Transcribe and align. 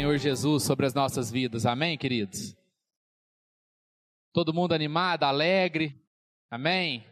Senhor 0.00 0.16
Jesus 0.16 0.62
sobre 0.62 0.86
as 0.86 0.94
nossas 0.94 1.30
vidas. 1.30 1.66
Amém, 1.66 1.98
queridos? 1.98 2.56
Todo 4.32 4.54
mundo 4.54 4.72
animado, 4.72 5.24
alegre. 5.24 5.94
Amém? 6.50 7.06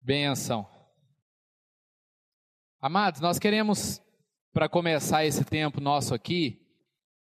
Benção. 0.00 0.68
Amados, 2.80 3.20
nós 3.20 3.38
queremos, 3.38 4.02
para 4.52 4.68
começar 4.68 5.24
esse 5.24 5.44
tempo 5.44 5.80
nosso 5.80 6.12
aqui, 6.12 6.60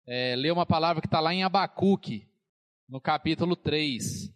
é, 0.08 0.36
ler 0.36 0.52
uma 0.52 0.66
palavra 0.66 1.02
que 1.04 1.08
está 1.08 1.20
lá 1.20 1.32
em 1.32 1.44
Abacuque, 1.44 2.28
no 2.90 3.00
capítulo 3.00 3.56
3. 3.56 4.34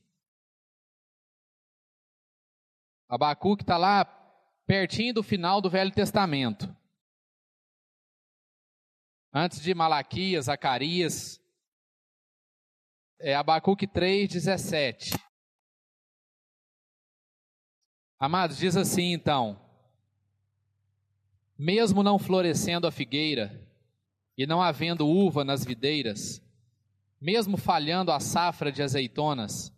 Abacuque 3.10 3.64
está 3.64 3.76
lá 3.76 4.06
pertinho 4.68 5.16
do 5.16 5.24
final 5.24 5.60
do 5.60 5.68
Velho 5.68 5.92
Testamento. 5.92 6.78
Antes 9.32 9.62
de 9.62 9.76
Malaquias, 9.76 10.46
Zacarias, 10.46 11.40
é 13.20 13.36
Abacuque 13.36 13.86
3, 13.86 14.28
17. 14.28 15.12
Amados, 18.18 18.58
diz 18.58 18.76
assim 18.76 19.14
então: 19.14 19.62
Mesmo 21.56 22.02
não 22.02 22.18
florescendo 22.18 22.88
a 22.88 22.92
figueira, 22.92 23.70
e 24.36 24.48
não 24.48 24.64
havendo 24.64 25.08
uva 25.08 25.44
nas 25.44 25.64
videiras, 25.64 26.42
mesmo 27.22 27.56
falhando 27.56 28.12
a 28.12 28.20
safra 28.20 28.72
de 28.72 28.82
azeitonas, 28.82 29.72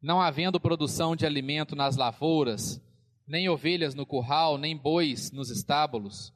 não 0.00 0.20
havendo 0.20 0.58
produção 0.58 1.14
de 1.14 1.24
alimento 1.24 1.76
nas 1.76 1.96
lavouras, 1.96 2.82
nem 3.28 3.48
ovelhas 3.48 3.94
no 3.94 4.04
curral, 4.04 4.58
nem 4.58 4.76
bois 4.76 5.30
nos 5.30 5.50
estábulos, 5.50 6.34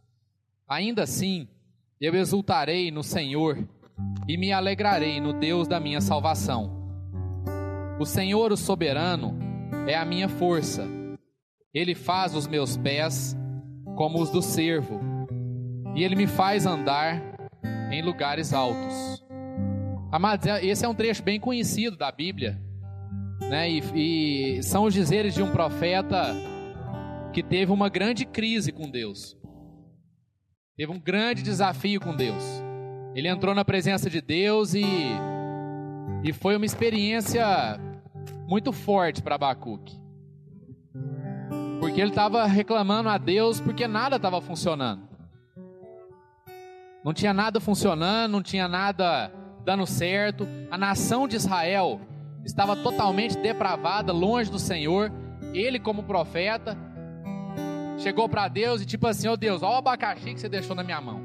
ainda 0.69 1.03
assim 1.03 1.49
eu 2.01 2.15
exultarei 2.15 2.91
no 2.91 3.03
Senhor 3.03 3.59
e 4.29 4.37
me 4.37 4.53
alegrarei 4.53 5.21
no 5.21 5.33
Deus 5.33 5.67
da 5.67 5.81
minha 5.81 6.01
salvação. 6.01 6.71
O 7.99 8.05
Senhor, 8.05 8.53
o 8.53 8.57
soberano, 8.57 9.39
é 9.87 9.97
a 9.97 10.05
minha 10.05 10.29
força. 10.29 10.87
Ele 11.73 11.95
faz 11.95 12.35
os 12.35 12.47
meus 12.47 12.77
pés 12.77 13.37
como 13.97 14.21
os 14.21 14.29
do 14.31 14.43
cervo, 14.43 15.01
e 15.95 16.05
ele 16.05 16.15
me 16.15 16.27
faz 16.27 16.67
andar 16.67 17.23
em 17.91 18.03
lugares 18.03 18.53
altos. 18.53 19.25
Amados, 20.13 20.47
é, 20.47 20.65
esse 20.65 20.85
é 20.85 20.89
um 20.89 20.95
trecho 20.95 21.23
bem 21.23 21.41
conhecido 21.41 21.97
da 21.97 22.13
Bíblia, 22.13 22.61
né? 23.49 23.71
E, 23.71 24.59
e 24.59 24.63
são 24.63 24.85
os 24.85 24.93
dizeres 24.93 25.35
de 25.35 25.43
um 25.43 25.51
profeta 25.51 26.35
que 27.33 27.43
teve 27.43 27.73
uma 27.73 27.89
grande 27.89 28.27
crise 28.27 28.71
com 28.71 28.91
Deus, 28.91 29.37
teve 30.77 30.93
um 30.93 31.01
grande 31.01 31.43
desafio 31.43 32.01
com 32.01 32.15
Deus. 32.15 32.43
Ele 33.15 33.29
entrou 33.29 33.55
na 33.55 33.65
presença 33.65 34.11
de 34.11 34.21
Deus 34.21 34.75
e, 34.75 34.85
e 36.23 36.33
foi 36.35 36.55
uma 36.55 36.67
experiência 36.67 37.81
muito 38.47 38.73
forte 38.73 39.23
para 39.23 39.37
Abacuque. 39.37 39.99
Porque 41.81 42.01
ele 42.01 42.11
estava 42.11 42.45
reclamando 42.45 43.09
a 43.09 43.17
Deus 43.17 43.59
porque 43.59 43.89
nada 43.89 44.17
estava 44.17 44.41
funcionando. 44.41 45.09
Não 47.03 47.15
tinha 47.15 47.33
nada 47.33 47.59
funcionando, 47.59 48.33
não 48.33 48.43
tinha 48.43 48.69
nada 48.69 49.33
dando 49.65 49.87
certo. 49.87 50.47
A 50.71 50.77
nação 50.77 51.27
de 51.27 51.37
Israel 51.37 52.01
estava 52.45 52.77
totalmente 52.77 53.39
depravada, 53.39 54.13
longe 54.13 54.51
do 54.51 54.59
Senhor. 54.59 55.11
Ele, 55.55 55.79
como 55.79 56.03
profeta, 56.03 56.77
chegou 57.97 58.29
para 58.29 58.49
Deus 58.49 58.83
e 58.83 58.87
tipo 58.87 59.07
assim: 59.07 59.29
Ô 59.29 59.33
oh 59.33 59.37
Deus, 59.37 59.63
olha 59.63 59.75
o 59.75 59.79
abacaxi 59.79 60.35
que 60.35 60.41
você 60.41 60.49
deixou 60.49 60.77
na 60.77 60.83
minha 60.83 61.01
mão. 61.01 61.21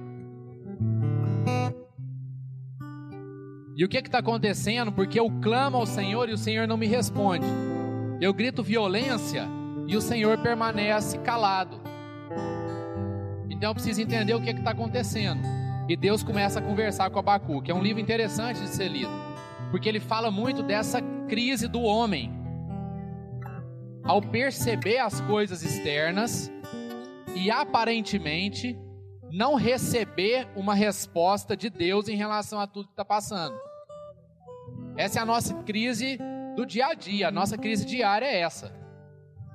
E 3.75 3.85
o 3.85 3.89
que 3.89 3.97
está 3.97 4.19
acontecendo? 4.19 4.91
Porque 4.91 5.19
eu 5.19 5.29
clamo 5.41 5.77
ao 5.77 5.85
Senhor 5.85 6.29
e 6.29 6.33
o 6.33 6.37
Senhor 6.37 6.67
não 6.67 6.77
me 6.77 6.87
responde. 6.87 7.47
Eu 8.19 8.33
grito 8.33 8.61
violência 8.61 9.47
e 9.87 9.95
o 9.95 10.01
Senhor 10.01 10.37
permanece 10.37 11.17
calado. 11.19 11.81
Então 13.49 13.71
eu 13.71 13.73
preciso 13.73 14.01
entender 14.01 14.33
o 14.33 14.41
que 14.41 14.51
está 14.51 14.71
acontecendo. 14.71 15.41
E 15.87 15.95
Deus 15.95 16.23
começa 16.23 16.59
a 16.59 16.61
conversar 16.61 17.09
com 17.09 17.19
Abacu, 17.19 17.61
que 17.61 17.71
é 17.71 17.75
um 17.75 17.81
livro 17.81 18.01
interessante 18.01 18.61
de 18.61 18.69
ser 18.69 18.87
lido, 18.87 19.11
porque 19.71 19.89
ele 19.89 19.99
fala 19.99 20.29
muito 20.29 20.61
dessa 20.63 21.01
crise 21.27 21.67
do 21.67 21.81
homem. 21.81 22.31
Ao 24.03 24.21
perceber 24.21 24.99
as 24.99 25.21
coisas 25.21 25.63
externas 25.63 26.51
e 27.35 27.49
aparentemente 27.49 28.77
não 29.31 29.55
receber 29.55 30.47
uma 30.55 30.73
resposta 30.73 31.55
de 31.55 31.69
Deus 31.69 32.07
em 32.07 32.15
relação 32.15 32.59
a 32.59 32.67
tudo 32.67 32.87
que 32.87 32.93
está 32.93 33.05
passando. 33.05 33.57
Essa 34.97 35.19
é 35.19 35.21
a 35.21 35.25
nossa 35.25 35.53
crise 35.63 36.19
do 36.55 36.65
dia 36.65 36.87
a 36.87 36.93
dia, 36.93 37.29
a 37.29 37.31
nossa 37.31 37.57
crise 37.57 37.85
diária 37.85 38.25
é 38.25 38.41
essa. 38.41 38.73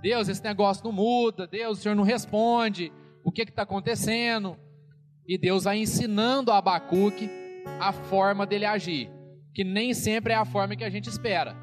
Deus, 0.01 0.29
esse 0.29 0.43
negócio 0.43 0.85
não 0.85 0.93
muda, 0.93 1.47
Deus, 1.47 1.79
o 1.79 1.83
Senhor 1.83 1.95
não 1.95 2.05
responde, 2.05 2.93
o 3.23 3.31
que 3.31 3.43
está 3.43 3.63
acontecendo? 3.63 4.57
E 5.27 5.37
Deus 5.37 5.65
vai 5.65 5.79
ensinando 5.79 6.51
a 6.51 6.59
Abacuque 6.59 7.29
a 7.81 7.93
forma 7.93 8.47
dele 8.47 8.65
agir, 8.65 9.11
que 9.53 9.65
nem 9.65 9.93
sempre 9.93 10.33
é 10.33 10.37
a 10.37 10.45
forma 10.45 10.77
que 10.77 10.85
a 10.85 10.91
gente 10.91 11.09
espera. 11.09 11.57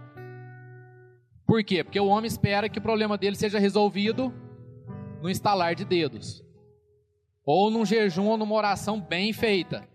Por 1.48 1.64
quê? 1.64 1.84
Porque 1.84 2.00
o 2.00 2.08
homem 2.08 2.28
espera 2.28 2.70
que 2.70 2.80
o 2.80 2.82
problema 2.82 3.18
dele 3.18 3.36
seja 3.36 3.60
resolvido 3.60 4.34
no 5.24 5.30
estalar 5.30 5.74
de 5.74 5.86
dedos 5.86 6.44
ou 7.46 7.72
num 7.72 7.86
jejum 7.86 8.26
ou 8.26 8.38
numa 8.38 8.54
oração 8.56 9.00
bem 9.00 9.32
feita. 9.32 9.88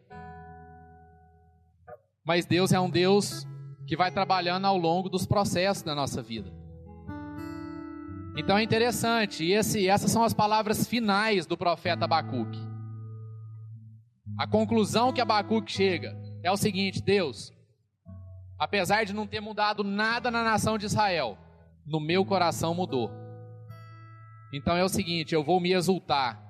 Mas 2.24 2.46
Deus 2.46 2.72
é 2.72 2.80
um 2.80 2.88
Deus 2.88 3.46
que 3.86 3.94
vai 3.94 4.10
trabalhando 4.10 4.64
ao 4.64 4.78
longo 4.78 5.10
dos 5.10 5.26
processos 5.26 5.82
da 5.82 5.94
nossa 5.94 6.22
vida. 6.22 6.50
Então 8.38 8.56
é 8.56 8.62
interessante, 8.62 9.44
e 9.44 9.52
esse, 9.52 9.86
essas 9.86 10.10
são 10.10 10.22
as 10.24 10.32
palavras 10.32 10.86
finais 10.86 11.44
do 11.44 11.58
profeta 11.58 12.06
Abacuque. 12.06 12.58
A 14.38 14.46
conclusão 14.46 15.12
que 15.12 15.20
Abacuque 15.20 15.70
chega 15.70 16.18
é 16.42 16.50
o 16.50 16.56
seguinte: 16.56 17.02
Deus, 17.02 17.52
apesar 18.58 19.04
de 19.04 19.12
não 19.12 19.26
ter 19.26 19.40
mudado 19.40 19.84
nada 19.84 20.30
na 20.30 20.42
nação 20.42 20.78
de 20.78 20.86
Israel, 20.86 21.36
no 21.84 22.00
meu 22.00 22.24
coração 22.24 22.74
mudou. 22.74 23.27
Então 24.52 24.76
é 24.76 24.84
o 24.84 24.88
seguinte: 24.88 25.34
eu 25.34 25.42
vou 25.42 25.60
me 25.60 25.72
exultar 25.72 26.48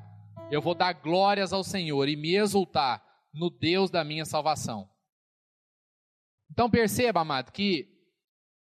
eu 0.51 0.63
vou 0.63 0.75
dar 0.75 0.95
glórias 0.95 1.53
ao 1.53 1.63
Senhor 1.63 2.09
e 2.09 2.17
me 2.17 2.35
exultar 2.35 3.05
no 3.33 3.51
Deus 3.51 3.91
da 3.91 4.03
minha 4.03 4.25
salvação. 4.25 4.89
Então 6.51 6.71
perceba, 6.71 7.21
amado, 7.21 7.53
que 7.53 7.87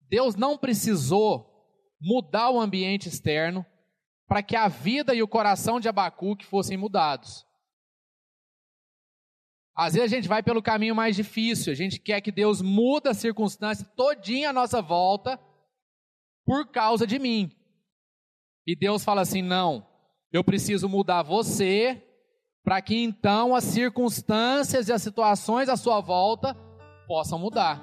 Deus 0.02 0.34
não 0.34 0.58
precisou 0.58 1.48
mudar 2.00 2.50
o 2.50 2.60
ambiente 2.60 3.08
externo 3.08 3.64
para 4.26 4.42
que 4.42 4.54
a 4.54 4.68
vida 4.68 5.14
e 5.14 5.22
o 5.22 5.28
coração 5.28 5.80
de 5.80 5.88
Abacuque 5.88 6.44
fossem 6.44 6.76
mudados. 6.76 7.46
Às 9.74 9.94
vezes 9.94 10.12
a 10.12 10.16
gente 10.16 10.28
vai 10.28 10.42
pelo 10.42 10.62
caminho 10.62 10.94
mais 10.94 11.16
difícil, 11.16 11.72
a 11.72 11.76
gente 11.76 11.98
quer 11.98 12.20
que 12.20 12.30
Deus 12.30 12.60
mude 12.60 13.08
a 13.08 13.14
circunstância 13.14 13.86
todinha 13.96 14.50
à 14.50 14.52
nossa 14.52 14.82
volta 14.82 15.40
por 16.44 16.70
causa 16.70 17.06
de 17.06 17.18
mim. 17.18 17.50
E 18.66 18.76
Deus 18.76 19.04
fala 19.04 19.22
assim: 19.22 19.42
não, 19.42 19.86
eu 20.32 20.44
preciso 20.44 20.88
mudar 20.88 21.22
você 21.22 22.02
para 22.62 22.80
que 22.82 22.96
então 22.96 23.54
as 23.54 23.64
circunstâncias 23.64 24.88
e 24.88 24.92
as 24.92 25.02
situações 25.02 25.68
à 25.68 25.76
sua 25.76 26.00
volta 26.00 26.54
possam 27.06 27.38
mudar. 27.38 27.82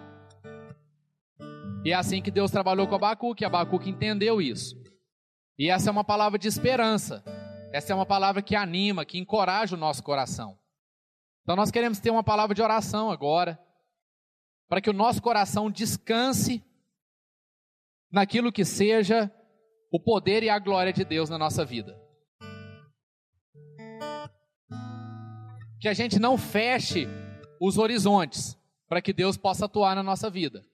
E 1.84 1.92
é 1.92 1.96
assim 1.96 2.22
que 2.22 2.31
Deus 2.31 2.52
trabalhou 2.52 2.88
com 2.88 2.96
Abacuque, 2.96 3.46
Abacuque 3.46 3.90
entendeu 3.90 4.42
isso. 4.42 4.75
E 5.57 5.69
essa 5.69 5.90
é 5.90 5.92
uma 5.92 6.04
palavra 6.04 6.38
de 6.38 6.48
esperança. 6.48 7.24
Essa 7.72 7.92
é 7.92 7.96
uma 7.96 8.06
palavra 8.06 8.42
que 8.42 8.56
anima, 8.56 9.06
que 9.06 9.18
encoraja 9.18 9.75
o 9.75 9.80
nosso 9.80 10.04
coração. 10.04 10.57
Então 11.44 11.56
nós 11.56 11.72
queremos 11.72 12.00
ter 12.00 12.12
uma 12.12 12.24
palavra 12.24 12.54
de 12.54 12.62
oração 12.62 13.10
agora, 13.10 13.60
para 14.68 14.81
que 14.81 14.90
o 14.90 14.94
nosso 14.94 15.22
coração 15.22 15.72
descanse 15.72 16.63
naquilo 18.12 18.52
que 18.52 18.66
seja 18.66 19.31
o 19.92 20.00
poder 20.00 20.44
e 20.44 20.50
a 20.50 20.60
glória 20.60 20.94
de 20.94 21.04
Deus 21.04 21.30
na 21.30 21.38
nossa 21.38 21.63
vida. 21.66 22.07
que 25.80 25.88
a 25.88 25.94
gente 25.94 26.19
não 26.19 26.38
feche 26.38 27.07
os 27.62 27.78
horizontes 27.78 28.57
para 28.88 29.01
que 29.01 29.13
Deus 29.13 29.38
possa 29.38 29.66
atuar 29.66 29.95
na 29.95 30.04
nossa 30.04 30.30
vida. 30.30 30.66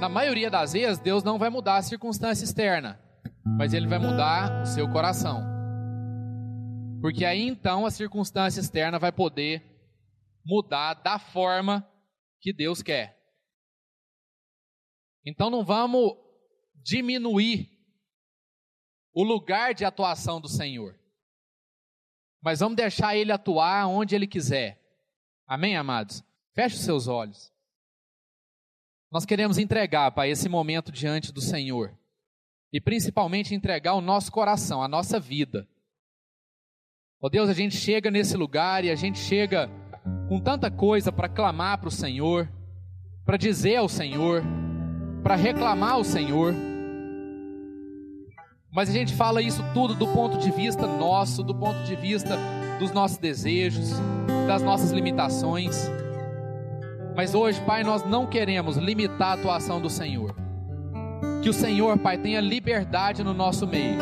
Na 0.00 0.08
maioria 0.08 0.50
das 0.50 0.72
vezes, 0.72 0.98
Deus 0.98 1.22
não 1.22 1.38
vai 1.38 1.50
mudar 1.50 1.76
a 1.76 1.82
circunstância 1.82 2.44
externa, 2.44 3.00
mas 3.44 3.72
Ele 3.72 3.86
vai 3.86 3.98
mudar 3.98 4.62
o 4.62 4.66
seu 4.66 4.90
coração. 4.90 5.42
Porque 7.00 7.24
aí 7.24 7.46
então 7.46 7.86
a 7.86 7.90
circunstância 7.90 8.60
externa 8.60 8.98
vai 8.98 9.12
poder 9.12 9.62
mudar 10.44 10.94
da 10.94 11.18
forma 11.18 11.86
que 12.40 12.52
Deus 12.52 12.82
quer. 12.82 13.18
Então 15.24 15.50
não 15.50 15.64
vamos 15.64 16.12
diminuir 16.82 17.70
o 19.12 19.22
lugar 19.22 19.74
de 19.74 19.84
atuação 19.84 20.40
do 20.40 20.48
Senhor. 20.48 20.98
mas 22.42 22.60
vamos 22.60 22.76
deixar 22.76 23.14
Ele 23.14 23.30
atuar 23.30 23.86
onde 23.86 24.14
Ele 24.14 24.26
quiser. 24.26 24.80
Amém, 25.46 25.76
amados? 25.76 26.24
Feche 26.54 26.76
os 26.76 26.82
seus 26.82 27.06
olhos. 27.06 27.52
Nós 29.10 29.26
queremos 29.26 29.58
entregar, 29.58 30.10
Pai, 30.12 30.30
esse 30.30 30.48
momento 30.48 30.90
diante 30.90 31.32
do 31.32 31.40
Senhor. 31.40 31.94
E 32.72 32.80
principalmente 32.80 33.54
entregar 33.54 33.94
o 33.94 34.00
nosso 34.00 34.30
coração, 34.30 34.82
a 34.82 34.88
nossa 34.88 35.18
vida. 35.18 35.68
Ó 37.20 37.26
oh 37.26 37.28
Deus, 37.28 37.50
a 37.50 37.52
gente 37.52 37.76
chega 37.76 38.10
nesse 38.10 38.36
lugar 38.36 38.84
e 38.84 38.90
a 38.90 38.94
gente 38.94 39.18
chega 39.18 39.68
com 40.28 40.40
tanta 40.40 40.70
coisa 40.70 41.12
para 41.12 41.28
clamar 41.28 41.78
para 41.78 41.88
o 41.88 41.92
Senhor, 41.92 42.48
para 43.26 43.36
dizer 43.36 43.76
ao 43.76 43.88
Senhor, 43.88 44.42
para 45.22 45.34
reclamar 45.34 45.92
ao 45.92 46.04
Senhor. 46.04 46.69
Mas 48.72 48.88
a 48.88 48.92
gente 48.92 49.12
fala 49.14 49.42
isso 49.42 49.64
tudo 49.74 49.94
do 49.94 50.06
ponto 50.06 50.38
de 50.38 50.50
vista 50.50 50.86
nosso, 50.86 51.42
do 51.42 51.54
ponto 51.54 51.82
de 51.82 51.96
vista 51.96 52.38
dos 52.78 52.92
nossos 52.92 53.18
desejos, 53.18 53.90
das 54.46 54.62
nossas 54.62 54.92
limitações. 54.92 55.90
Mas 57.16 57.34
hoje, 57.34 57.60
Pai, 57.62 57.82
nós 57.82 58.04
não 58.04 58.26
queremos 58.26 58.76
limitar 58.76 59.30
a 59.30 59.32
atuação 59.32 59.80
do 59.80 59.90
Senhor. 59.90 60.36
Que 61.42 61.48
o 61.48 61.52
Senhor, 61.52 61.98
Pai, 61.98 62.16
tenha 62.16 62.40
liberdade 62.40 63.24
no 63.24 63.34
nosso 63.34 63.66
meio, 63.66 63.98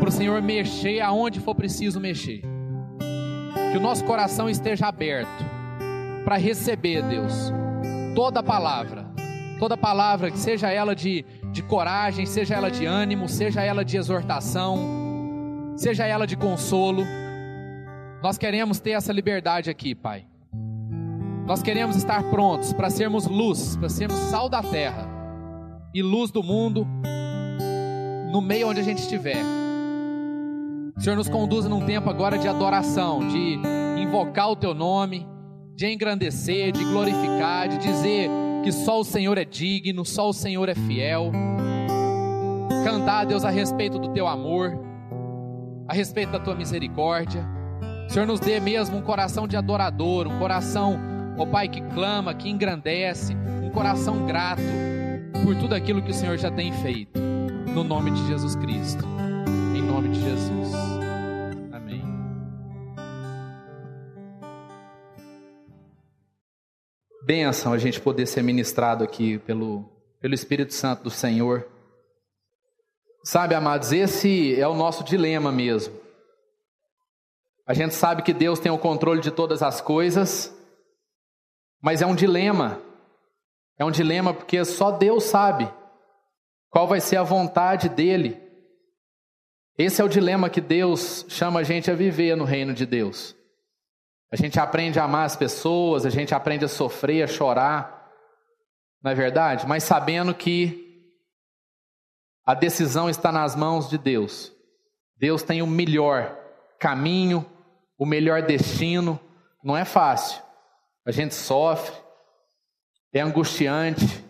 para 0.00 0.08
o 0.08 0.12
Senhor 0.12 0.42
mexer 0.42 1.00
aonde 1.00 1.38
for 1.38 1.54
preciso 1.54 2.00
mexer. 2.00 2.42
Que 3.70 3.78
o 3.78 3.80
nosso 3.80 4.04
coração 4.04 4.50
esteja 4.50 4.88
aberto 4.88 5.44
para 6.24 6.36
receber, 6.36 7.02
Deus, 7.02 7.52
toda 8.16 8.42
palavra, 8.42 9.06
toda 9.60 9.76
palavra, 9.76 10.30
que 10.30 10.38
seja 10.38 10.70
ela 10.70 10.94
de, 10.94 11.24
de 11.52 11.62
coragem, 11.62 12.26
seja 12.26 12.54
ela 12.54 12.70
de 12.70 12.84
ânimo, 12.84 13.28
seja 13.28 13.62
ela 13.62 13.84
de 13.84 13.96
exortação, 13.96 14.78
seja 15.76 16.06
ela 16.06 16.26
de 16.26 16.36
consolo. 16.36 17.04
Nós 18.22 18.36
queremos 18.36 18.80
ter 18.80 18.90
essa 18.90 19.12
liberdade 19.12 19.70
aqui, 19.70 19.94
Pai. 19.94 20.26
Nós 21.46 21.62
queremos 21.62 21.96
estar 21.96 22.22
prontos 22.24 22.72
para 22.72 22.90
sermos 22.90 23.26
luz, 23.26 23.76
para 23.76 23.88
sermos 23.88 24.18
sal 24.18 24.48
da 24.48 24.62
terra 24.62 25.08
e 25.94 26.02
luz 26.02 26.30
do 26.30 26.42
mundo 26.42 26.86
no 28.30 28.40
meio 28.40 28.68
onde 28.68 28.80
a 28.80 28.84
gente 28.84 28.98
estiver. 28.98 29.42
O 30.96 31.00
Senhor 31.00 31.16
nos 31.16 31.28
conduza 31.28 31.68
num 31.68 31.86
tempo 31.86 32.10
agora 32.10 32.36
de 32.36 32.48
adoração, 32.48 33.26
de 33.28 33.58
invocar 33.98 34.50
o 34.50 34.56
teu 34.56 34.74
nome, 34.74 35.26
de 35.74 35.86
engrandecer, 35.86 36.72
de 36.72 36.84
glorificar, 36.84 37.68
de 37.68 37.78
dizer 37.78 38.28
que 38.62 38.72
só 38.72 39.00
o 39.00 39.04
Senhor 39.04 39.38
é 39.38 39.44
digno, 39.44 40.04
só 40.04 40.28
o 40.28 40.32
Senhor 40.32 40.68
é 40.68 40.74
fiel. 40.74 41.30
Cantar, 42.84 43.26
Deus, 43.26 43.44
a 43.44 43.50
respeito 43.50 43.98
do 43.98 44.08
teu 44.08 44.26
amor, 44.26 44.78
a 45.86 45.92
respeito 45.94 46.32
da 46.32 46.38
tua 46.38 46.54
misericórdia. 46.54 47.46
Senhor 48.08 48.26
nos 48.26 48.40
dê 48.40 48.58
mesmo 48.58 48.96
um 48.96 49.02
coração 49.02 49.46
de 49.46 49.56
adorador, 49.56 50.26
um 50.26 50.38
coração 50.38 50.98
ó 51.38 51.46
Pai, 51.46 51.68
que 51.68 51.80
clama, 51.80 52.34
que 52.34 52.48
engrandece, 52.50 53.34
um 53.62 53.70
coração 53.70 54.26
grato 54.26 54.62
por 55.44 55.54
tudo 55.56 55.74
aquilo 55.74 56.02
que 56.02 56.10
o 56.10 56.14
Senhor 56.14 56.36
já 56.36 56.50
tem 56.50 56.72
feito, 56.72 57.20
no 57.72 57.84
nome 57.84 58.10
de 58.10 58.26
Jesus 58.26 58.56
Cristo, 58.56 59.04
em 59.76 59.82
nome 59.82 60.08
de 60.08 60.20
Jesus. 60.20 60.87
Benção 67.28 67.74
a 67.74 67.78
gente 67.78 68.00
poder 68.00 68.24
ser 68.24 68.42
ministrado 68.42 69.04
aqui 69.04 69.36
pelo, 69.40 69.84
pelo 70.18 70.32
Espírito 70.32 70.72
Santo 70.72 71.02
do 71.02 71.10
Senhor. 71.10 71.68
Sabe, 73.22 73.54
amados, 73.54 73.92
esse 73.92 74.58
é 74.58 74.66
o 74.66 74.72
nosso 74.72 75.04
dilema 75.04 75.52
mesmo. 75.52 75.94
A 77.66 77.74
gente 77.74 77.94
sabe 77.94 78.22
que 78.22 78.32
Deus 78.32 78.58
tem 78.58 78.72
o 78.72 78.78
controle 78.78 79.20
de 79.20 79.30
todas 79.30 79.62
as 79.62 79.78
coisas, 79.78 80.58
mas 81.82 82.00
é 82.00 82.06
um 82.06 82.14
dilema. 82.14 82.80
É 83.78 83.84
um 83.84 83.90
dilema 83.90 84.32
porque 84.32 84.64
só 84.64 84.90
Deus 84.90 85.24
sabe 85.24 85.70
qual 86.70 86.88
vai 86.88 86.98
ser 86.98 87.18
a 87.18 87.22
vontade 87.22 87.90
dele. 87.90 88.40
Esse 89.76 90.00
é 90.00 90.04
o 90.04 90.08
dilema 90.08 90.48
que 90.48 90.62
Deus 90.62 91.26
chama 91.28 91.60
a 91.60 91.62
gente 91.62 91.90
a 91.90 91.94
viver 91.94 92.38
no 92.38 92.44
reino 92.44 92.72
de 92.72 92.86
Deus. 92.86 93.37
A 94.30 94.36
gente 94.36 94.60
aprende 94.60 94.98
a 94.98 95.04
amar 95.04 95.24
as 95.24 95.36
pessoas, 95.36 96.04
a 96.04 96.10
gente 96.10 96.34
aprende 96.34 96.64
a 96.64 96.68
sofrer, 96.68 97.22
a 97.22 97.26
chorar, 97.26 98.10
não 99.02 99.10
é 99.10 99.14
verdade? 99.14 99.66
Mas 99.66 99.84
sabendo 99.84 100.34
que 100.34 100.88
a 102.44 102.54
decisão 102.54 103.08
está 103.08 103.30
nas 103.30 103.54
mãos 103.54 103.88
de 103.88 103.98
Deus. 103.98 104.52
Deus 105.16 105.42
tem 105.42 105.62
o 105.62 105.66
melhor 105.66 106.36
caminho, 106.78 107.44
o 107.98 108.06
melhor 108.06 108.42
destino. 108.42 109.18
Não 109.62 109.76
é 109.76 109.84
fácil, 109.84 110.42
a 111.06 111.10
gente 111.10 111.34
sofre, 111.34 111.94
é 113.12 113.20
angustiante. 113.20 114.24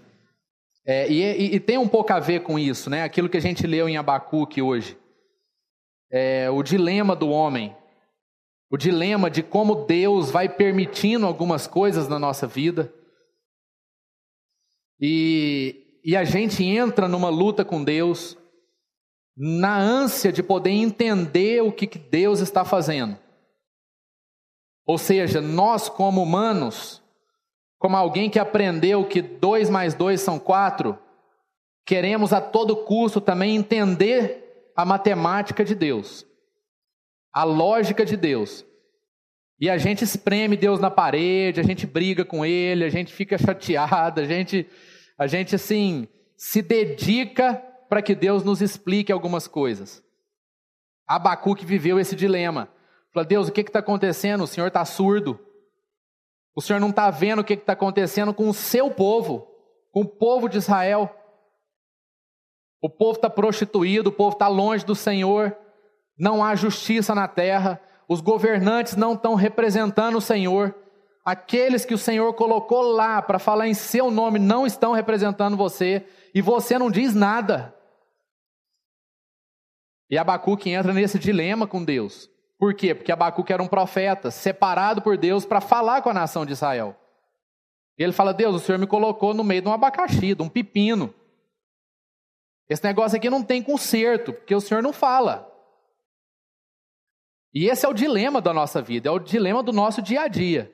É, 0.87 1.07
e, 1.09 1.55
e, 1.55 1.61
tem 1.61 1.77
um 1.77 1.87
pouco 1.87 2.13
a 2.15 2.19
ver 2.19 2.41
com 2.41 2.59
isso, 2.59 2.89
né? 2.89 3.03
Aquilo 3.03 3.29
que 3.29 3.37
a 3.37 3.43
gente 3.43 3.67
leu 3.67 3.89
em 3.89 3.99
Abacuque 3.99 4.63
hoje. 4.63 4.97
É, 6.11 6.49
o 6.49 6.63
dilema 6.63 7.15
do 7.15 7.29
homem. 7.29 7.77
O 8.71 8.77
dilema 8.77 9.31
de 9.31 9.43
como 9.43 9.87
Deus 9.87 10.31
vai 10.31 10.49
permitindo 10.49 11.27
algumas 11.27 11.67
coisas 11.67 12.09
na 12.09 12.19
nossa 12.19 12.47
vida. 12.47 12.93
E, 15.01 16.01
e 16.05 16.17
a 16.17 16.25
gente 16.25 16.65
entra 16.65 17.09
numa 17.09 17.29
luta 17.29 17.65
com 17.65 17.83
Deus, 17.83 18.37
na 19.37 19.79
ânsia 19.79 20.33
de 20.33 20.43
poder 20.43 20.71
entender 20.71 21.63
o 21.63 21.73
que, 21.73 21.87
que 21.87 21.99
Deus 21.99 22.41
está 22.41 22.65
fazendo. 22.65 23.17
Ou 24.85 24.99
seja, 24.99 25.41
nós, 25.41 25.89
como 25.89 26.23
humanos, 26.23 27.03
como 27.79 27.97
alguém 27.97 28.29
que 28.29 28.39
aprendeu 28.39 29.07
que 29.07 29.23
dois 29.23 29.71
mais 29.71 29.95
dois 29.95 30.21
são 30.21 30.39
quatro, 30.39 30.99
queremos 31.87 32.33
a 32.33 32.41
todo 32.41 32.77
custo 32.85 33.21
também 33.21 33.55
entender 33.55 34.73
a 34.75 34.85
matemática 34.85 35.65
de 35.65 35.75
Deus, 35.75 36.27
a 37.33 37.45
lógica 37.45 38.05
de 38.05 38.17
Deus. 38.17 38.65
E 39.61 39.69
a 39.69 39.77
gente 39.77 40.05
espreme 40.05 40.57
Deus 40.57 40.79
na 40.79 40.91
parede, 40.91 41.61
a 41.61 41.65
gente 41.65 41.87
briga 41.87 42.25
com 42.25 42.45
Ele, 42.45 42.85
a 42.85 42.89
gente 42.89 43.13
fica 43.13 43.37
chateado, 43.37 44.21
a 44.21 44.25
gente, 44.25 44.69
a 45.19 45.27
gente 45.27 45.55
assim, 45.55 46.07
se 46.37 46.63
dedica 46.63 47.55
para 47.89 48.01
que 48.01 48.15
Deus 48.15 48.45
nos 48.45 48.63
explique 48.63 49.11
algumas 49.11 49.49
coisas. 49.49 50.03
Abacuque 51.07 51.65
viveu 51.65 51.99
esse 51.99 52.15
dilema. 52.15 52.69
Fala, 53.13 53.27
Deus, 53.27 53.49
o 53.49 53.53
que 53.53 53.63
está 53.63 53.81
acontecendo? 53.81 54.45
O 54.45 54.47
Senhor 54.47 54.69
está 54.69 54.85
surdo. 54.85 55.41
O 56.55 56.61
Senhor 56.61 56.79
não 56.79 56.91
está 56.91 57.11
vendo 57.11 57.41
o 57.41 57.45
que 57.45 57.55
está 57.55 57.73
acontecendo 57.73 58.35
com 58.35 58.49
o 58.49 58.55
seu 58.55 58.91
povo, 58.91 59.49
com 59.91 60.03
o 60.03 60.09
povo 60.09 60.49
de 60.49 60.59
Israel. 60.59 61.13
O 62.81 62.91
povo 62.91 63.17
está 63.17 63.31
prostituído, 63.31 64.11
o 64.11 64.13
povo 64.13 64.35
está 64.35 64.47
longe 64.47 64.85
do 64.85 64.95
Senhor, 64.95 65.57
não 66.19 66.43
há 66.43 66.55
justiça 66.55 67.15
na 67.15 67.29
terra, 67.29 67.81
os 68.09 68.21
governantes 68.21 68.97
não 68.97 69.15
estão 69.15 69.35
representando 69.35 70.17
o 70.17 70.21
Senhor, 70.21 70.75
aqueles 71.25 71.85
que 71.85 71.95
o 71.95 71.99
Senhor 71.99 72.33
colocou 72.35 72.83
lá 72.83 73.21
para 73.21 73.39
falar 73.39 73.69
em 73.69 73.75
seu 73.75 74.11
nome 74.11 74.39
não 74.39 74.67
estão 74.67 74.93
representando 74.93 75.57
você, 75.57 76.07
e 76.35 76.41
você 76.41 76.79
não 76.79 76.91
diz 76.91 77.15
nada. 77.15 77.75
E 80.11 80.17
Abacuque 80.17 80.71
entra 80.71 80.93
nesse 80.93 81.19
dilema 81.19 81.67
com 81.67 81.85
Deus. 81.85 82.31
Por 82.59 82.75
quê? 82.75 82.95
Porque 82.95 83.13
Abacuque 83.13 83.53
era 83.53 83.63
um 83.63 83.69
profeta, 83.69 84.31
separado 84.31 85.03
por 85.03 85.17
Deus 85.17 85.45
para 85.45 85.61
falar 85.61 86.03
com 86.03 86.09
a 86.09 86.15
nação 86.15 86.45
de 86.45 86.53
Israel. 86.53 86.97
E 87.99 88.03
ele 88.03 88.13
fala: 88.13 88.33
Deus, 88.33 88.57
o 88.57 88.59
Senhor 88.59 88.79
me 88.79 88.87
colocou 88.87 89.35
no 89.35 89.45
meio 89.45 89.63
de 89.63 89.69
um 89.69 89.73
abacaxi, 89.73 90.35
de 90.35 90.43
um 90.43 90.49
pepino. 90.49 91.15
Esse 92.69 92.85
negócio 92.85 93.17
aqui 93.17 93.31
não 93.31 93.43
tem 93.43 93.63
conserto, 93.63 94.33
porque 94.33 94.55
o 94.55 94.61
Senhor 94.61 94.83
não 94.83 94.93
fala. 94.93 95.48
E 97.53 97.67
esse 97.67 97.87
é 97.87 97.89
o 97.89 97.95
dilema 97.95 98.41
da 98.41 98.53
nossa 98.53 98.83
vida, 98.83 99.09
é 99.09 99.13
o 99.13 99.19
dilema 99.19 99.63
do 99.63 99.73
nosso 99.73 100.03
dia 100.03 100.23
a 100.23 100.29
dia. 100.29 100.73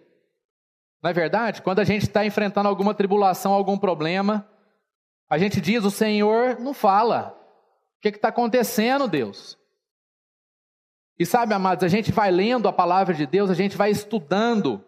Não 1.03 1.11
é 1.11 1.13
verdade? 1.13 1.63
Quando 1.63 1.81
a 1.81 1.85
gente 1.85 2.03
está 2.03 2.25
enfrentando 2.25 2.69
alguma 2.69 2.95
tribulação, 2.95 3.53
algum 3.53 3.79
problema, 3.79 4.49
a 5.29 5.39
gente 5.39 5.61
diz: 5.61 5.85
o 5.85 5.91
Senhor 5.91 6.59
não 6.59 6.73
fala. 6.73 7.39
O 7.99 8.01
que 8.01 8.09
está 8.09 8.29
acontecendo, 8.29 9.09
Deus? 9.09 9.59
E 11.19 11.25
sabe, 11.25 11.55
amados, 11.55 11.85
a 11.85 11.89
gente 11.89 12.11
vai 12.11 12.31
lendo 12.31 12.69
a 12.69 12.73
palavra 12.73 13.15
de 13.15 13.27
Deus, 13.27 13.51
a 13.51 13.55
gente 13.55 13.77
vai 13.77 13.91
estudando 13.91 14.85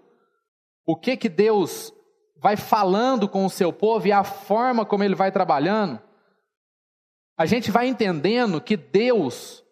o 0.84 0.96
que 0.96 1.16
que 1.16 1.28
Deus 1.28 1.92
vai 2.36 2.56
falando 2.56 3.28
com 3.28 3.44
o 3.44 3.50
seu 3.50 3.72
povo 3.72 4.06
e 4.06 4.12
a 4.12 4.24
forma 4.24 4.84
como 4.84 5.04
ele 5.04 5.14
vai 5.14 5.30
trabalhando. 5.30 6.00
A 7.36 7.46
gente 7.46 7.70
vai 7.70 7.86
entendendo 7.86 8.60
que 8.60 8.76
Deus 8.76 9.65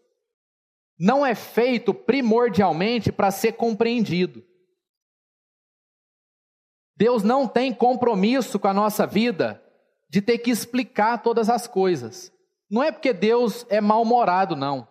não 0.99 1.25
é 1.25 1.35
feito 1.35 1.93
primordialmente 1.93 3.11
para 3.11 3.31
ser 3.31 3.53
compreendido. 3.53 4.45
Deus 6.97 7.23
não 7.23 7.49
tem 7.49 7.73
compromisso 7.75 8.59
com 8.59 8.69
a 8.69 8.75
nossa 8.75 9.07
vida 9.07 9.61
de 10.09 10.23
ter 10.23 10.39
que 10.39 10.51
explicar 10.51 11.19
todas 11.19 11.49
as 11.49 11.67
coisas. 11.67 12.33
Não 12.71 12.83
é 12.83 12.93
porque 12.93 13.13
Deus 13.13 13.67
é 13.69 13.81
mal-humorado, 13.81 14.55
não. 14.55 14.87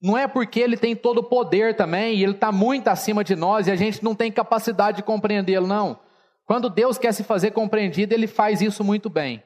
Não 0.00 0.16
é 0.16 0.26
porque 0.26 0.58
ele 0.58 0.76
tem 0.76 0.96
todo 0.96 1.18
o 1.18 1.24
poder 1.24 1.76
também 1.76 2.16
e 2.16 2.24
ele 2.24 2.32
está 2.32 2.50
muito 2.50 2.88
acima 2.88 3.22
de 3.22 3.36
nós 3.36 3.66
e 3.66 3.70
a 3.70 3.76
gente 3.76 4.02
não 4.02 4.14
tem 4.14 4.32
capacidade 4.32 4.96
de 4.96 5.02
compreendê-lo, 5.02 5.66
não. 5.66 6.00
Quando 6.44 6.68
Deus 6.68 6.98
quer 6.98 7.12
se 7.12 7.22
fazer 7.22 7.52
compreendido, 7.52 8.12
ele 8.12 8.26
faz 8.26 8.60
isso 8.60 8.82
muito 8.82 9.08
bem. 9.08 9.44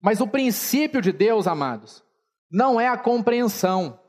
Mas 0.00 0.20
o 0.20 0.26
princípio 0.26 1.02
de 1.02 1.12
Deus, 1.12 1.46
amados, 1.46 2.04
não 2.50 2.80
é 2.80 2.88
a 2.88 2.96
compreensão. 2.96 4.00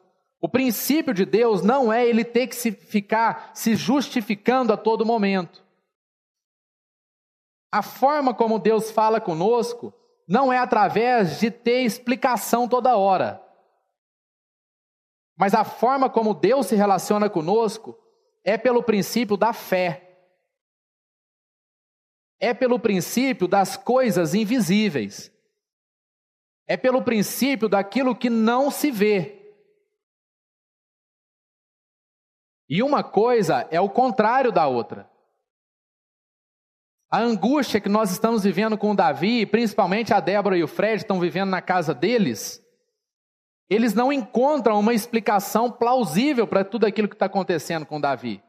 O 0.41 0.47
princípio 0.47 1.13
de 1.13 1.25
Deus 1.25 1.61
não 1.61 1.91
é 1.91 2.07
ele 2.07 2.23
ter 2.23 2.47
que 2.47 2.55
se 2.55 2.71
ficar 2.71 3.51
se 3.53 3.75
justificando 3.75 4.71
a 4.71 4.77
todo 4.77 5.05
momento. 5.05 5.65
A 7.71 7.81
forma 7.81 8.33
como 8.33 8.57
Deus 8.57 8.89
fala 8.89 9.19
conosco 9.19 9.93
não 10.27 10.51
é 10.53 10.57
através 10.57 11.39
de 11.39 11.51
ter 11.51 11.81
explicação 11.81 12.67
toda 12.67 12.95
hora. 12.95 13.43
Mas 15.37 15.53
a 15.53 15.63
forma 15.63 16.09
como 16.09 16.33
Deus 16.33 16.67
se 16.67 16.75
relaciona 16.75 17.29
conosco 17.29 17.97
é 18.43 18.57
pelo 18.57 18.83
princípio 18.83 19.37
da 19.37 19.53
fé. 19.53 20.05
É 22.39 22.53
pelo 22.53 22.79
princípio 22.79 23.47
das 23.47 23.75
coisas 23.75 24.33
invisíveis. 24.33 25.31
É 26.69 26.77
pelo 26.77 27.01
princípio 27.01 27.67
daquilo 27.67 28.15
que 28.15 28.29
não 28.29 28.69
se 28.69 28.91
vê. 28.91 29.39
E 32.69 32.83
uma 32.83 33.03
coisa 33.03 33.67
é 33.71 33.81
o 33.81 33.89
contrário 33.89 34.51
da 34.51 34.67
outra. 34.67 35.09
A 37.09 37.17
angústia 37.17 37.81
que 37.81 37.89
nós 37.89 38.11
estamos 38.11 38.43
vivendo 38.43 38.77
com 38.77 38.91
o 38.91 38.95
Davi, 38.95 39.47
principalmente 39.47 40.13
a 40.13 40.19
Débora 40.19 40.55
e 40.55 40.63
o 40.63 40.67
Fred 40.67 40.97
estão 41.01 41.19
vivendo 41.19 41.49
na 41.49 41.59
casa 41.59 41.91
deles, 41.91 42.63
eles 43.67 43.95
não 43.95 44.13
encontram 44.13 44.79
uma 44.79 44.93
explicação 44.93 45.71
plausível 45.71 46.45
para 46.45 46.63
tudo 46.63 46.85
aquilo 46.85 47.09
que 47.09 47.15
está 47.15 47.25
acontecendo 47.25 47.83
com 47.83 47.99
Davi. 47.99 48.43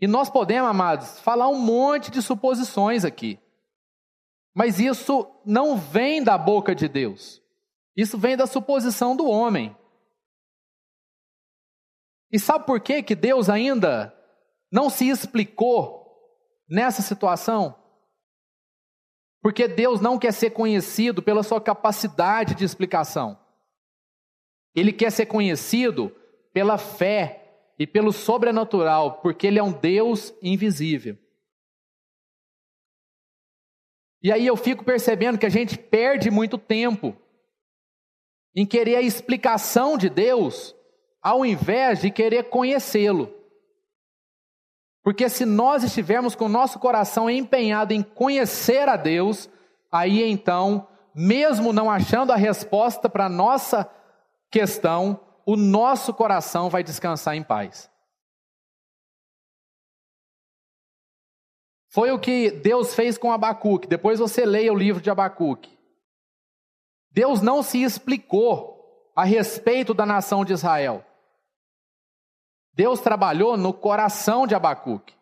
E 0.00 0.06
nós 0.06 0.30
podemos, 0.30 0.70
amados, 0.70 1.20
falar 1.20 1.48
um 1.48 1.58
monte 1.58 2.10
de 2.10 2.22
suposições 2.22 3.04
aqui. 3.04 3.38
Mas 4.56 4.80
isso 4.80 5.30
não 5.44 5.76
vem 5.76 6.24
da 6.24 6.38
boca 6.38 6.74
de 6.74 6.88
Deus. 6.88 7.42
Isso 7.94 8.16
vem 8.16 8.38
da 8.38 8.46
suposição 8.46 9.14
do 9.14 9.28
homem. 9.28 9.76
E 12.32 12.38
sabe 12.38 12.64
por 12.64 12.80
que 12.80 13.02
que 13.02 13.14
Deus 13.14 13.50
ainda 13.50 14.18
não 14.72 14.88
se 14.88 15.10
explicou 15.10 16.10
nessa 16.66 17.02
situação? 17.02 17.78
Porque 19.42 19.68
Deus 19.68 20.00
não 20.00 20.18
quer 20.18 20.32
ser 20.32 20.52
conhecido 20.52 21.22
pela 21.22 21.42
sua 21.42 21.60
capacidade 21.60 22.54
de 22.54 22.64
explicação. 22.64 23.38
Ele 24.74 24.90
quer 24.90 25.12
ser 25.12 25.26
conhecido 25.26 26.10
pela 26.54 26.78
fé 26.78 27.60
e 27.78 27.86
pelo 27.86 28.10
sobrenatural, 28.10 29.20
porque 29.20 29.46
ele 29.46 29.58
é 29.58 29.62
um 29.62 29.72
Deus 29.72 30.32
invisível. 30.42 31.18
E 34.26 34.32
aí 34.32 34.44
eu 34.44 34.56
fico 34.56 34.82
percebendo 34.82 35.38
que 35.38 35.46
a 35.46 35.48
gente 35.48 35.78
perde 35.78 36.32
muito 36.32 36.58
tempo 36.58 37.14
em 38.56 38.66
querer 38.66 38.96
a 38.96 39.00
explicação 39.00 39.96
de 39.96 40.10
Deus, 40.10 40.74
ao 41.22 41.46
invés 41.46 42.00
de 42.00 42.10
querer 42.10 42.50
conhecê-lo. 42.50 43.32
Porque 45.04 45.28
se 45.28 45.44
nós 45.44 45.84
estivermos 45.84 46.34
com 46.34 46.46
o 46.46 46.48
nosso 46.48 46.80
coração 46.80 47.30
empenhado 47.30 47.92
em 47.92 48.02
conhecer 48.02 48.88
a 48.88 48.96
Deus, 48.96 49.48
aí 49.92 50.28
então, 50.28 50.88
mesmo 51.14 51.72
não 51.72 51.88
achando 51.88 52.32
a 52.32 52.36
resposta 52.36 53.08
para 53.08 53.26
a 53.26 53.30
nossa 53.30 53.88
questão, 54.50 55.20
o 55.46 55.54
nosso 55.54 56.12
coração 56.12 56.68
vai 56.68 56.82
descansar 56.82 57.36
em 57.36 57.44
paz. 57.44 57.88
Foi 61.96 62.10
o 62.10 62.18
que 62.18 62.50
Deus 62.50 62.94
fez 62.94 63.16
com 63.16 63.32
Abacuque. 63.32 63.88
Depois 63.88 64.18
você 64.18 64.44
leia 64.44 64.70
o 64.70 64.76
livro 64.76 65.00
de 65.00 65.08
Abacuque. 65.08 65.78
Deus 67.10 67.40
não 67.40 67.62
se 67.62 67.82
explicou 67.82 69.10
a 69.16 69.24
respeito 69.24 69.94
da 69.94 70.04
nação 70.04 70.44
de 70.44 70.52
Israel. 70.52 71.02
Deus 72.74 73.00
trabalhou 73.00 73.56
no 73.56 73.72
coração 73.72 74.46
de 74.46 74.54
Abacuque. 74.54 75.14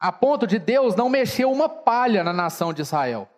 A 0.00 0.10
ponto 0.10 0.46
de 0.46 0.58
Deus 0.58 0.96
não 0.96 1.10
mexer 1.10 1.44
uma 1.44 1.68
palha 1.68 2.24
na 2.24 2.32
nação 2.32 2.72
de 2.72 2.80
Israel. 2.80 3.28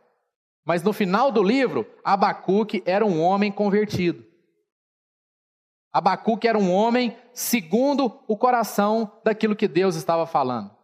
Mas 0.64 0.84
no 0.84 0.92
final 0.92 1.32
do 1.32 1.42
livro, 1.42 1.84
Abacuque 2.04 2.80
era 2.86 3.04
um 3.04 3.20
homem 3.20 3.50
convertido. 3.50 4.24
Abacuque 5.92 6.46
era 6.46 6.56
um 6.56 6.72
homem 6.72 7.18
segundo 7.32 8.22
o 8.28 8.36
coração 8.36 9.20
daquilo 9.24 9.56
que 9.56 9.66
Deus 9.66 9.96
estava 9.96 10.28
falando. 10.28 10.78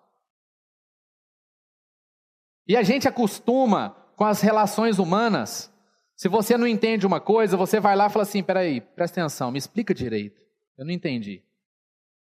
E 2.67 2.77
a 2.77 2.83
gente 2.83 3.07
acostuma 3.07 3.91
com 4.17 4.25
as 4.25 4.41
relações 4.41 4.99
humanas. 4.99 5.73
Se 6.17 6.29
você 6.29 6.57
não 6.57 6.67
entende 6.67 7.07
uma 7.07 7.21
coisa, 7.21 7.57
você 7.57 7.79
vai 7.79 7.95
lá 7.95 8.07
e 8.07 8.11
fala 8.11 8.23
assim: 8.23 8.43
peraí, 8.43 8.81
presta 8.81 9.21
atenção, 9.21 9.51
me 9.51 9.59
explica 9.59 9.95
direito. 9.95 10.41
Eu 10.77 10.85
não 10.85 10.93
entendi. 10.93 11.43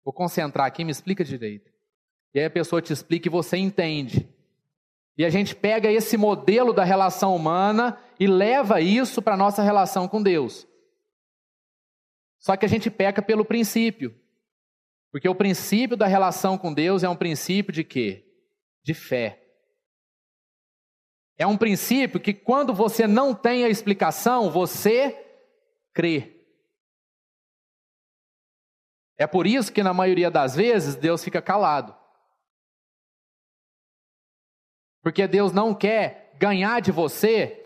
Vou 0.04 0.14
concentrar 0.14 0.68
aqui, 0.68 0.84
me 0.84 0.92
explica 0.92 1.24
direito. 1.24 1.72
E 2.34 2.40
aí 2.40 2.46
a 2.46 2.50
pessoa 2.50 2.82
te 2.82 2.94
explica 2.94 3.28
e 3.28 3.32
você 3.32 3.58
entende. 3.58 4.28
E 5.18 5.26
a 5.26 5.30
gente 5.30 5.56
pega 5.56 5.92
esse 5.92 6.16
modelo 6.16 6.72
da 6.72 6.84
relação 6.84 7.36
humana 7.36 8.00
e 8.20 8.28
leva 8.28 8.80
isso 8.80 9.22
para 9.22 9.34
a 9.34 9.38
nossa 9.38 9.64
relação 9.64 10.08
com 10.08 10.22
Deus. 10.22 10.68
Só 12.40 12.56
que 12.56 12.66
a 12.66 12.70
gente 12.70 12.92
peca 12.92 13.22
pelo 13.22 13.44
princípio. 13.44 14.16
Porque 15.12 15.28
o 15.28 15.36
princípio 15.36 15.98
da 15.98 16.06
relação 16.06 16.58
com 16.58 16.74
Deus 16.74 17.04
é 17.04 17.10
um 17.10 17.16
princípio 17.16 17.74
de 17.74 17.84
quê? 17.84 18.26
De 18.84 18.94
fé. 18.94 19.47
É 21.38 21.46
um 21.46 21.58
princípio 21.58 22.20
que 22.20 22.34
quando 22.34 22.74
você 22.74 23.06
não 23.06 23.34
tem 23.36 23.64
a 23.64 23.70
explicação, 23.70 24.50
você 24.50 25.24
crê. 25.94 26.34
É 29.18 29.28
por 29.28 29.46
isso 29.46 29.72
que 29.72 29.84
na 29.84 29.94
maioria 29.94 30.32
das 30.32 30.56
vezes 30.56 30.96
Deus 30.96 31.24
fica 31.24 31.42
calado. 31.42 31.96
Porque 35.02 35.28
Deus 35.28 35.52
não 35.52 35.74
quer 35.76 36.34
ganhar 36.38 36.82
de 36.82 36.92
você 36.92 37.64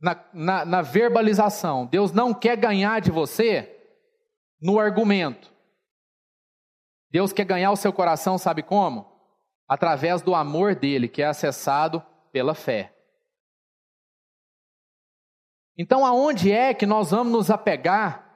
na, 0.00 0.22
na, 0.32 0.64
na 0.64 0.82
verbalização. 0.82 1.86
Deus 1.86 2.12
não 2.12 2.34
quer 2.34 2.56
ganhar 2.56 3.00
de 3.00 3.10
você 3.10 3.70
no 4.60 4.78
argumento. 4.78 5.52
Deus 7.10 7.32
quer 7.32 7.44
ganhar 7.44 7.70
o 7.70 7.76
seu 7.76 7.92
coração, 7.92 8.36
sabe 8.36 8.62
como? 8.62 9.10
Através 9.66 10.20
do 10.20 10.34
amor 10.34 10.74
dele, 10.74 11.08
que 11.08 11.22
é 11.22 11.26
acessado 11.26 12.04
pela 12.34 12.52
fé. 12.52 12.92
Então, 15.78 16.04
aonde 16.04 16.50
é 16.50 16.74
que 16.74 16.84
nós 16.84 17.12
vamos 17.12 17.32
nos 17.32 17.48
apegar 17.48 18.28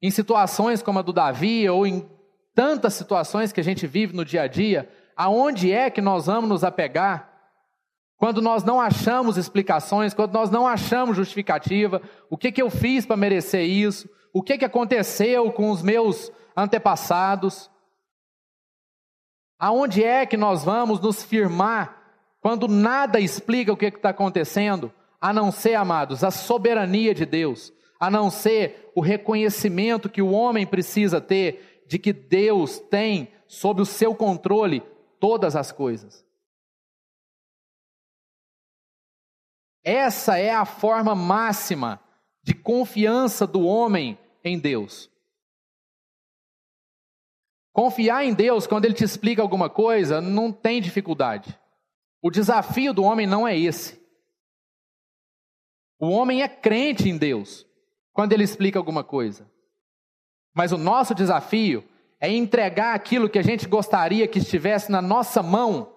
em 0.00 0.08
situações 0.08 0.84
como 0.84 1.00
a 1.00 1.02
do 1.02 1.12
Davi 1.12 1.68
ou 1.68 1.84
em 1.84 2.08
tantas 2.54 2.94
situações 2.94 3.52
que 3.52 3.58
a 3.58 3.64
gente 3.64 3.88
vive 3.88 4.14
no 4.14 4.24
dia 4.24 4.42
a 4.42 4.46
dia? 4.46 4.88
Aonde 5.16 5.72
é 5.72 5.90
que 5.90 6.00
nós 6.00 6.26
vamos 6.26 6.48
nos 6.48 6.62
apegar 6.62 7.28
quando 8.18 8.40
nós 8.40 8.62
não 8.62 8.80
achamos 8.80 9.36
explicações, 9.36 10.14
quando 10.14 10.32
nós 10.32 10.50
não 10.50 10.68
achamos 10.68 11.16
justificativa? 11.16 12.00
O 12.30 12.38
que, 12.38 12.52
que 12.52 12.62
eu 12.62 12.70
fiz 12.70 13.04
para 13.04 13.16
merecer 13.16 13.68
isso? 13.68 14.08
O 14.32 14.44
que, 14.44 14.58
que 14.58 14.64
aconteceu 14.64 15.50
com 15.50 15.72
os 15.72 15.82
meus 15.82 16.30
antepassados? 16.56 17.68
Aonde 19.64 20.04
é 20.04 20.26
que 20.26 20.36
nós 20.36 20.62
vamos 20.62 21.00
nos 21.00 21.22
firmar 21.22 21.96
quando 22.38 22.68
nada 22.68 23.18
explica 23.18 23.72
o 23.72 23.76
que 23.78 23.86
está 23.86 24.10
acontecendo, 24.10 24.92
a 25.18 25.32
não 25.32 25.50
ser, 25.50 25.72
amados, 25.72 26.22
a 26.22 26.30
soberania 26.30 27.14
de 27.14 27.24
Deus, 27.24 27.72
a 27.98 28.10
não 28.10 28.28
ser 28.28 28.92
o 28.94 29.00
reconhecimento 29.00 30.10
que 30.10 30.20
o 30.20 30.32
homem 30.32 30.66
precisa 30.66 31.18
ter 31.18 31.82
de 31.88 31.98
que 31.98 32.12
Deus 32.12 32.78
tem 32.78 33.32
sob 33.46 33.80
o 33.80 33.86
seu 33.86 34.14
controle 34.14 34.82
todas 35.18 35.56
as 35.56 35.72
coisas. 35.72 36.22
Essa 39.82 40.36
é 40.36 40.52
a 40.52 40.66
forma 40.66 41.14
máxima 41.14 41.98
de 42.42 42.52
confiança 42.52 43.46
do 43.46 43.64
homem 43.64 44.18
em 44.44 44.58
Deus. 44.58 45.10
Confiar 47.74 48.24
em 48.24 48.32
Deus 48.32 48.66
quando 48.66 48.86
Ele 48.86 48.94
te 48.94 49.04
explica 49.04 49.42
alguma 49.42 49.68
coisa 49.68 50.20
não 50.20 50.50
tem 50.50 50.80
dificuldade. 50.80 51.58
O 52.22 52.30
desafio 52.30 52.94
do 52.94 53.02
homem 53.02 53.26
não 53.26 53.46
é 53.46 53.58
esse. 53.58 54.02
O 55.98 56.08
homem 56.08 56.42
é 56.42 56.48
crente 56.48 57.08
em 57.08 57.18
Deus 57.18 57.66
quando 58.12 58.32
ele 58.32 58.44
explica 58.44 58.78
alguma 58.78 59.04
coisa. 59.04 59.50
Mas 60.54 60.72
o 60.72 60.78
nosso 60.78 61.14
desafio 61.14 61.84
é 62.20 62.30
entregar 62.32 62.94
aquilo 62.94 63.28
que 63.28 63.38
a 63.38 63.42
gente 63.42 63.68
gostaria 63.68 64.26
que 64.26 64.38
estivesse 64.38 64.90
na 64.90 65.02
nossa 65.02 65.42
mão 65.42 65.92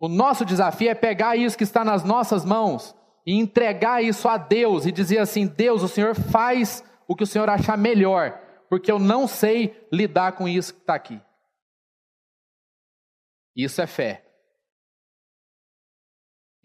O 0.00 0.08
nosso 0.08 0.46
desafio 0.46 0.88
é 0.88 0.94
pegar 0.94 1.36
isso 1.36 1.58
que 1.58 1.64
está 1.64 1.84
nas 1.84 2.02
nossas 2.02 2.42
mãos 2.42 2.96
e 3.26 3.34
entregar 3.34 4.02
isso 4.02 4.26
a 4.26 4.38
Deus 4.38 4.86
e 4.86 4.92
dizer 4.92 5.18
assim: 5.18 5.46
Deus, 5.46 5.82
o 5.82 5.88
Senhor 5.88 6.14
faz 6.14 6.82
o 7.06 7.14
que 7.14 7.22
o 7.22 7.26
Senhor 7.26 7.50
achar 7.50 7.76
melhor, 7.76 8.40
porque 8.70 8.90
eu 8.90 9.00
não 9.00 9.26
sei 9.26 9.84
lidar 9.92 10.32
com 10.36 10.46
isso 10.46 10.72
que 10.72 10.80
está 10.80 10.94
aqui. 10.94 11.20
Isso 13.56 13.82
é 13.82 13.86
fé. 13.86 14.24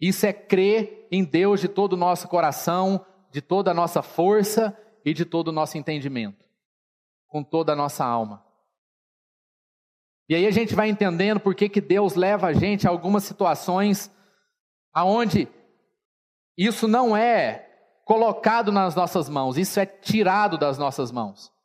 Isso 0.00 0.24
é 0.24 0.32
crer 0.32 1.08
em 1.10 1.24
Deus 1.24 1.60
de 1.60 1.66
todo 1.66 1.94
o 1.94 1.96
nosso 1.96 2.28
coração, 2.28 3.04
de 3.32 3.42
toda 3.42 3.72
a 3.72 3.74
nossa 3.74 4.02
força 4.02 4.78
e 5.04 5.12
de 5.12 5.24
todo 5.24 5.48
o 5.48 5.52
nosso 5.52 5.76
entendimento, 5.78 6.44
com 7.26 7.42
toda 7.42 7.72
a 7.72 7.76
nossa 7.76 8.04
alma. 8.04 8.46
E 10.28 10.34
aí 10.36 10.46
a 10.46 10.50
gente 10.52 10.76
vai 10.76 10.88
entendendo 10.88 11.40
por 11.40 11.56
que, 11.56 11.68
que 11.68 11.80
Deus 11.80 12.14
leva 12.14 12.46
a 12.46 12.52
gente 12.52 12.86
a 12.86 12.90
algumas 12.90 13.24
situações 13.24 14.12
aonde 14.92 15.48
isso 16.56 16.86
não 16.86 17.16
é 17.16 17.68
colocado 18.04 18.70
nas 18.70 18.94
nossas 18.94 19.28
mãos, 19.28 19.58
isso 19.58 19.80
é 19.80 19.86
tirado 19.86 20.56
das 20.56 20.78
nossas 20.78 21.10
mãos. 21.10 21.55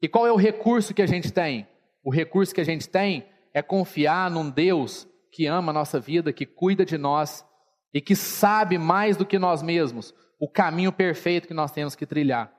E 0.00 0.08
qual 0.08 0.26
é 0.26 0.32
o 0.32 0.36
recurso 0.36 0.94
que 0.94 1.02
a 1.02 1.06
gente 1.06 1.32
tem? 1.32 1.68
O 2.02 2.10
recurso 2.10 2.54
que 2.54 2.60
a 2.60 2.64
gente 2.64 2.88
tem 2.88 3.28
é 3.52 3.62
confiar 3.62 4.30
num 4.30 4.48
Deus 4.48 5.08
que 5.30 5.46
ama 5.46 5.70
a 5.70 5.74
nossa 5.74 5.98
vida, 5.98 6.32
que 6.32 6.46
cuida 6.46 6.84
de 6.84 6.96
nós 6.96 7.44
e 7.92 8.00
que 8.00 8.14
sabe 8.14 8.78
mais 8.78 9.16
do 9.16 9.26
que 9.26 9.38
nós 9.38 9.62
mesmos 9.62 10.14
o 10.38 10.48
caminho 10.48 10.92
perfeito 10.92 11.48
que 11.48 11.54
nós 11.54 11.72
temos 11.72 11.96
que 11.96 12.06
trilhar. 12.06 12.54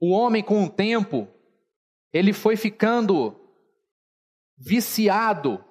O 0.00 0.10
homem, 0.10 0.42
com 0.42 0.64
o 0.64 0.70
tempo, 0.70 1.28
ele 2.12 2.32
foi 2.32 2.56
ficando 2.56 3.38
viciado 4.56 5.62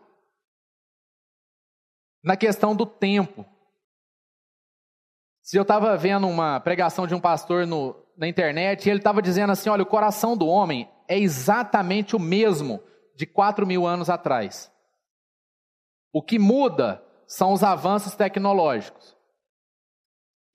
na 2.24 2.38
questão 2.38 2.76
do 2.76 2.86
tempo. 2.86 3.46
Se 5.42 5.58
eu 5.58 5.62
estava 5.62 5.96
vendo 5.98 6.28
uma 6.28 6.60
pregação 6.60 7.06
de 7.06 7.14
um 7.14 7.20
pastor 7.22 7.68
no, 7.68 8.05
na 8.18 8.28
internet, 8.28 8.86
e 8.86 8.90
ele 8.90 9.00
estava 9.00 9.22
dizendo 9.22 9.52
assim: 9.52 9.70
olha, 9.70 9.84
o 9.84 9.88
coração 9.88 10.36
do 10.36 10.48
homem 10.48 10.90
é 11.08 11.18
exatamente 11.18 12.16
o 12.16 12.20
mesmo 12.20 12.82
de 13.16 13.26
4 13.26 13.66
mil 13.66 13.86
anos 13.86 14.10
atrás. 14.10 14.72
O 16.14 16.22
que 16.22 16.40
muda 16.40 17.04
são 17.28 17.54
os 17.54 17.64
avanços 17.64 18.16
tecnológicos. 18.16 19.16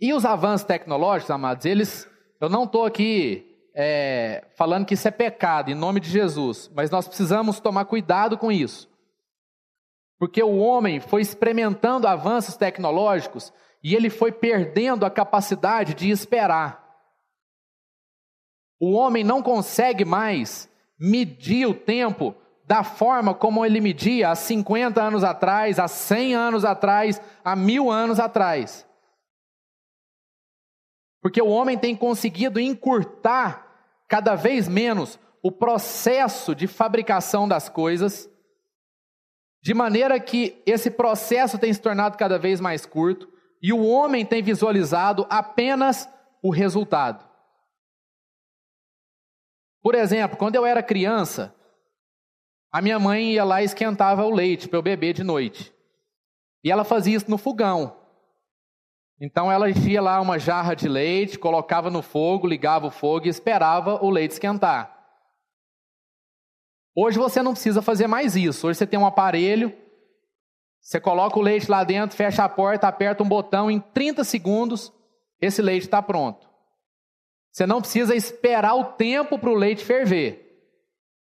E 0.00 0.14
os 0.14 0.24
avanços 0.24 0.66
tecnológicos, 0.66 1.30
amados, 1.30 1.66
eles. 1.66 2.08
Eu 2.40 2.48
não 2.48 2.64
estou 2.64 2.86
aqui 2.86 3.50
é, 3.74 4.46
falando 4.56 4.86
que 4.86 4.94
isso 4.94 5.06
é 5.06 5.10
pecado, 5.10 5.70
em 5.70 5.74
nome 5.74 6.00
de 6.00 6.08
Jesus, 6.08 6.70
mas 6.74 6.90
nós 6.90 7.06
precisamos 7.06 7.60
tomar 7.60 7.84
cuidado 7.84 8.38
com 8.38 8.50
isso. 8.50 8.88
Porque 10.18 10.42
o 10.42 10.58
homem 10.58 11.00
foi 11.00 11.22
experimentando 11.22 12.06
avanços 12.06 12.56
tecnológicos 12.56 13.52
e 13.82 13.94
ele 13.94 14.10
foi 14.10 14.32
perdendo 14.32 15.06
a 15.06 15.10
capacidade 15.10 15.94
de 15.94 16.10
esperar. 16.10 16.79
O 18.80 18.92
homem 18.92 19.22
não 19.22 19.42
consegue 19.42 20.04
mais 20.06 20.68
medir 20.98 21.66
o 21.66 21.74
tempo 21.74 22.34
da 22.64 22.82
forma 22.82 23.34
como 23.34 23.66
ele 23.66 23.80
media 23.80 24.30
há 24.30 24.34
50 24.34 25.02
anos 25.02 25.22
atrás, 25.22 25.78
há 25.78 25.86
100 25.86 26.34
anos 26.34 26.64
atrás, 26.64 27.20
há 27.44 27.54
mil 27.54 27.90
anos 27.90 28.18
atrás. 28.18 28.86
Porque 31.20 31.42
o 31.42 31.48
homem 31.48 31.76
tem 31.76 31.94
conseguido 31.94 32.58
encurtar 32.58 33.66
cada 34.08 34.34
vez 34.34 34.66
menos 34.66 35.18
o 35.42 35.52
processo 35.52 36.54
de 36.54 36.66
fabricação 36.66 37.46
das 37.46 37.68
coisas, 37.68 38.30
de 39.62 39.74
maneira 39.74 40.18
que 40.18 40.62
esse 40.64 40.90
processo 40.90 41.58
tem 41.58 41.72
se 41.72 41.80
tornado 41.80 42.16
cada 42.16 42.38
vez 42.38 42.60
mais 42.60 42.86
curto 42.86 43.28
e 43.62 43.72
o 43.72 43.86
homem 43.86 44.24
tem 44.24 44.42
visualizado 44.42 45.26
apenas 45.28 46.08
o 46.42 46.50
resultado. 46.50 47.29
Por 49.82 49.94
exemplo, 49.94 50.36
quando 50.36 50.56
eu 50.56 50.66
era 50.66 50.82
criança, 50.82 51.54
a 52.70 52.82
minha 52.82 52.98
mãe 52.98 53.32
ia 53.32 53.44
lá 53.44 53.62
e 53.62 53.64
esquentava 53.64 54.24
o 54.24 54.30
leite 54.30 54.68
para 54.68 54.78
eu 54.78 54.82
beber 54.82 55.14
de 55.14 55.24
noite. 55.24 55.74
E 56.62 56.70
ela 56.70 56.84
fazia 56.84 57.16
isso 57.16 57.30
no 57.30 57.38
fogão. 57.38 57.96
Então 59.20 59.50
ela 59.50 59.68
enchia 59.68 60.00
lá 60.00 60.20
uma 60.20 60.38
jarra 60.38 60.74
de 60.74 60.88
leite, 60.88 61.38
colocava 61.38 61.90
no 61.90 62.02
fogo, 62.02 62.46
ligava 62.46 62.86
o 62.86 62.90
fogo 62.90 63.26
e 63.26 63.28
esperava 63.28 64.02
o 64.02 64.10
leite 64.10 64.32
esquentar. 64.32 64.96
Hoje 66.94 67.18
você 67.18 67.42
não 67.42 67.52
precisa 67.52 67.80
fazer 67.80 68.06
mais 68.06 68.36
isso. 68.36 68.66
Hoje 68.66 68.78
você 68.78 68.86
tem 68.86 68.98
um 68.98 69.06
aparelho, 69.06 69.72
você 70.80 71.00
coloca 71.00 71.38
o 71.38 71.42
leite 71.42 71.70
lá 71.70 71.84
dentro, 71.84 72.16
fecha 72.16 72.44
a 72.44 72.48
porta, 72.48 72.88
aperta 72.88 73.22
um 73.22 73.28
botão, 73.28 73.70
em 73.70 73.80
30 73.80 74.24
segundos 74.24 74.92
esse 75.40 75.62
leite 75.62 75.84
está 75.84 76.02
pronto. 76.02 76.49
Você 77.52 77.66
não 77.66 77.80
precisa 77.80 78.14
esperar 78.14 78.74
o 78.74 78.84
tempo 78.92 79.38
para 79.38 79.50
o 79.50 79.54
leite 79.54 79.84
ferver. 79.84 80.46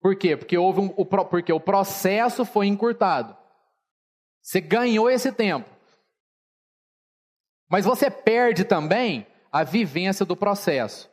Por 0.01 0.15
quê? 0.15 0.37
Porque, 0.37 0.57
houve 0.57 0.81
um, 0.81 0.93
o, 0.95 1.05
porque 1.05 1.51
o 1.51 1.59
processo 1.59 2.45
foi 2.45 2.67
encurtado. 2.67 3.35
Você 4.41 4.61
ganhou 4.61 5.09
esse 5.09 5.31
tempo. 5.31 5.69
Mas 7.69 7.85
você 7.85 8.09
perde 8.09 8.63
também 8.63 9.25
a 9.51 9.63
vivência 9.63 10.25
do 10.25 10.35
processo. 10.35 11.09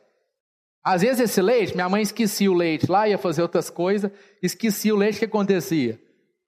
Às 0.83 1.01
vezes 1.01 1.21
esse 1.21 1.41
leite, 1.41 1.73
minha 1.73 1.89
mãe 1.89 2.01
esquecia 2.01 2.51
o 2.51 2.53
leite 2.53 2.91
lá, 2.91 3.07
ia 3.07 3.17
fazer 3.17 3.41
outras 3.41 3.69
coisas, 3.69 4.11
esquecia 4.41 4.93
o 4.93 4.97
leite, 4.97 5.15
o 5.15 5.19
que 5.19 5.25
acontecia? 5.25 5.99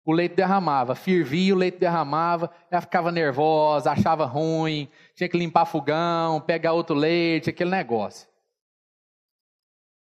O 0.06 0.12
leite 0.12 0.36
derramava, 0.36 0.94
fervia, 0.94 1.56
o 1.56 1.58
leite 1.58 1.80
derramava, 1.80 2.52
ela 2.70 2.82
ficava 2.82 3.12
nervosa, 3.12 3.92
achava 3.92 4.26
ruim, 4.26 4.88
tinha 5.16 5.28
que 5.28 5.38
limpar 5.38 5.66
fogão, 5.66 6.40
pegar 6.42 6.74
outro 6.74 6.96
leite, 6.96 7.50
aquele 7.50 7.72
negócio. 7.72 8.28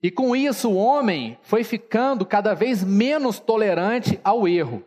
E 0.02 0.10
com 0.10 0.36
isso 0.36 0.70
o 0.70 0.76
homem 0.78 1.38
foi 1.42 1.64
ficando 1.64 2.26
cada 2.26 2.54
vez 2.54 2.84
menos 2.84 3.40
tolerante 3.40 4.20
ao 4.24 4.48
erro. 4.48 4.84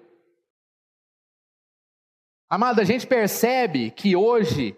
Amada, 2.48 2.82
a 2.82 2.84
gente 2.84 3.06
percebe 3.06 3.90
que 3.90 4.16
hoje 4.16 4.76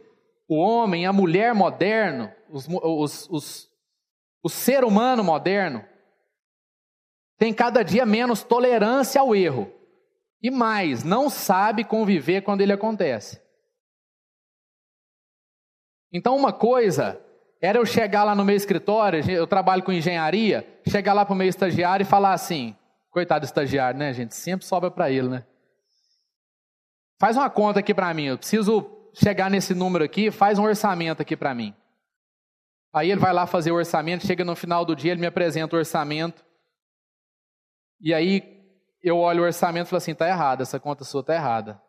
o 0.49 0.57
homem, 0.57 1.07
a 1.07 1.13
mulher 1.13 1.55
moderno, 1.55 2.33
os, 2.51 2.69
os, 2.69 3.29
os, 3.31 3.71
o 4.43 4.49
ser 4.49 4.85
humano 4.85 5.23
moderno, 5.25 5.85
tem 7.39 7.53
cada 7.53 7.83
dia 7.83 8.05
menos 8.05 8.43
tolerância 8.43 9.21
ao 9.21 9.35
erro. 9.35 9.73
E 10.43 10.51
mais, 10.51 11.03
não 11.03 11.31
sabe 11.31 11.85
conviver 11.85 12.43
quando 12.43 12.61
ele 12.61 12.73
acontece. 12.73 13.43
Então, 16.13 16.37
uma 16.37 16.53
coisa 16.53 17.24
era 17.65 17.79
eu 17.79 17.87
chegar 17.87 18.25
lá 18.25 18.35
no 18.35 18.45
meu 18.45 18.55
escritório, 18.55 19.29
eu 19.31 19.47
trabalho 19.47 19.83
com 19.83 19.91
engenharia, 19.91 20.67
chegar 20.87 21.15
lá 21.15 21.25
para 21.25 21.33
o 21.33 21.37
meu 21.37 21.49
estagiário 21.49 22.05
e 22.05 22.07
falar 22.07 22.35
assim: 22.35 22.77
coitado 23.11 23.41
do 23.41 23.47
estagiário, 23.47 23.99
né, 23.99 24.13
gente? 24.13 24.35
Sempre 24.35 24.67
sobra 24.67 24.91
para 24.91 25.11
ele, 25.11 25.29
né? 25.29 25.47
Faz 27.19 27.39
uma 27.39 27.49
conta 27.49 27.81
aqui 27.81 27.95
para 27.95 28.13
mim, 28.13 28.25
eu 28.25 28.37
preciso 28.37 28.91
chegar 29.15 29.51
nesse 29.51 29.75
número 29.75 30.05
aqui, 30.05 30.31
faz 30.31 30.59
um 30.59 30.65
orçamento 30.65 31.23
aqui 31.23 31.35
para 31.37 31.55
mim. 31.55 31.75
Aí 32.93 33.11
ele 33.11 33.21
vai 33.21 33.33
lá 33.33 33.47
fazer 33.47 33.73
o 33.73 33.77
orçamento, 33.77 34.27
chega 34.27 34.45
no 34.45 34.55
final 34.55 34.85
do 34.85 34.95
dia, 34.95 35.13
ele 35.13 35.21
me 35.21 35.27
apresenta 35.27 35.75
o 35.75 35.79
orçamento. 35.79 36.45
E 37.99 38.13
aí 38.13 38.43
eu 39.03 39.19
olho 39.19 39.43
o 39.43 39.47
orçamento 39.47 39.87
e 39.87 39.91
falo 39.91 39.99
assim: 39.99 40.15
tá 40.15 40.29
errado, 40.29 40.61
essa 40.61 40.79
conta 40.79 41.03
sua 41.03 41.25
tá 41.25 41.35
errada. 41.35 41.81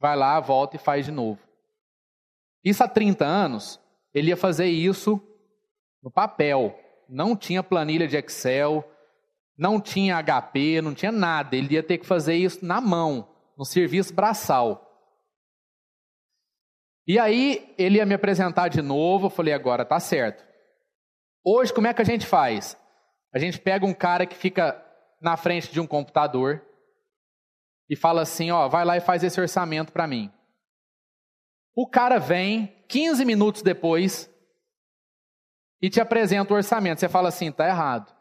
Vai 0.00 0.16
lá, 0.16 0.40
volta 0.40 0.74
e 0.74 0.78
faz 0.78 1.04
de 1.04 1.12
novo. 1.12 1.40
Isso 2.64 2.82
há 2.82 2.88
30 2.88 3.24
anos, 3.24 3.78
ele 4.14 4.28
ia 4.28 4.36
fazer 4.36 4.66
isso 4.66 5.20
no 6.02 6.10
papel. 6.10 6.78
Não 7.08 7.36
tinha 7.36 7.62
planilha 7.62 8.06
de 8.06 8.16
Excel, 8.16 8.88
não 9.58 9.80
tinha 9.80 10.22
HP, 10.22 10.80
não 10.80 10.94
tinha 10.94 11.12
nada. 11.12 11.56
Ele 11.56 11.74
ia 11.74 11.82
ter 11.82 11.98
que 11.98 12.06
fazer 12.06 12.34
isso 12.34 12.64
na 12.64 12.80
mão, 12.80 13.28
no 13.58 13.64
serviço 13.64 14.14
braçal. 14.14 14.80
E 17.06 17.18
aí 17.18 17.74
ele 17.76 17.98
ia 17.98 18.06
me 18.06 18.14
apresentar 18.14 18.68
de 18.68 18.80
novo, 18.80 19.26
eu 19.26 19.30
falei, 19.30 19.52
agora 19.52 19.84
tá 19.84 20.00
certo. 20.00 20.44
Hoje, 21.44 21.72
como 21.72 21.86
é 21.86 21.92
que 21.92 22.00
a 22.00 22.06
gente 22.06 22.26
faz? 22.26 22.78
A 23.32 23.38
gente 23.38 23.58
pega 23.58 23.84
um 23.84 23.92
cara 23.92 24.24
que 24.24 24.34
fica 24.34 24.80
na 25.20 25.36
frente 25.36 25.70
de 25.70 25.80
um 25.80 25.86
computador 25.86 26.64
e 27.90 27.96
fala 27.96 28.22
assim, 28.22 28.50
ó, 28.50 28.68
vai 28.68 28.84
lá 28.84 28.96
e 28.96 29.00
faz 29.00 29.22
esse 29.22 29.38
orçamento 29.38 29.92
para 29.92 30.06
mim. 30.06 30.32
O 31.76 31.86
cara 31.86 32.18
vem, 32.18 32.83
15 32.88 33.24
minutos 33.24 33.62
depois, 33.62 34.30
e 35.80 35.90
te 35.90 36.00
apresenta 36.00 36.52
o 36.52 36.56
orçamento. 36.56 37.00
Você 37.00 37.08
fala 37.08 37.28
assim: 37.28 37.48
está 37.48 37.68
errado. 37.68 38.14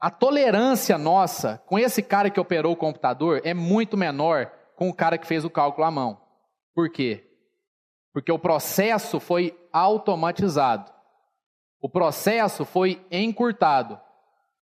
A 0.00 0.10
tolerância 0.10 0.96
nossa 0.96 1.62
com 1.66 1.78
esse 1.78 2.02
cara 2.02 2.30
que 2.30 2.40
operou 2.40 2.72
o 2.72 2.76
computador 2.76 3.40
é 3.44 3.52
muito 3.52 3.96
menor 3.96 4.50
com 4.76 4.88
o 4.88 4.94
cara 4.94 5.18
que 5.18 5.26
fez 5.26 5.44
o 5.44 5.50
cálculo 5.50 5.86
à 5.86 5.90
mão. 5.90 6.20
Por 6.74 6.88
quê? 6.90 7.26
Porque 8.12 8.32
o 8.32 8.38
processo 8.38 9.20
foi 9.20 9.58
automatizado. 9.72 10.90
O 11.80 11.88
processo 11.88 12.64
foi 12.64 13.04
encurtado. 13.10 14.00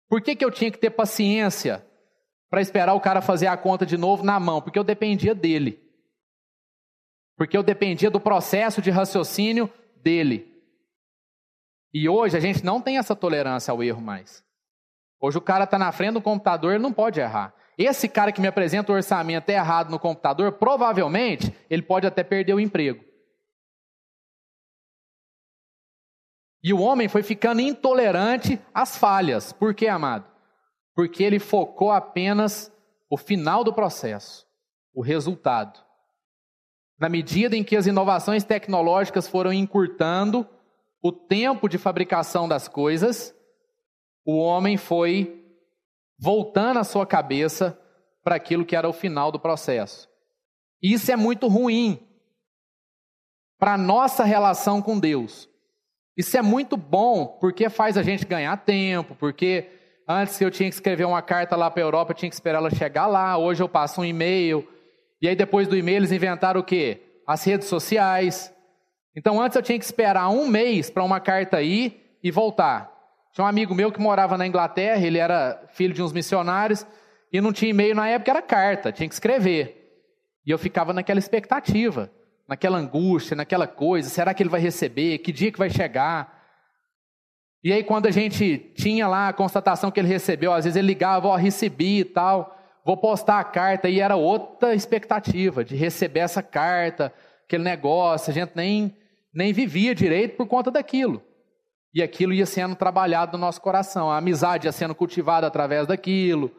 Por 0.08 0.20
que, 0.20 0.34
que 0.34 0.44
eu 0.44 0.50
tinha 0.50 0.70
que 0.70 0.78
ter 0.78 0.90
paciência 0.90 1.86
para 2.50 2.60
esperar 2.60 2.94
o 2.94 3.00
cara 3.00 3.20
fazer 3.20 3.46
a 3.46 3.56
conta 3.56 3.86
de 3.86 3.96
novo 3.96 4.24
na 4.24 4.40
mão, 4.40 4.60
porque 4.60 4.78
eu 4.78 4.84
dependia 4.84 5.34
dele. 5.34 5.79
Porque 7.40 7.56
eu 7.56 7.62
dependia 7.62 8.10
do 8.10 8.20
processo 8.20 8.82
de 8.82 8.90
raciocínio 8.90 9.72
dele. 10.02 10.62
E 11.90 12.06
hoje 12.06 12.36
a 12.36 12.40
gente 12.40 12.62
não 12.62 12.82
tem 12.82 12.98
essa 12.98 13.16
tolerância 13.16 13.72
ao 13.72 13.82
erro 13.82 14.02
mais. 14.02 14.44
Hoje 15.18 15.38
o 15.38 15.40
cara 15.40 15.64
está 15.64 15.78
na 15.78 15.90
frente 15.90 16.12
do 16.12 16.20
computador, 16.20 16.74
ele 16.74 16.82
não 16.82 16.92
pode 16.92 17.18
errar. 17.18 17.54
Esse 17.78 18.10
cara 18.10 18.30
que 18.30 18.42
me 18.42 18.46
apresenta 18.46 18.92
o 18.92 18.94
orçamento 18.94 19.48
é 19.48 19.54
errado 19.54 19.90
no 19.90 19.98
computador, 19.98 20.52
provavelmente 20.52 21.50
ele 21.70 21.80
pode 21.80 22.06
até 22.06 22.22
perder 22.22 22.52
o 22.52 22.60
emprego. 22.60 23.02
E 26.62 26.74
o 26.74 26.80
homem 26.80 27.08
foi 27.08 27.22
ficando 27.22 27.62
intolerante 27.62 28.60
às 28.74 28.98
falhas. 28.98 29.50
Por 29.50 29.74
quê, 29.74 29.88
amado? 29.88 30.30
Porque 30.94 31.22
ele 31.22 31.38
focou 31.38 31.90
apenas 31.90 32.70
o 33.08 33.16
final 33.16 33.64
do 33.64 33.72
processo, 33.72 34.46
o 34.92 35.00
resultado. 35.00 35.88
Na 37.00 37.08
medida 37.08 37.56
em 37.56 37.64
que 37.64 37.76
as 37.76 37.86
inovações 37.86 38.44
tecnológicas 38.44 39.26
foram 39.26 39.50
encurtando 39.50 40.46
o 41.02 41.10
tempo 41.10 41.66
de 41.66 41.78
fabricação 41.78 42.46
das 42.46 42.68
coisas, 42.68 43.34
o 44.22 44.36
homem 44.36 44.76
foi 44.76 45.42
voltando 46.18 46.78
a 46.78 46.84
sua 46.84 47.06
cabeça 47.06 47.80
para 48.22 48.34
aquilo 48.34 48.66
que 48.66 48.76
era 48.76 48.86
o 48.86 48.92
final 48.92 49.32
do 49.32 49.40
processo. 49.40 50.10
Isso 50.82 51.10
é 51.10 51.16
muito 51.16 51.48
ruim 51.48 52.06
para 53.58 53.74
a 53.74 53.78
nossa 53.78 54.22
relação 54.22 54.82
com 54.82 54.98
Deus. 54.98 55.48
Isso 56.14 56.36
é 56.36 56.42
muito 56.42 56.76
bom 56.76 57.38
porque 57.40 57.70
faz 57.70 57.96
a 57.96 58.02
gente 58.02 58.26
ganhar 58.26 58.54
tempo, 58.58 59.14
porque 59.14 59.70
antes 60.06 60.38
eu 60.38 60.50
tinha 60.50 60.68
que 60.68 60.74
escrever 60.74 61.06
uma 61.06 61.22
carta 61.22 61.56
lá 61.56 61.70
para 61.70 61.82
a 61.82 61.86
Europa, 61.86 62.12
eu 62.12 62.16
tinha 62.16 62.28
que 62.28 62.34
esperar 62.34 62.58
ela 62.58 62.70
chegar 62.70 63.06
lá, 63.06 63.38
hoje 63.38 63.62
eu 63.62 63.68
passo 63.68 64.02
um 64.02 64.04
e-mail, 64.04 64.68
e 65.20 65.28
aí 65.28 65.36
depois 65.36 65.68
do 65.68 65.76
e-mail 65.76 65.98
eles 65.98 66.12
inventaram 66.12 66.60
o 66.60 66.64
quê? 66.64 67.00
As 67.26 67.44
redes 67.44 67.68
sociais. 67.68 68.52
Então 69.14 69.40
antes 69.40 69.56
eu 69.56 69.62
tinha 69.62 69.78
que 69.78 69.84
esperar 69.84 70.28
um 70.30 70.46
mês 70.46 70.90
para 70.90 71.04
uma 71.04 71.20
carta 71.20 71.60
ir 71.62 72.18
e 72.22 72.30
voltar. 72.30 72.90
Tinha 73.32 73.44
um 73.44 73.48
amigo 73.48 73.74
meu 73.74 73.92
que 73.92 74.00
morava 74.00 74.36
na 74.36 74.46
Inglaterra, 74.46 75.04
ele 75.06 75.18
era 75.18 75.62
filho 75.68 75.94
de 75.94 76.02
uns 76.02 76.12
missionários, 76.12 76.86
e 77.32 77.40
não 77.40 77.52
tinha 77.52 77.70
e-mail 77.70 77.94
na 77.94 78.08
época, 78.08 78.30
era 78.30 78.42
carta, 78.42 78.90
tinha 78.90 79.08
que 79.08 79.14
escrever. 79.14 79.76
E 80.44 80.50
eu 80.50 80.58
ficava 80.58 80.92
naquela 80.92 81.18
expectativa, 81.18 82.10
naquela 82.48 82.78
angústia, 82.78 83.36
naquela 83.36 83.66
coisa: 83.66 84.08
será 84.08 84.34
que 84.34 84.42
ele 84.42 84.50
vai 84.50 84.60
receber? 84.60 85.18
Que 85.18 85.30
dia 85.30 85.52
que 85.52 85.58
vai 85.58 85.70
chegar? 85.70 86.40
E 87.62 87.72
aí, 87.72 87.84
quando 87.84 88.06
a 88.06 88.10
gente 88.10 88.72
tinha 88.74 89.06
lá 89.06 89.28
a 89.28 89.32
constatação 89.32 89.90
que 89.90 90.00
ele 90.00 90.08
recebeu, 90.08 90.52
às 90.52 90.64
vezes 90.64 90.76
ele 90.76 90.86
ligava, 90.86 91.28
ó, 91.28 91.34
oh, 91.34 91.36
recebi 91.36 92.00
e 92.00 92.04
tal, 92.04 92.58
vou 92.84 92.96
postar 92.96 93.38
a 93.38 93.44
carta, 93.44 93.88
e 93.88 94.00
era 94.00 94.16
outra 94.16 94.74
expectativa 94.74 95.64
de 95.64 95.76
receber 95.76 96.20
essa 96.20 96.42
carta, 96.42 97.12
aquele 97.44 97.64
negócio, 97.64 98.30
a 98.30 98.34
gente 98.34 98.52
nem, 98.54 98.96
nem 99.32 99.52
vivia 99.52 99.94
direito 99.94 100.36
por 100.36 100.46
conta 100.46 100.70
daquilo. 100.70 101.22
E 101.92 102.02
aquilo 102.02 102.32
ia 102.32 102.46
sendo 102.46 102.76
trabalhado 102.76 103.36
no 103.36 103.44
nosso 103.44 103.60
coração, 103.60 104.10
a 104.10 104.16
amizade 104.16 104.66
ia 104.66 104.72
sendo 104.72 104.94
cultivada 104.94 105.46
através 105.46 105.86
daquilo, 105.86 106.50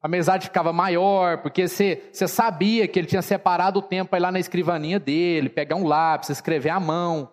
a 0.00 0.06
amizade 0.06 0.46
ficava 0.46 0.72
maior, 0.72 1.38
porque 1.38 1.66
você, 1.66 2.08
você 2.12 2.28
sabia 2.28 2.86
que 2.86 2.98
ele 2.98 3.08
tinha 3.08 3.22
separado 3.22 3.80
o 3.80 3.82
tempo 3.82 4.10
para 4.10 4.18
ir 4.18 4.22
lá 4.22 4.30
na 4.30 4.38
escrivaninha 4.38 5.00
dele, 5.00 5.48
pegar 5.48 5.76
um 5.76 5.86
lápis, 5.86 6.30
escrever 6.30 6.70
à 6.70 6.78
mão. 6.78 7.32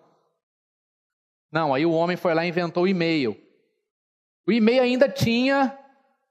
Não, 1.52 1.72
aí 1.72 1.86
o 1.86 1.92
homem 1.92 2.16
foi 2.16 2.34
lá 2.34 2.44
e 2.44 2.48
inventou 2.48 2.82
o 2.82 2.88
e-mail. 2.88 3.36
O 4.44 4.50
e-mail 4.50 4.82
ainda 4.82 5.08
tinha 5.08 5.78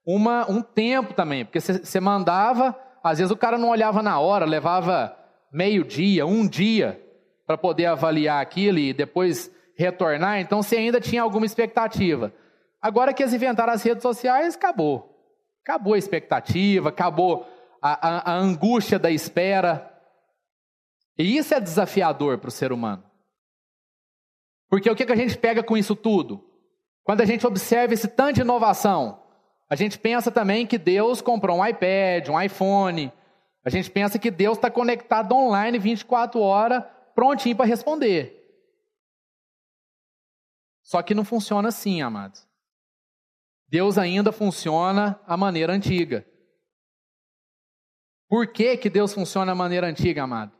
uma, 0.05 0.49
um 0.49 0.61
tempo 0.61 1.13
também, 1.13 1.45
porque 1.45 1.59
você 1.59 1.99
mandava, 1.99 2.77
às 3.03 3.19
vezes 3.19 3.31
o 3.31 3.37
cara 3.37 3.57
não 3.57 3.69
olhava 3.69 4.01
na 4.01 4.19
hora, 4.19 4.45
levava 4.45 5.17
meio 5.51 5.83
dia, 5.83 6.25
um 6.25 6.47
dia, 6.47 7.01
para 7.45 7.57
poder 7.57 7.85
avaliar 7.85 8.41
aquilo 8.41 8.79
e 8.79 8.93
depois 8.93 9.51
retornar, 9.77 10.39
então 10.39 10.61
você 10.61 10.77
ainda 10.77 10.99
tinha 10.99 11.21
alguma 11.21 11.45
expectativa. 11.45 12.33
Agora 12.81 13.13
que 13.13 13.23
eles 13.23 13.33
inventaram 13.33 13.73
as 13.73 13.83
redes 13.83 14.01
sociais, 14.01 14.55
acabou. 14.55 15.09
Acabou 15.61 15.93
a 15.93 15.97
expectativa, 15.97 16.89
acabou 16.89 17.47
a, 17.81 18.31
a, 18.31 18.33
a 18.33 18.35
angústia 18.37 18.99
da 18.99 19.09
espera. 19.09 19.89
E 21.17 21.37
isso 21.37 21.53
é 21.53 21.59
desafiador 21.61 22.37
para 22.37 22.49
o 22.49 22.51
ser 22.51 22.73
humano. 22.73 23.03
Porque 24.69 24.89
o 24.89 24.95
que, 24.95 25.05
que 25.05 25.11
a 25.13 25.15
gente 25.15 25.37
pega 25.37 25.63
com 25.63 25.77
isso 25.77 25.95
tudo? 25.95 26.43
Quando 27.03 27.21
a 27.21 27.25
gente 27.25 27.45
observa 27.47 27.93
esse 27.93 28.07
tanto 28.07 28.33
de 28.33 28.41
inovação, 28.41 29.22
a 29.73 29.75
gente 29.75 29.97
pensa 29.97 30.29
também 30.29 30.67
que 30.67 30.77
Deus 30.77 31.19
comprou 31.19 31.57
um 31.57 31.65
iPad, 31.65 32.29
um 32.29 32.39
iPhone. 32.39 33.11
A 33.65 33.71
gente 33.71 33.89
pensa 33.89 34.19
que 34.19 34.29
Deus 34.29 34.55
está 34.55 34.69
conectado 34.69 35.33
online 35.33 35.79
24 35.79 36.39
horas, 36.39 36.83
prontinho 37.15 37.55
para 37.55 37.65
responder. 37.65 38.39
Só 40.83 41.01
que 41.01 41.15
não 41.15 41.25
funciona 41.25 41.69
assim, 41.69 42.03
amados. 42.03 42.47
Deus 43.67 43.97
ainda 43.97 44.31
funciona 44.31 45.19
a 45.25 45.35
maneira 45.35 45.73
antiga. 45.73 46.23
Por 48.29 48.45
que, 48.45 48.77
que 48.77 48.91
Deus 48.91 49.11
funciona 49.11 49.53
a 49.53 49.55
maneira 49.55 49.87
antiga, 49.87 50.21
amado? 50.21 50.51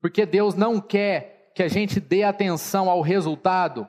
Porque 0.00 0.24
Deus 0.24 0.54
não 0.54 0.80
quer 0.80 1.50
que 1.56 1.62
a 1.64 1.68
gente 1.68 1.98
dê 1.98 2.22
atenção 2.22 2.88
ao 2.88 3.00
resultado 3.00 3.88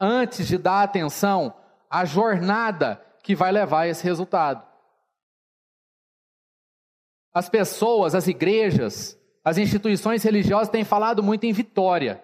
antes 0.00 0.48
de 0.48 0.56
dar 0.56 0.84
atenção 0.84 1.54
à 1.90 2.06
jornada 2.06 3.04
que 3.26 3.34
vai 3.34 3.50
levar 3.50 3.80
a 3.80 3.88
esse 3.88 4.04
resultado. 4.04 4.64
As 7.34 7.48
pessoas, 7.48 8.14
as 8.14 8.28
igrejas, 8.28 9.20
as 9.44 9.58
instituições 9.58 10.22
religiosas 10.22 10.68
têm 10.68 10.84
falado 10.84 11.24
muito 11.24 11.42
em 11.42 11.52
vitória. 11.52 12.22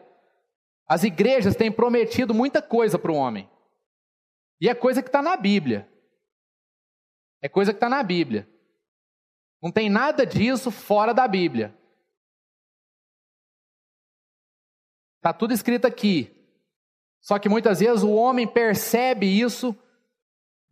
As 0.86 1.02
igrejas 1.02 1.56
têm 1.56 1.72
prometido 1.72 2.32
muita 2.32 2.62
coisa 2.62 3.00
para 3.00 3.10
o 3.10 3.16
homem. 3.16 3.50
E 4.60 4.68
é 4.68 4.76
coisa 4.76 5.02
que 5.02 5.08
está 5.08 5.20
na 5.20 5.36
Bíblia. 5.36 5.90
É 7.42 7.48
coisa 7.48 7.72
que 7.72 7.78
está 7.78 7.88
na 7.88 8.00
Bíblia. 8.04 8.48
Não 9.60 9.72
tem 9.72 9.90
nada 9.90 10.24
disso 10.24 10.70
fora 10.70 11.12
da 11.12 11.26
Bíblia. 11.26 11.76
Está 15.16 15.32
tudo 15.32 15.52
escrito 15.52 15.84
aqui. 15.84 16.32
Só 17.20 17.40
que 17.40 17.48
muitas 17.48 17.80
vezes 17.80 18.04
o 18.04 18.12
homem 18.12 18.46
percebe 18.46 19.26
isso 19.26 19.76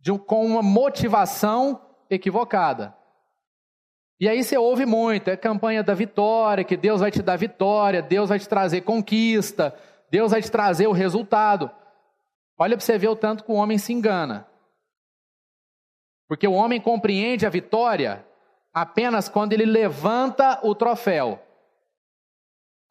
de, 0.01 0.17
com 0.17 0.45
uma 0.45 0.63
motivação 0.63 1.79
equivocada. 2.09 2.95
E 4.19 4.27
aí 4.27 4.43
você 4.43 4.57
ouve 4.57 4.85
muito, 4.85 5.29
é 5.29 5.37
campanha 5.37 5.83
da 5.83 5.93
vitória, 5.93 6.63
que 6.63 6.75
Deus 6.75 7.01
vai 7.01 7.11
te 7.11 7.21
dar 7.21 7.37
vitória, 7.37 8.01
Deus 8.01 8.29
vai 8.29 8.39
te 8.39 8.49
trazer 8.49 8.81
conquista, 8.81 9.75
Deus 10.09 10.31
vai 10.31 10.41
te 10.41 10.51
trazer 10.51 10.87
o 10.87 10.91
resultado. 10.91 11.71
Olha 12.57 12.75
para 12.75 12.85
você 12.85 12.97
ver 12.97 13.07
o 13.07 13.15
tanto 13.15 13.43
que 13.43 13.51
o 13.51 13.55
homem 13.55 13.77
se 13.77 13.93
engana. 13.93 14.47
Porque 16.27 16.47
o 16.47 16.53
homem 16.53 16.79
compreende 16.79 17.45
a 17.45 17.49
vitória 17.49 18.25
apenas 18.73 19.27
quando 19.27 19.53
ele 19.53 19.65
levanta 19.65 20.59
o 20.63 20.73
troféu. 20.75 21.39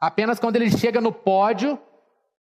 Apenas 0.01 0.41
quando 0.41 0.57
ele 0.57 0.71
chega 0.71 1.01
no 1.01 1.13
pódio 1.13 1.79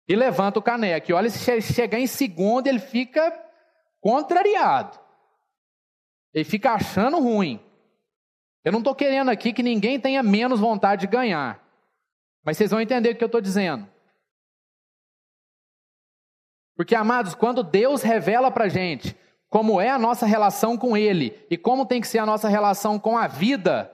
e 0.07 0.15
levanta 0.15 0.59
o 0.59 0.63
caneco. 0.63 1.13
Olha, 1.13 1.29
se 1.29 1.61
chegar 1.61 1.99
em 1.99 2.07
segundo, 2.07 2.67
ele 2.67 2.79
fica 2.79 3.48
contrariado. 3.99 4.99
Ele 6.33 6.43
fica 6.43 6.71
achando 6.73 7.19
ruim. 7.19 7.59
Eu 8.63 8.71
não 8.71 8.79
estou 8.79 8.93
querendo 8.93 9.29
aqui 9.29 9.53
que 9.53 9.63
ninguém 9.63 9.99
tenha 9.99 10.21
menos 10.21 10.59
vontade 10.59 11.01
de 11.01 11.07
ganhar. 11.07 11.63
Mas 12.43 12.57
vocês 12.57 12.71
vão 12.71 12.81
entender 12.81 13.11
o 13.11 13.15
que 13.15 13.23
eu 13.23 13.27
estou 13.27 13.41
dizendo. 13.41 13.87
Porque, 16.75 16.95
amados, 16.95 17.35
quando 17.35 17.61
Deus 17.61 18.01
revela 18.01 18.49
para 18.49 18.65
a 18.65 18.69
gente 18.69 19.17
como 19.49 19.81
é 19.81 19.89
a 19.89 19.97
nossa 19.97 20.25
relação 20.25 20.77
com 20.77 20.95
Ele 20.95 21.45
e 21.49 21.57
como 21.57 21.85
tem 21.85 21.99
que 21.99 22.07
ser 22.07 22.19
a 22.19 22.25
nossa 22.25 22.47
relação 22.47 22.99
com 22.99 23.17
a 23.17 23.27
vida, 23.27 23.93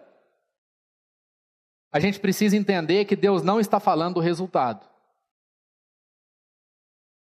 a 1.91 1.99
gente 1.99 2.19
precisa 2.19 2.57
entender 2.57 3.05
que 3.05 3.15
Deus 3.15 3.41
não 3.41 3.59
está 3.59 3.79
falando 3.79 4.15
do 4.15 4.19
resultado. 4.19 4.85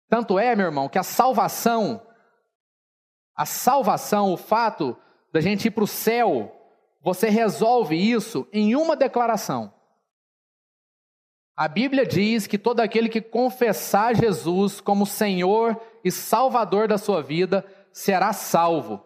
Tanto 0.10 0.38
é, 0.38 0.56
meu 0.56 0.66
irmão, 0.66 0.90
que 0.90 0.98
a 0.98 1.04
salvação, 1.04 2.06
a 3.36 3.46
salvação, 3.46 4.32
o 4.32 4.38
fato 4.38 4.96
da 5.32 5.42
gente 5.42 5.68
ir 5.68 5.72
para 5.72 5.84
o 5.84 5.88
céu, 5.88 6.56
você 7.02 7.30
resolve 7.30 7.96
isso 7.96 8.48
em 8.54 8.76
uma 8.76 8.96
declaração. 8.96 9.74
A 11.56 11.68
Bíblia 11.68 12.06
diz 12.06 12.48
que 12.48 12.58
todo 12.58 12.80
aquele 12.80 13.10
que 13.10 13.22
confessar 13.22 14.16
Jesus 14.16 14.82
como 14.82 15.06
Senhor 15.06 15.80
e 16.04 16.12
Salvador 16.12 16.88
da 16.88 16.98
sua 16.98 17.22
vida 17.22 17.66
será 17.92 18.34
salvo. 18.34 19.04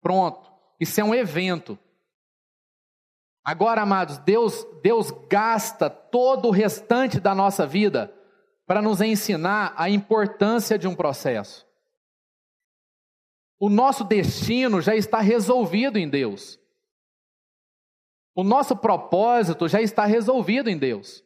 Pronto. 0.00 0.52
Isso 0.80 1.00
é 1.00 1.04
um 1.04 1.14
evento. 1.14 1.78
Agora, 3.44 3.82
amados, 3.82 4.16
Deus, 4.18 4.66
Deus 4.82 5.10
gasta 5.28 5.90
todo 5.90 6.48
o 6.48 6.50
restante 6.50 7.20
da 7.20 7.34
nossa 7.34 7.66
vida 7.66 8.12
para 8.66 8.80
nos 8.80 9.02
ensinar 9.02 9.74
a 9.76 9.90
importância 9.90 10.78
de 10.78 10.88
um 10.88 10.94
processo. 10.94 11.66
O 13.64 13.70
nosso 13.70 14.04
destino 14.04 14.82
já 14.82 14.94
está 14.94 15.20
resolvido 15.20 15.98
em 15.98 16.06
Deus. 16.06 16.60
O 18.34 18.44
nosso 18.44 18.76
propósito 18.76 19.66
já 19.68 19.80
está 19.80 20.04
resolvido 20.04 20.68
em 20.68 20.76
Deus. 20.76 21.24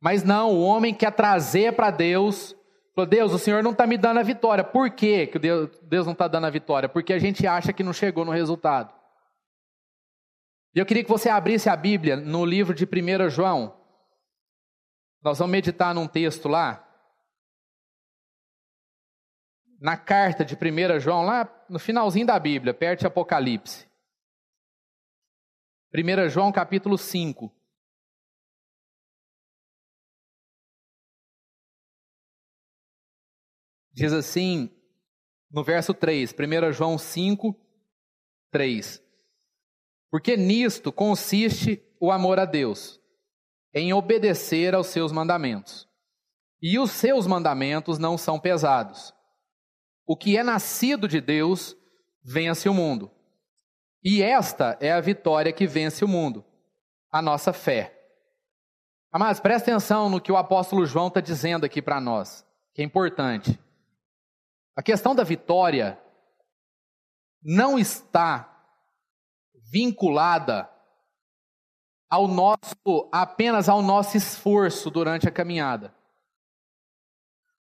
Mas 0.00 0.24
não, 0.24 0.52
o 0.52 0.62
homem 0.62 0.94
quer 0.94 1.12
trazer 1.12 1.76
para 1.76 1.90
Deus. 1.90 2.56
Falou, 2.94 3.06
Deus, 3.06 3.30
o 3.34 3.38
Senhor 3.38 3.62
não 3.62 3.72
está 3.72 3.86
me 3.86 3.98
dando 3.98 4.20
a 4.20 4.22
vitória. 4.22 4.64
Por 4.64 4.90
quê 4.90 5.26
que 5.26 5.38
Deus, 5.38 5.78
Deus 5.82 6.06
não 6.06 6.14
está 6.14 6.26
dando 6.26 6.46
a 6.46 6.50
vitória? 6.50 6.88
Porque 6.88 7.12
a 7.12 7.18
gente 7.18 7.46
acha 7.46 7.74
que 7.74 7.82
não 7.82 7.92
chegou 7.92 8.24
no 8.24 8.32
resultado. 8.32 8.90
E 10.74 10.78
eu 10.78 10.86
queria 10.86 11.04
que 11.04 11.10
você 11.10 11.28
abrisse 11.28 11.68
a 11.68 11.76
Bíblia 11.76 12.16
no 12.16 12.42
livro 12.46 12.74
de 12.74 12.86
1 12.86 13.28
João. 13.28 13.78
Nós 15.22 15.38
vamos 15.38 15.52
meditar 15.52 15.94
num 15.94 16.08
texto 16.08 16.48
lá. 16.48 16.88
Na 19.82 19.96
carta 19.96 20.44
de 20.44 20.54
1 20.54 21.00
João, 21.00 21.22
lá 21.22 21.66
no 21.68 21.76
finalzinho 21.76 22.24
da 22.24 22.38
Bíblia, 22.38 22.72
perto 22.72 23.00
de 23.00 23.06
Apocalipse. 23.08 23.84
1 25.92 26.28
João 26.28 26.52
capítulo 26.52 26.96
5. 26.96 27.52
Diz 33.92 34.12
assim, 34.12 34.70
no 35.50 35.64
verso 35.64 35.92
3, 35.92 36.32
1 36.32 36.72
João 36.72 36.96
5, 36.96 37.52
3. 38.52 39.02
Porque 40.12 40.36
nisto 40.36 40.92
consiste 40.92 41.82
o 42.00 42.12
amor 42.12 42.38
a 42.38 42.44
Deus, 42.44 43.00
em 43.74 43.92
obedecer 43.92 44.76
aos 44.76 44.86
seus 44.86 45.10
mandamentos. 45.10 45.88
E 46.62 46.78
os 46.78 46.92
seus 46.92 47.26
mandamentos 47.26 47.98
não 47.98 48.16
são 48.16 48.38
pesados. 48.38 49.12
O 50.06 50.16
que 50.16 50.36
é 50.36 50.42
nascido 50.42 51.06
de 51.06 51.20
Deus 51.20 51.76
vence 52.22 52.68
o 52.68 52.74
mundo. 52.74 53.10
E 54.02 54.22
esta 54.22 54.76
é 54.80 54.92
a 54.92 55.00
vitória 55.00 55.52
que 55.52 55.66
vence 55.66 56.04
o 56.04 56.08
mundo, 56.08 56.44
a 57.10 57.22
nossa 57.22 57.52
fé. 57.52 57.98
Amados, 59.12 59.40
presta 59.40 59.70
atenção 59.70 60.08
no 60.08 60.20
que 60.20 60.32
o 60.32 60.36
apóstolo 60.36 60.86
João 60.86 61.08
está 61.08 61.20
dizendo 61.20 61.64
aqui 61.64 61.80
para 61.80 62.00
nós, 62.00 62.46
que 62.74 62.82
é 62.82 62.84
importante. 62.84 63.60
A 64.74 64.82
questão 64.82 65.14
da 65.14 65.22
vitória 65.22 66.00
não 67.42 67.78
está 67.78 68.48
vinculada 69.70 70.68
ao 72.10 72.26
nosso 72.26 73.08
apenas 73.10 73.68
ao 73.68 73.82
nosso 73.82 74.16
esforço 74.16 74.90
durante 74.90 75.28
a 75.28 75.32
caminhada. 75.32 75.94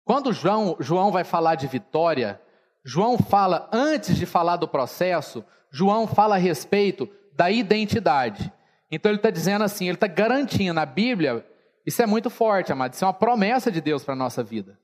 Quando 0.10 0.34
João, 0.34 0.76
João 0.80 1.12
vai 1.12 1.24
falar 1.24 1.54
de 1.54 1.67
vitória, 1.67 2.41
João 2.84 3.15
fala 3.15 3.69
antes 3.72 4.17
de 4.17 4.26
falar 4.26 4.56
do 4.56 4.67
processo, 4.67 5.45
João 5.69 6.08
fala 6.08 6.34
a 6.34 6.39
respeito 6.39 7.08
da 7.34 7.52
identidade. 7.52 8.52
Então 8.89 9.12
ele 9.12 9.19
está 9.19 9.30
dizendo 9.30 9.63
assim, 9.63 9.86
ele 9.86 9.98
está 9.98 10.08
garantindo 10.08 10.74
na 10.74 10.84
Bíblia, 10.84 11.45
isso 11.86 12.02
é 12.02 12.08
muito 12.08 12.32
forte, 12.32 12.72
amado, 12.72 12.93
isso 12.93 13.06
é 13.06 13.08
uma 13.08 13.13
promessa 13.13 13.72
de 13.72 13.80
Deus 13.80 14.04
para 14.04 14.15
a 14.15 14.17
nossa 14.17 14.43
vida. 14.43 14.80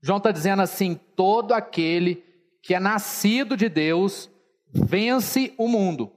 João 0.00 0.18
está 0.18 0.30
dizendo 0.30 0.62
assim: 0.62 0.94
todo 1.16 1.50
aquele 1.50 2.24
que 2.62 2.76
é 2.76 2.78
nascido 2.78 3.56
de 3.56 3.68
Deus 3.68 4.30
vence 4.72 5.52
o 5.58 5.66
mundo. 5.66 6.12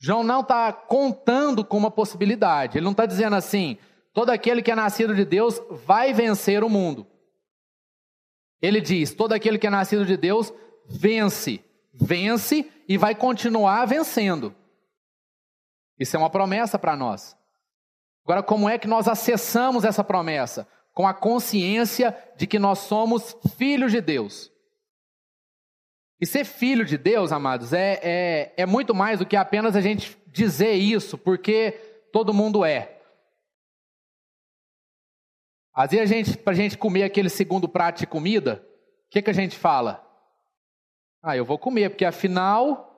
João 0.00 0.24
não 0.24 0.40
está 0.40 0.72
contando 0.72 1.64
com 1.64 1.76
uma 1.76 1.92
possibilidade, 1.92 2.76
ele 2.76 2.84
não 2.84 2.90
está 2.90 3.06
dizendo 3.06 3.36
assim: 3.36 3.78
todo 4.12 4.30
aquele 4.30 4.62
que 4.62 4.70
é 4.70 4.74
nascido 4.74 5.14
de 5.14 5.24
Deus 5.24 5.60
vai 5.70 6.12
vencer 6.12 6.62
o 6.64 6.68
mundo. 6.68 7.06
Ele 8.60 8.80
diz: 8.80 9.12
todo 9.12 9.32
aquele 9.32 9.58
que 9.58 9.66
é 9.66 9.70
nascido 9.70 10.04
de 10.04 10.16
Deus 10.16 10.52
vence 10.86 11.64
vence 11.92 12.70
e 12.88 12.96
vai 12.96 13.14
continuar 13.14 13.84
vencendo. 13.84 14.54
Isso 15.98 16.16
é 16.16 16.18
uma 16.18 16.30
promessa 16.30 16.78
para 16.78 16.96
nós. 16.96 17.36
Agora, 18.24 18.42
como 18.42 18.68
é 18.68 18.78
que 18.78 18.88
nós 18.88 19.06
acessamos 19.06 19.84
essa 19.84 20.02
promessa? 20.02 20.66
Com 20.94 21.06
a 21.06 21.14
consciência 21.14 22.16
de 22.36 22.46
que 22.46 22.58
nós 22.58 22.78
somos 22.80 23.36
filhos 23.56 23.92
de 23.92 24.00
Deus. 24.00 24.50
E 26.20 26.26
ser 26.26 26.44
filho 26.44 26.84
de 26.84 26.96
Deus, 26.96 27.32
amados, 27.32 27.72
é, 27.72 27.98
é, 28.02 28.52
é 28.56 28.66
muito 28.66 28.94
mais 28.94 29.18
do 29.18 29.26
que 29.26 29.36
apenas 29.36 29.74
a 29.74 29.80
gente 29.80 30.16
dizer 30.28 30.74
isso, 30.74 31.18
porque 31.18 31.72
todo 32.12 32.32
mundo 32.32 32.64
é. 32.64 33.00
Às 35.74 35.90
vezes, 35.90 36.10
a 36.10 36.14
gente, 36.14 36.38
para 36.38 36.52
a 36.52 36.56
gente 36.56 36.76
comer 36.76 37.04
aquele 37.04 37.28
segundo 37.28 37.68
prato 37.68 38.00
de 38.00 38.06
comida, 38.06 38.64
o 39.06 39.10
que, 39.10 39.22
que 39.22 39.30
a 39.30 39.34
gente 39.34 39.56
fala? 39.56 40.06
Ah, 41.22 41.36
eu 41.36 41.44
vou 41.44 41.58
comer, 41.58 41.90
porque 41.90 42.04
afinal 42.04 42.92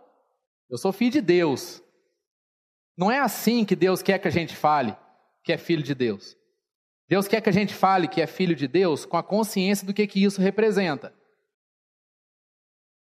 eu 0.71 0.79
sou 0.79 0.93
filho 0.93 1.13
de 1.13 1.21
Deus. 1.21 1.83
Não 2.97 3.11
é 3.11 3.19
assim 3.19 3.65
que 3.65 3.77
Deus 3.77 4.03
quer 4.03 4.19
que 4.19 4.29
a 4.29 4.31
gente 4.31 4.57
fale 4.57 4.97
que 5.43 5.53
é 5.53 5.59
filho 5.59 5.83
de 5.83 5.95
Deus. 5.95 6.37
Deus 7.09 7.29
quer 7.29 7.41
que 7.43 7.51
a 7.51 7.53
gente 7.53 7.75
fale 7.75 8.09
que 8.09 8.23
é 8.23 8.27
filho 8.27 8.57
de 8.57 8.67
Deus 8.67 9.05
com 9.05 9.17
a 9.17 9.23
consciência 9.23 9.87
do 9.87 9.93
que, 9.93 10.07
que 10.07 10.25
isso 10.25 10.41
representa. 10.41 11.15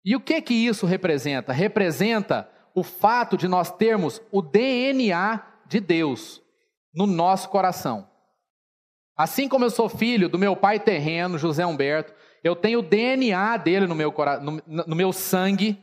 E 0.04 0.16
o 0.16 0.20
que 0.20 0.42
que 0.42 0.54
isso 0.54 0.84
representa? 0.86 1.52
Representa 1.52 2.50
o 2.74 2.82
fato 2.82 3.36
de 3.36 3.46
nós 3.46 3.70
termos 3.70 4.20
o 4.32 4.42
DNA 4.42 5.40
de 5.66 5.78
Deus 5.78 6.42
no 6.92 7.06
nosso 7.06 7.48
coração. 7.48 8.10
Assim 9.16 9.48
como 9.48 9.64
eu 9.64 9.70
sou 9.70 9.88
filho 9.88 10.28
do 10.28 10.38
meu 10.38 10.56
pai 10.56 10.80
terreno, 10.80 11.38
José 11.38 11.64
Humberto, 11.66 12.14
eu 12.42 12.56
tenho 12.56 12.80
o 12.80 12.82
DNA 12.82 13.56
dele 13.58 13.86
no 13.86 13.94
meu, 13.94 14.12
no, 14.40 14.84
no 14.86 14.96
meu 14.96 15.12
sangue. 15.12 15.78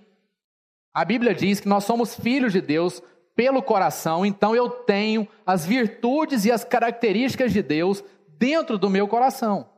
A 0.94 1.06
Bíblia 1.06 1.34
diz 1.34 1.60
que 1.60 1.70
nós 1.70 1.84
somos 1.84 2.16
filhos 2.16 2.52
de 2.52 2.62
Deus 2.62 3.02
pelo 3.36 3.64
coração, 3.64 4.26
então 4.26 4.54
eu 4.54 4.70
tenho 4.70 5.26
as 5.46 5.66
virtudes 5.66 6.44
e 6.44 6.52
as 6.52 6.66
características 6.66 7.54
de 7.54 7.64
Deus 7.64 8.04
dentro 8.38 8.78
do 8.78 8.90
meu 8.90 9.08
coração. 9.08 9.70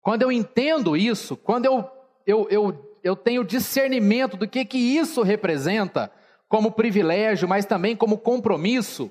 Quando 0.00 0.22
eu 0.22 0.32
entendo 0.32 0.96
isso, 0.96 1.36
quando 1.36 1.66
eu, 1.66 1.88
eu, 2.26 2.48
eu, 2.50 2.98
eu 3.04 3.14
tenho 3.14 3.44
discernimento 3.44 4.36
do 4.36 4.48
que, 4.48 4.64
que 4.64 4.78
isso 4.78 5.22
representa, 5.22 6.10
como 6.48 6.72
privilégio, 6.72 7.48
mas 7.48 7.64
também 7.64 7.96
como 7.96 8.18
compromisso, 8.18 9.10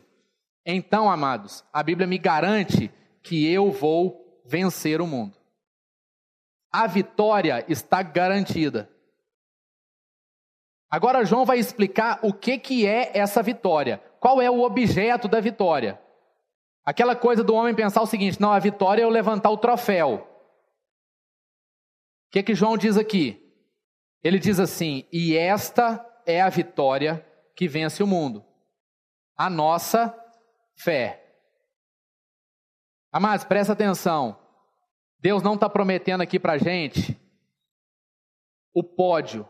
então, 0.66 1.10
amados, 1.10 1.64
a 1.74 1.82
Bíblia 1.82 2.08
me 2.08 2.18
garante 2.18 2.92
que 3.22 3.52
eu 3.52 3.72
vou 3.72 4.42
vencer 4.46 5.02
o 5.02 5.08
mundo 5.08 5.42
a 6.72 6.88
vitória 6.88 7.66
está 7.68 8.02
garantida. 8.02 8.90
Agora 10.90 11.26
João 11.26 11.46
vai 11.46 11.60
explicar 11.60 12.20
o 12.24 12.34
que, 12.34 12.58
que 12.58 12.88
é 12.88 13.18
essa 13.18 13.44
vitória. 13.44 14.02
Qual 14.20 14.42
é 14.42 14.50
o 14.50 14.62
objeto 14.62 15.28
da 15.28 15.40
vitória? 15.40 16.00
Aquela 16.86 17.16
coisa 17.16 17.44
do 17.44 17.54
homem 17.54 17.76
pensar 17.76 18.02
o 18.02 18.08
seguinte: 18.08 18.40
não, 18.40 18.52
a 18.52 18.60
vitória 18.60 19.02
é 19.02 19.06
eu 19.06 19.10
levantar 19.10 19.50
o 19.50 19.58
troféu. 19.58 20.28
O 22.28 22.32
que, 22.32 22.44
que 22.44 22.56
João 22.56 22.78
diz 22.78 22.98
aqui? 22.98 23.38
Ele 24.24 24.40
diz 24.40 24.60
assim: 24.60 25.06
e 25.12 25.36
esta 25.36 26.06
é 26.26 26.42
a 26.42 26.50
vitória 26.50 27.26
que 27.56 27.68
vence 27.68 28.02
o 28.02 28.08
mundo, 28.08 28.44
a 29.36 29.50
nossa 29.50 30.18
fé. 30.76 31.22
Amados, 33.12 33.46
presta 33.46 33.74
atenção. 33.74 34.40
Deus 35.20 35.44
não 35.44 35.56
está 35.56 35.70
prometendo 35.70 36.22
aqui 36.22 36.40
para 36.40 36.58
gente 36.58 37.20
o 38.74 38.84
pódio. 38.84 39.48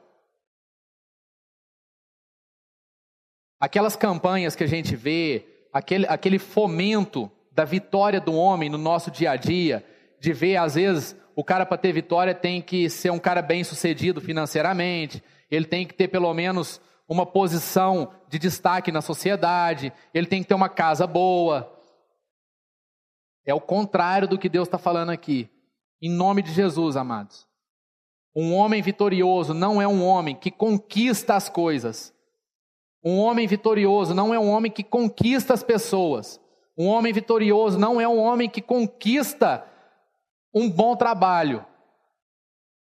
Aquelas 3.59 3.95
campanhas 3.95 4.55
que 4.55 4.63
a 4.63 4.67
gente 4.67 4.95
vê, 4.95 5.67
aquele, 5.71 6.07
aquele 6.07 6.39
fomento 6.39 7.31
da 7.51 7.63
vitória 7.63 8.19
do 8.19 8.33
homem 8.33 8.69
no 8.69 8.77
nosso 8.77 9.11
dia 9.11 9.31
a 9.31 9.35
dia, 9.35 9.85
de 10.19 10.33
ver, 10.33 10.57
às 10.57 10.75
vezes, 10.75 11.15
o 11.35 11.43
cara 11.43 11.65
para 11.65 11.77
ter 11.77 11.93
vitória 11.93 12.33
tem 12.33 12.61
que 12.61 12.89
ser 12.89 13.11
um 13.11 13.19
cara 13.19 13.41
bem 13.41 13.63
sucedido 13.63 14.19
financeiramente, 14.19 15.23
ele 15.49 15.65
tem 15.65 15.85
que 15.85 15.93
ter 15.93 16.07
pelo 16.07 16.33
menos 16.33 16.81
uma 17.11 17.25
posição 17.25 18.13
de 18.29 18.39
destaque 18.39 18.89
na 18.89 19.01
sociedade, 19.01 19.91
ele 20.13 20.27
tem 20.27 20.41
que 20.41 20.47
ter 20.47 20.53
uma 20.53 20.69
casa 20.69 21.05
boa. 21.05 21.77
É 23.45 23.53
o 23.53 23.59
contrário 23.59 24.29
do 24.29 24.39
que 24.39 24.47
Deus 24.47 24.65
está 24.65 24.77
falando 24.77 25.09
aqui. 25.09 25.49
Em 26.01 26.09
nome 26.09 26.41
de 26.41 26.53
Jesus, 26.53 26.95
amados. 26.95 27.45
Um 28.33 28.55
homem 28.55 28.81
vitorioso 28.81 29.53
não 29.53 29.81
é 29.81 29.87
um 29.87 30.05
homem 30.05 30.33
que 30.33 30.49
conquista 30.49 31.35
as 31.35 31.49
coisas. 31.49 32.13
Um 33.03 33.19
homem 33.19 33.45
vitorioso 33.45 34.13
não 34.13 34.33
é 34.33 34.39
um 34.39 34.49
homem 34.49 34.71
que 34.71 34.83
conquista 34.83 35.53
as 35.53 35.63
pessoas. 35.63 36.39
Um 36.77 36.87
homem 36.87 37.11
vitorioso 37.11 37.77
não 37.77 37.99
é 37.99 38.07
um 38.07 38.19
homem 38.19 38.49
que 38.49 38.61
conquista 38.61 39.67
um 40.53 40.69
bom 40.69 40.95
trabalho. 40.95 41.65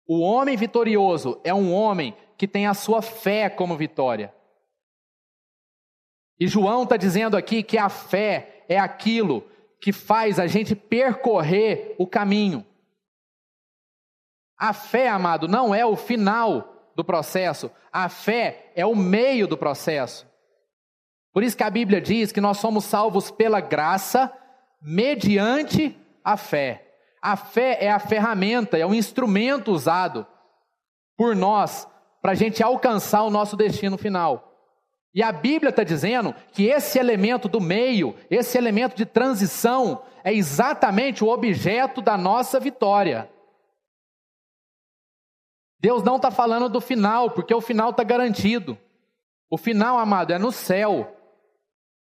O 0.07 0.19
homem 0.21 0.57
vitorioso 0.57 1.39
é 1.43 1.53
um 1.53 1.71
homem 1.71 2.15
que 2.37 2.47
tem 2.47 2.67
a 2.67 2.73
sua 2.73 3.01
fé 3.01 3.49
como 3.49 3.77
vitória. 3.77 4.33
E 6.39 6.47
João 6.47 6.83
está 6.83 6.97
dizendo 6.97 7.37
aqui 7.37 7.63
que 7.63 7.77
a 7.77 7.89
fé 7.89 8.65
é 8.67 8.77
aquilo 8.77 9.49
que 9.79 9.93
faz 9.93 10.39
a 10.39 10.47
gente 10.47 10.75
percorrer 10.75 11.95
o 11.97 12.05
caminho. 12.05 12.65
A 14.57 14.73
fé, 14.73 15.07
amado, 15.07 15.47
não 15.47 15.73
é 15.73 15.85
o 15.85 15.95
final 15.95 16.91
do 16.95 17.03
processo, 17.03 17.69
a 17.91 18.07
fé 18.07 18.71
é 18.75 18.85
o 18.85 18.95
meio 18.95 19.47
do 19.47 19.57
processo. 19.57 20.25
Por 21.33 21.43
isso 21.43 21.57
que 21.57 21.63
a 21.63 21.69
Bíblia 21.69 21.99
diz 21.99 22.31
que 22.31 22.39
nós 22.39 22.57
somos 22.57 22.85
salvos 22.85 23.29
pela 23.29 23.59
graça, 23.59 24.31
mediante 24.81 25.97
a 26.23 26.37
fé. 26.37 26.95
A 27.21 27.35
fé 27.35 27.77
é 27.81 27.91
a 27.91 27.99
ferramenta, 27.99 28.77
é 28.77 28.85
o 28.85 28.93
instrumento 28.93 29.71
usado 29.71 30.25
por 31.17 31.35
nós 31.35 31.87
para 32.25 32.31
a 32.31 32.35
gente 32.35 32.63
alcançar 32.63 33.21
o 33.21 33.29
nosso 33.29 33.55
destino 33.55 33.99
final. 33.99 34.51
E 35.13 35.21
a 35.21 35.31
Bíblia 35.31 35.69
está 35.69 35.83
dizendo 35.83 36.33
que 36.51 36.65
esse 36.65 36.97
elemento 36.97 37.47
do 37.47 37.61
meio, 37.61 38.15
esse 38.31 38.57
elemento 38.57 38.95
de 38.95 39.05
transição, 39.05 40.01
é 40.23 40.33
exatamente 40.33 41.23
o 41.23 41.27
objeto 41.27 42.01
da 42.01 42.17
nossa 42.17 42.59
vitória. 42.59 43.29
Deus 45.79 46.01
não 46.01 46.15
está 46.15 46.31
falando 46.31 46.67
do 46.67 46.81
final, 46.81 47.29
porque 47.29 47.53
o 47.53 47.61
final 47.61 47.91
está 47.91 48.03
garantido. 48.03 48.75
O 49.47 49.55
final, 49.55 49.99
amado, 49.99 50.33
é 50.33 50.39
no 50.39 50.51
céu. 50.51 51.15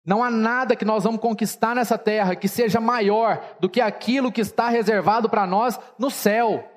Não 0.06 0.24
há 0.24 0.30
nada 0.30 0.76
que 0.76 0.86
nós 0.86 1.06
vamos 1.06 1.22
conquistar 1.22 1.74
nessa 1.74 1.98
terra 1.98 2.36
que 2.36 2.48
seja 2.48 2.80
maior 2.80 3.44
do 3.60 3.68
que 3.68 3.82
aquilo 3.82 4.32
que 4.32 4.42
está 4.42 4.70
reservado 4.70 5.28
para 5.28 5.48
nós 5.48 5.80
no 5.98 6.12
céu. 6.12 6.70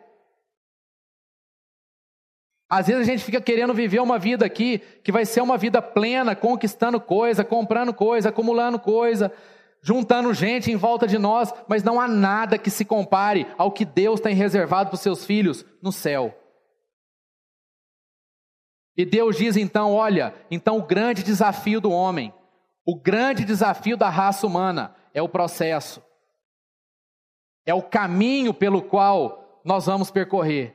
Às 2.69 2.89
vezes 2.89 3.03
a 3.03 3.11
gente 3.11 3.23
fica 3.23 3.41
querendo 3.41 3.73
viver 3.73 4.01
uma 4.01 4.19
vida 4.19 4.45
aqui 4.45 4.81
que 5.03 5.13
vai 5.13 5.25
ser 5.25 5.41
uma 5.41 5.57
vida 5.57 5.81
plena, 5.81 6.35
conquistando 6.35 7.01
coisa, 7.01 7.45
comprando 7.45 7.95
coisa, 7.95 8.31
acumulando 8.31 8.79
coisa, 8.79 9.33
juntando 9.81 10.35
gente 10.35 10.71
em 10.71 10.77
volta 10.77 11.07
de 11.07 11.17
nós, 11.17 11.55
mas 11.69 11.85
não 11.85 12.01
há 12.01 12.09
nada 12.09 12.59
que 12.59 12.71
se 12.71 12.85
compare 12.85 13.47
ao 13.57 13.71
que 13.71 13.85
Deus 13.85 14.21
tem 14.21 14.35
reservado 14.35 14.91
para 14.91 14.97
os 14.97 15.01
seus 15.01 15.25
filhos 15.25 15.65
no 15.81 15.93
céu. 15.93 16.37
E 18.97 19.05
Deus 19.05 19.37
diz 19.37 19.57
então: 19.57 19.93
olha, 19.93 20.35
então 20.51 20.79
o 20.79 20.83
grande 20.83 21.23
desafio 21.23 21.81
do 21.81 21.93
homem, 21.93 22.35
o 22.85 22.99
grande 22.99 23.45
desafio 23.45 23.97
da 23.97 24.09
raça 24.09 24.45
humana 24.45 24.97
é 25.15 25.23
o 25.23 25.29
processo, 25.29 26.03
é 27.65 27.73
o 27.73 27.83
caminho 27.83 28.53
pelo 28.53 28.83
qual 28.83 29.61
nós 29.65 29.87
vamos 29.87 30.11
percorrer. 30.11 30.75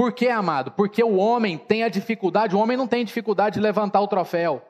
Por 0.00 0.14
que, 0.14 0.28
amado? 0.28 0.70
Porque 0.70 1.04
o 1.04 1.16
homem 1.16 1.58
tem 1.58 1.82
a 1.82 1.90
dificuldade, 1.90 2.56
o 2.56 2.58
homem 2.58 2.74
não 2.74 2.86
tem 2.86 3.04
dificuldade 3.04 3.56
de 3.56 3.60
levantar 3.60 4.00
o 4.00 4.08
troféu. 4.08 4.66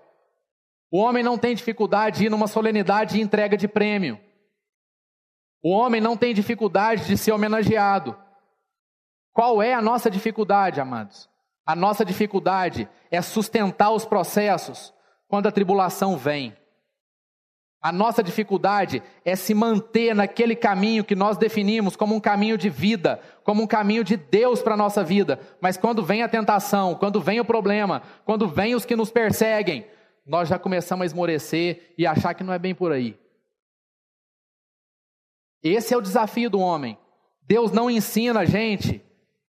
O 0.90 0.99
homem 0.99 1.23
não 1.23 1.38
tem 1.38 1.55
dificuldade 1.55 2.19
de 2.19 2.27
ir 2.27 2.29
numa 2.29 2.49
solenidade 2.49 3.14
de 3.14 3.21
entrega 3.21 3.57
de 3.57 3.69
prêmio. 3.69 4.19
O 5.62 5.71
homem 5.71 6.01
não 6.01 6.16
tem 6.16 6.35
dificuldade 6.35 7.07
de 7.07 7.16
ser 7.16 7.31
homenageado. 7.31 8.19
Qual 9.33 9.62
é 9.62 9.73
a 9.73 9.81
nossa 9.81 10.11
dificuldade, 10.11 10.81
amados? 10.81 11.31
A 11.64 11.77
nossa 11.77 12.05
dificuldade 12.05 12.88
é 13.09 13.23
sustentar 13.23 13.93
os 13.93 14.05
processos 14.05 14.93
quando 15.29 15.47
a 15.47 15.53
tribulação 15.53 16.16
vem. 16.16 16.57
A 17.83 17.90
nossa 17.90 18.23
dificuldade 18.23 19.03
é 19.25 19.35
se 19.35 19.55
manter 19.55 20.14
naquele 20.14 20.55
caminho 20.55 21.03
que 21.03 21.14
nós 21.14 21.38
definimos 21.38 21.97
como 21.97 22.14
um 22.14 22.21
caminho 22.21 22.59
de 22.59 22.69
vida, 22.69 23.19
como 23.43 23.62
um 23.62 23.66
caminho 23.66 24.05
de 24.05 24.19
Deus 24.19 24.61
para 24.61 24.75
a 24.75 24.77
nossa 24.77 25.03
vida. 25.03 25.40
Mas 25.62 25.79
quando 25.79 26.05
vem 26.05 26.23
a 26.23 26.29
tentação, 26.29 26.95
quando 26.95 27.23
vem 27.23 27.40
o 27.40 27.45
problema, 27.45 28.03
quando 28.27 28.47
vem 28.47 28.75
os 28.75 28.85
que 28.85 28.95
nos 28.95 29.11
perseguem, 29.11 29.87
nós 30.27 30.47
já 30.47 30.59
começamos 30.59 31.03
a 31.03 31.07
esmorecer 31.07 31.95
e 31.97 32.07
achar 32.07 32.35
que 32.35 32.45
não 32.45 32.53
é 32.53 32.59
bem 32.59 32.75
por 32.75 32.93
aí. 32.93 33.19
Esse 35.62 35.95
é 35.95 35.97
o 35.97 36.03
desafio 36.03 36.51
do 36.51 36.61
homem. 36.61 36.99
Deus 37.43 37.73
não 37.73 37.90
ensina 37.90 38.40
a 38.40 38.45
gente 38.45 39.03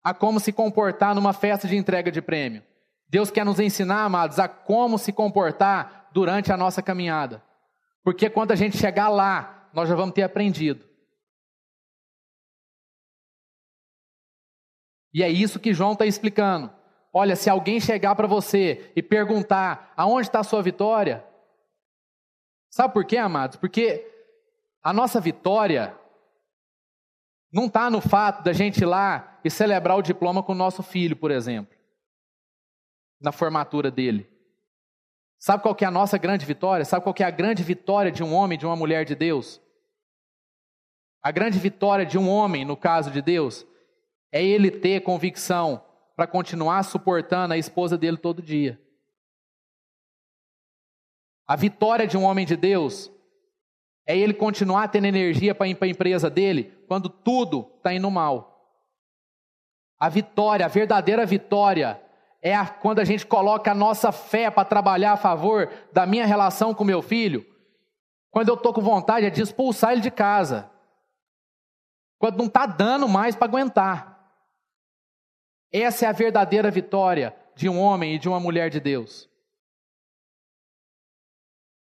a 0.03 0.15
como 0.15 0.39
se 0.39 0.53
comportar 0.53 1.13
numa 1.15 1.33
festa 1.33 1.67
de 1.67 1.77
entrega 1.77 2.11
de 2.11 2.23
prêmio. 2.23 2.63
Deus 3.09 3.33
quer 3.33 3.45
nos 3.45 3.59
ensinar, 3.59 4.05
amados, 4.05 4.39
a 4.39 4.47
como 4.47 4.97
se 4.97 5.13
comportar 5.13 6.09
durante 6.13 6.53
a 6.53 6.57
nossa 6.57 6.81
caminhada. 6.81 7.43
Porque 8.03 8.29
quando 8.29 8.53
a 8.53 8.57
gente 8.57 8.77
chegar 8.77 9.09
lá, 9.09 9.71
nós 9.73 9.89
já 9.89 9.95
vamos 9.95 10.15
ter 10.15 10.23
aprendido. 10.23 10.87
E 15.15 15.23
é 15.23 15.29
isso 15.29 15.61
que 15.61 15.75
João 15.75 15.93
está 15.93 16.07
explicando. 16.07 16.73
Olha, 17.13 17.37
se 17.37 17.51
alguém 17.51 17.79
chegar 17.79 18.15
para 18.15 18.27
você 18.27 18.91
e 18.97 19.03
perguntar 19.03 19.93
aonde 19.97 20.29
está 20.29 20.41
a 20.41 20.45
sua 20.45 20.63
vitória, 20.63 21.25
sabe 22.71 22.95
por 22.95 23.05
quê, 23.05 23.19
amados? 23.19 23.59
Porque 23.59 24.11
a 24.83 24.93
nossa 24.93 25.21
vitória 25.21 25.97
não 27.53 27.67
está 27.67 27.91
no 27.91 28.01
fato 28.01 28.43
da 28.43 28.53
gente 28.55 28.79
ir 28.79 28.87
lá 28.87 29.39
e 29.45 29.51
celebrar 29.51 29.99
o 29.99 30.03
diploma 30.03 30.43
com 30.43 30.53
o 30.53 30.57
nosso 30.57 30.83
filho, 30.83 31.15
por 31.15 31.31
exemplo, 31.31 31.77
na 33.21 33.31
formatura 33.31 33.91
dele. 33.91 34.32
Sabe 35.43 35.61
qual 35.61 35.75
que 35.75 35.85
é 35.85 35.89
a 35.89 35.91
nossa 35.91 36.17
grande 36.19 36.47
vitória? 36.47 36.85
Sabe 36.85 37.03
qual 37.03 37.13
que 37.13 37.25
é 37.25 37.27
a 37.27 37.31
grande 37.31 37.65
vitória 37.65 38.13
de 38.13 38.23
um 38.23 38.33
homem, 38.33 38.57
de 38.57 38.65
uma 38.65 38.77
mulher 38.77 39.05
de 39.05 39.17
Deus? 39.17 39.61
A 41.21 41.33
grande 41.33 41.59
vitória 41.59 42.07
de 42.07 42.17
um 42.17 42.29
homem, 42.29 42.65
no 42.65 42.77
caso 42.77 43.11
de 43.11 43.21
Deus, 43.21 43.67
é 44.31 44.41
ele 44.41 44.71
ter 44.71 45.01
convicção 45.01 45.85
para 46.15 46.29
continuar 46.29 46.85
suportando 46.85 47.55
a 47.55 47.59
esposa 47.59 47.99
dele 47.99 48.19
todo 48.19 48.41
dia. 48.41 48.81
A 51.45 51.57
vitória 51.57 52.07
de 52.07 52.17
um 52.17 52.23
homem 52.23 52.47
de 52.47 52.57
Deus 52.57 53.11
é 54.07 54.17
ele 54.17 54.35
continuar 54.35 54.87
tendo 54.93 55.07
energia 55.07 55.57
para 55.57 55.67
ir 55.67 55.75
para 55.75 55.89
a 55.89 55.91
empresa 55.91 56.31
dele 56.31 56.73
quando 56.87 57.09
tudo 57.09 57.69
está 57.79 57.93
indo 57.93 58.09
mal. 58.09 58.81
A 59.99 60.09
vitória, 60.09 60.65
a 60.67 60.69
verdadeira 60.69 61.27
vitória, 61.27 62.01
é 62.43 62.55
a, 62.55 62.67
quando 62.67 62.99
a 62.99 63.05
gente 63.05 63.25
coloca 63.25 63.71
a 63.71 63.75
nossa 63.75 64.11
fé 64.11 64.51
para 64.51 64.65
trabalhar 64.65 65.13
a 65.13 65.17
favor 65.17 65.71
da 65.93 66.05
minha 66.05 66.27
relação 66.27 66.75
com 66.75 66.83
meu 66.83 67.01
filho. 67.01 67.47
Quando 68.31 68.49
eu 68.49 68.55
estou 68.55 68.73
com 68.75 68.81
vontade 68.81 69.27
é 69.27 69.31
de 69.31 69.41
expulsar 69.41 69.93
ele 69.93 70.01
de 70.01 70.11
casa. 70.11 70.69
Quando 72.19 72.39
não 72.39 72.47
está 72.47 72.67
dando 72.67 73.09
mais 73.09 73.37
para 73.37 73.47
aguentar. 73.47 74.13
Essa 75.71 76.07
é 76.07 76.09
a 76.09 76.13
verdadeira 76.13 76.71
vitória 76.71 77.35
de 77.55 77.69
um 77.69 77.79
homem 77.79 78.17
e 78.17 78.19
de 78.19 78.29
uma 78.29 78.41
mulher 78.41 78.69
de 78.69 78.81
Deus. 78.81 79.31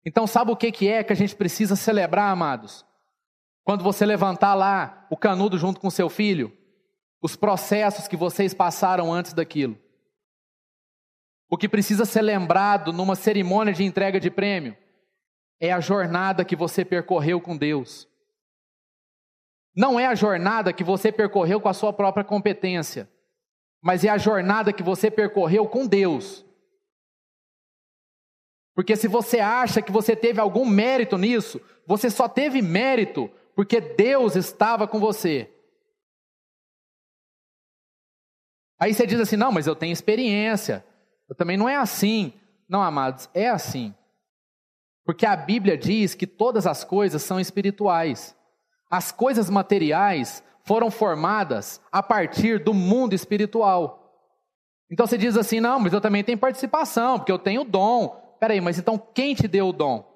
Então, 0.05 0.25
sabe 0.25 0.51
o 0.51 0.55
que, 0.55 0.71
que 0.71 0.87
é 0.87 1.03
que 1.03 1.13
a 1.13 1.15
gente 1.15 1.35
precisa 1.35 1.75
celebrar, 1.75 2.31
amados? 2.31 2.85
Quando 3.63 3.83
você 3.83 4.05
levantar 4.05 4.53
lá 4.53 5.05
o 5.09 5.17
canudo 5.17 5.57
junto 5.57 5.79
com 5.79 5.89
seu 5.89 6.09
filho, 6.09 6.55
os 7.21 7.35
processos 7.35 8.07
que 8.07 8.17
vocês 8.17 8.53
passaram 8.53 9.13
antes 9.13 9.33
daquilo. 9.33 9.77
O 11.51 11.57
que 11.57 11.67
precisa 11.67 12.05
ser 12.05 12.21
lembrado 12.21 12.93
numa 12.93 13.13
cerimônia 13.13 13.73
de 13.73 13.83
entrega 13.83 14.21
de 14.21 14.31
prêmio 14.31 14.77
é 15.59 15.69
a 15.73 15.81
jornada 15.81 16.45
que 16.45 16.55
você 16.55 16.85
percorreu 16.85 17.41
com 17.41 17.57
Deus. 17.57 18.07
Não 19.75 19.99
é 19.99 20.07
a 20.07 20.15
jornada 20.15 20.71
que 20.71 20.81
você 20.81 21.11
percorreu 21.11 21.59
com 21.59 21.67
a 21.67 21.73
sua 21.73 21.91
própria 21.91 22.23
competência, 22.23 23.11
mas 23.81 24.05
é 24.05 24.09
a 24.09 24.17
jornada 24.17 24.71
que 24.71 24.81
você 24.81 25.11
percorreu 25.11 25.67
com 25.67 25.85
Deus. 25.85 26.45
Porque 28.73 28.95
se 28.95 29.09
você 29.09 29.41
acha 29.41 29.81
que 29.81 29.91
você 29.91 30.15
teve 30.15 30.39
algum 30.39 30.65
mérito 30.65 31.17
nisso, 31.17 31.59
você 31.85 32.09
só 32.09 32.29
teve 32.29 32.61
mérito 32.61 33.29
porque 33.53 33.81
Deus 33.81 34.37
estava 34.37 34.87
com 34.87 35.01
você. 35.01 35.53
Aí 38.79 38.93
você 38.93 39.05
diz 39.05 39.19
assim: 39.19 39.35
não, 39.35 39.51
mas 39.51 39.67
eu 39.67 39.75
tenho 39.75 39.91
experiência, 39.91 40.85
também 41.35 41.57
não 41.57 41.69
é 41.69 41.75
assim. 41.75 42.33
Não, 42.67 42.81
amados, 42.81 43.29
é 43.33 43.49
assim. 43.49 43.93
Porque 45.05 45.25
a 45.25 45.35
Bíblia 45.35 45.77
diz 45.77 46.13
que 46.13 46.27
todas 46.27 46.67
as 46.67 46.83
coisas 46.83 47.21
são 47.21 47.39
espirituais. 47.39 48.35
As 48.89 49.11
coisas 49.11 49.49
materiais 49.49 50.43
foram 50.63 50.91
formadas 50.91 51.81
a 51.91 52.03
partir 52.03 52.63
do 52.63 52.73
mundo 52.73 53.13
espiritual. 53.13 54.01
Então 54.91 55.07
você 55.07 55.17
diz 55.17 55.37
assim: 55.37 55.59
não, 55.59 55.79
mas 55.79 55.93
eu 55.93 56.01
também 56.01 56.23
tenho 56.23 56.37
participação, 56.37 57.17
porque 57.17 57.31
eu 57.31 57.39
tenho 57.39 57.63
dom. 57.63 58.09
Peraí, 58.39 58.59
mas 58.59 58.77
então 58.77 58.97
quem 58.97 59.33
te 59.33 59.47
deu 59.47 59.69
o 59.69 59.73
dom? 59.73 60.09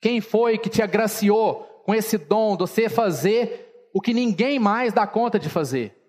Quem 0.00 0.20
foi 0.20 0.56
que 0.56 0.70
te 0.70 0.82
agraciou 0.82 1.82
com 1.84 1.94
esse 1.94 2.16
dom 2.16 2.56
de 2.56 2.62
você 2.62 2.88
fazer 2.88 3.90
o 3.92 4.00
que 4.00 4.14
ninguém 4.14 4.58
mais 4.58 4.92
dá 4.94 5.06
conta 5.06 5.38
de 5.38 5.50
fazer? 5.50 5.99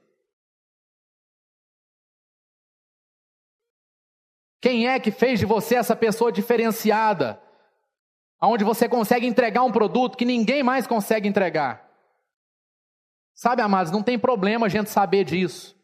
Quem 4.62 4.88
é 4.88 5.00
que 5.00 5.10
fez 5.10 5.40
de 5.40 5.46
você 5.46 5.76
essa 5.76 5.96
pessoa 5.96 6.32
diferenciada? 6.32 7.42
Onde 8.40 8.64
você 8.64 8.88
consegue 8.88 9.26
entregar 9.26 9.64
um 9.64 9.72
produto 9.72 10.16
que 10.16 10.24
ninguém 10.24 10.62
mais 10.62 10.86
consegue 10.86 11.28
entregar. 11.28 11.90
Sabe, 13.34 13.64
amados, 13.64 13.92
não 13.92 14.04
tem 14.04 14.20
problema 14.20 14.68
a 14.68 14.70
gente 14.70 14.92
saber 14.92 15.24
disso. 15.24 15.76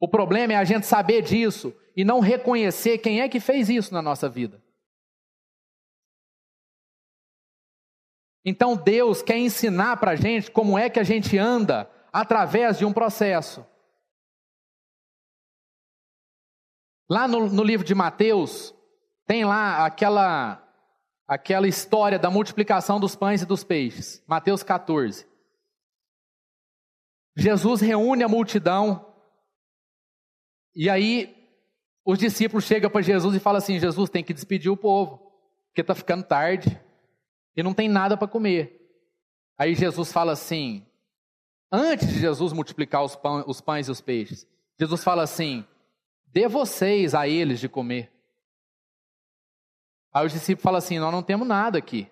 O 0.00 0.08
problema 0.08 0.54
é 0.54 0.56
a 0.56 0.64
gente 0.64 0.86
saber 0.86 1.22
disso 1.22 1.74
e 1.94 2.04
não 2.04 2.20
reconhecer 2.20 2.98
quem 2.98 3.20
é 3.20 3.28
que 3.28 3.40
fez 3.40 3.68
isso 3.68 3.92
na 3.92 4.00
nossa 4.00 4.28
vida. 4.28 4.62
Então 8.44 8.76
Deus 8.76 9.22
quer 9.22 9.38
ensinar 9.38 9.96
para 9.98 10.12
a 10.12 10.16
gente 10.16 10.50
como 10.50 10.78
é 10.78 10.90
que 10.90 11.00
a 11.00 11.04
gente 11.04 11.38
anda 11.38 11.90
através 12.12 12.78
de 12.78 12.84
um 12.84 12.92
processo. 12.92 13.66
Lá 17.08 17.28
no, 17.28 17.48
no 17.48 17.62
livro 17.62 17.86
de 17.86 17.94
Mateus, 17.94 18.74
tem 19.26 19.44
lá 19.44 19.84
aquela, 19.84 20.62
aquela 21.26 21.68
história 21.68 22.18
da 22.18 22.30
multiplicação 22.30 22.98
dos 22.98 23.14
pães 23.14 23.42
e 23.42 23.46
dos 23.46 23.62
peixes. 23.62 24.22
Mateus 24.26 24.62
14. 24.62 25.26
Jesus 27.36 27.80
reúne 27.80 28.22
a 28.22 28.28
multidão, 28.28 29.12
e 30.74 30.88
aí 30.88 31.34
os 32.04 32.18
discípulos 32.18 32.64
chegam 32.64 32.90
para 32.90 33.02
Jesus 33.02 33.34
e 33.34 33.40
falam 33.40 33.58
assim: 33.58 33.80
Jesus 33.80 34.08
tem 34.08 34.22
que 34.22 34.34
despedir 34.34 34.70
o 34.70 34.76
povo, 34.76 35.32
porque 35.68 35.80
está 35.80 35.94
ficando 35.94 36.24
tarde 36.24 36.80
e 37.56 37.62
não 37.62 37.74
tem 37.74 37.88
nada 37.88 38.16
para 38.16 38.28
comer. 38.28 38.80
Aí 39.58 39.74
Jesus 39.74 40.12
fala 40.12 40.32
assim: 40.32 40.86
antes 41.72 42.08
de 42.08 42.20
Jesus 42.20 42.52
multiplicar 42.52 43.02
os, 43.02 43.16
pão, 43.16 43.44
os 43.46 43.60
pães 43.60 43.88
e 43.88 43.90
os 43.90 44.00
peixes, 44.00 44.46
Jesus 44.78 45.02
fala 45.02 45.22
assim: 45.22 45.66
dê 46.34 46.48
vocês 46.48 47.14
a 47.14 47.28
eles 47.28 47.60
de 47.60 47.68
comer. 47.68 48.12
Aí 50.12 50.26
os 50.26 50.32
discípulos 50.32 50.64
falam 50.64 50.78
assim: 50.78 50.98
nós 50.98 51.12
não 51.12 51.22
temos 51.22 51.46
nada 51.46 51.78
aqui, 51.78 52.10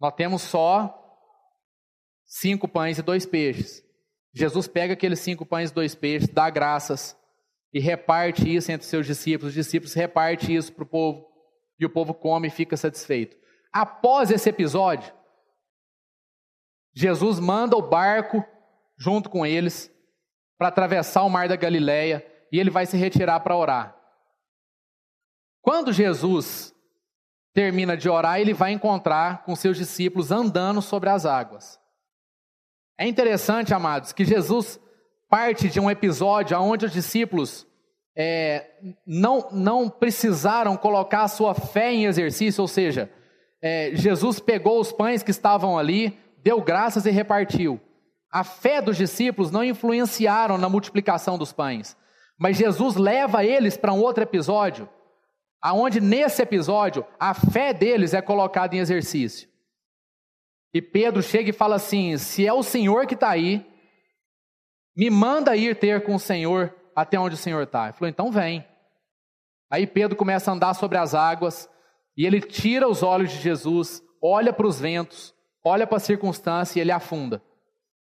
nós 0.00 0.14
temos 0.14 0.40
só 0.40 0.98
cinco 2.24 2.66
pães 2.66 2.98
e 2.98 3.02
dois 3.02 3.26
peixes. 3.26 3.84
Jesus 4.32 4.66
pega 4.66 4.94
aqueles 4.94 5.20
cinco 5.20 5.44
pães 5.44 5.70
e 5.70 5.74
dois 5.74 5.94
peixes, 5.94 6.30
dá 6.30 6.48
graças 6.48 7.14
e 7.74 7.78
reparte 7.78 8.52
isso 8.52 8.72
entre 8.72 8.86
seus 8.86 9.06
discípulos. 9.06 9.50
Os 9.50 9.54
discípulos 9.54 9.92
repartem 9.92 10.56
isso 10.56 10.72
para 10.72 10.84
o 10.84 10.86
povo 10.86 11.26
e 11.78 11.84
o 11.84 11.90
povo 11.90 12.14
come 12.14 12.48
e 12.48 12.50
fica 12.50 12.74
satisfeito. 12.74 13.36
Após 13.70 14.30
esse 14.30 14.48
episódio, 14.48 15.12
Jesus 16.94 17.38
manda 17.38 17.76
o 17.76 17.82
barco 17.82 18.42
junto 18.96 19.28
com 19.28 19.44
eles 19.44 19.90
para 20.56 20.68
atravessar 20.68 21.22
o 21.24 21.28
mar 21.28 21.48
da 21.48 21.56
Galileia 21.56 22.31
e 22.52 22.60
ele 22.60 22.70
vai 22.70 22.86
se 22.86 22.96
retirar 22.96 23.40
para 23.40 23.56
orar. 23.56 23.96
Quando 25.62 25.92
Jesus 25.92 26.74
termina 27.54 27.96
de 27.96 28.08
orar, 28.08 28.38
ele 28.38 28.52
vai 28.52 28.72
encontrar 28.72 29.42
com 29.44 29.56
seus 29.56 29.76
discípulos 29.76 30.30
andando 30.30 30.82
sobre 30.82 31.08
as 31.08 31.26
águas. 31.26 31.80
É 32.98 33.06
interessante, 33.06 33.72
amados, 33.72 34.12
que 34.12 34.24
Jesus 34.24 34.78
parte 35.28 35.70
de 35.70 35.80
um 35.80 35.90
episódio 35.90 36.60
onde 36.60 36.84
os 36.84 36.92
discípulos 36.92 37.66
é, 38.14 38.70
não, 39.06 39.48
não 39.50 39.88
precisaram 39.88 40.76
colocar 40.76 41.22
a 41.22 41.28
sua 41.28 41.54
fé 41.54 41.90
em 41.90 42.04
exercício, 42.04 42.60
ou 42.60 42.68
seja, 42.68 43.10
é, 43.62 43.92
Jesus 43.94 44.40
pegou 44.40 44.78
os 44.78 44.92
pães 44.92 45.22
que 45.22 45.30
estavam 45.30 45.78
ali, 45.78 46.18
deu 46.42 46.60
graças 46.60 47.06
e 47.06 47.10
repartiu. 47.10 47.80
A 48.30 48.44
fé 48.44 48.82
dos 48.82 48.96
discípulos 48.96 49.50
não 49.50 49.64
influenciaram 49.64 50.58
na 50.58 50.68
multiplicação 50.68 51.38
dos 51.38 51.52
pães, 51.52 51.96
mas 52.42 52.56
Jesus 52.56 52.96
leva 52.96 53.44
eles 53.44 53.76
para 53.76 53.92
um 53.92 54.00
outro 54.00 54.24
episódio, 54.24 54.88
aonde 55.60 56.00
nesse 56.00 56.42
episódio 56.42 57.06
a 57.16 57.32
fé 57.32 57.72
deles 57.72 58.14
é 58.14 58.20
colocada 58.20 58.74
em 58.74 58.80
exercício. 58.80 59.48
E 60.74 60.82
Pedro 60.82 61.22
chega 61.22 61.50
e 61.50 61.52
fala 61.52 61.76
assim: 61.76 62.18
se 62.18 62.44
é 62.44 62.52
o 62.52 62.64
Senhor 62.64 63.06
que 63.06 63.14
está 63.14 63.30
aí, 63.30 63.64
me 64.96 65.08
manda 65.08 65.54
ir 65.54 65.76
ter 65.76 66.02
com 66.02 66.16
o 66.16 66.18
Senhor 66.18 66.74
até 66.96 67.16
onde 67.16 67.36
o 67.36 67.38
Senhor 67.38 67.62
está. 67.62 67.84
Ele 67.84 67.92
falou: 67.92 68.08
então 68.08 68.32
vem. 68.32 68.66
Aí 69.70 69.86
Pedro 69.86 70.16
começa 70.16 70.50
a 70.50 70.54
andar 70.54 70.74
sobre 70.74 70.98
as 70.98 71.14
águas 71.14 71.70
e 72.16 72.26
ele 72.26 72.40
tira 72.40 72.88
os 72.88 73.04
olhos 73.04 73.30
de 73.30 73.38
Jesus, 73.38 74.02
olha 74.20 74.52
para 74.52 74.66
os 74.66 74.80
ventos, 74.80 75.32
olha 75.64 75.86
para 75.86 75.98
a 75.98 76.00
circunstância 76.00 76.80
e 76.80 76.82
ele 76.82 76.90
afunda. 76.90 77.40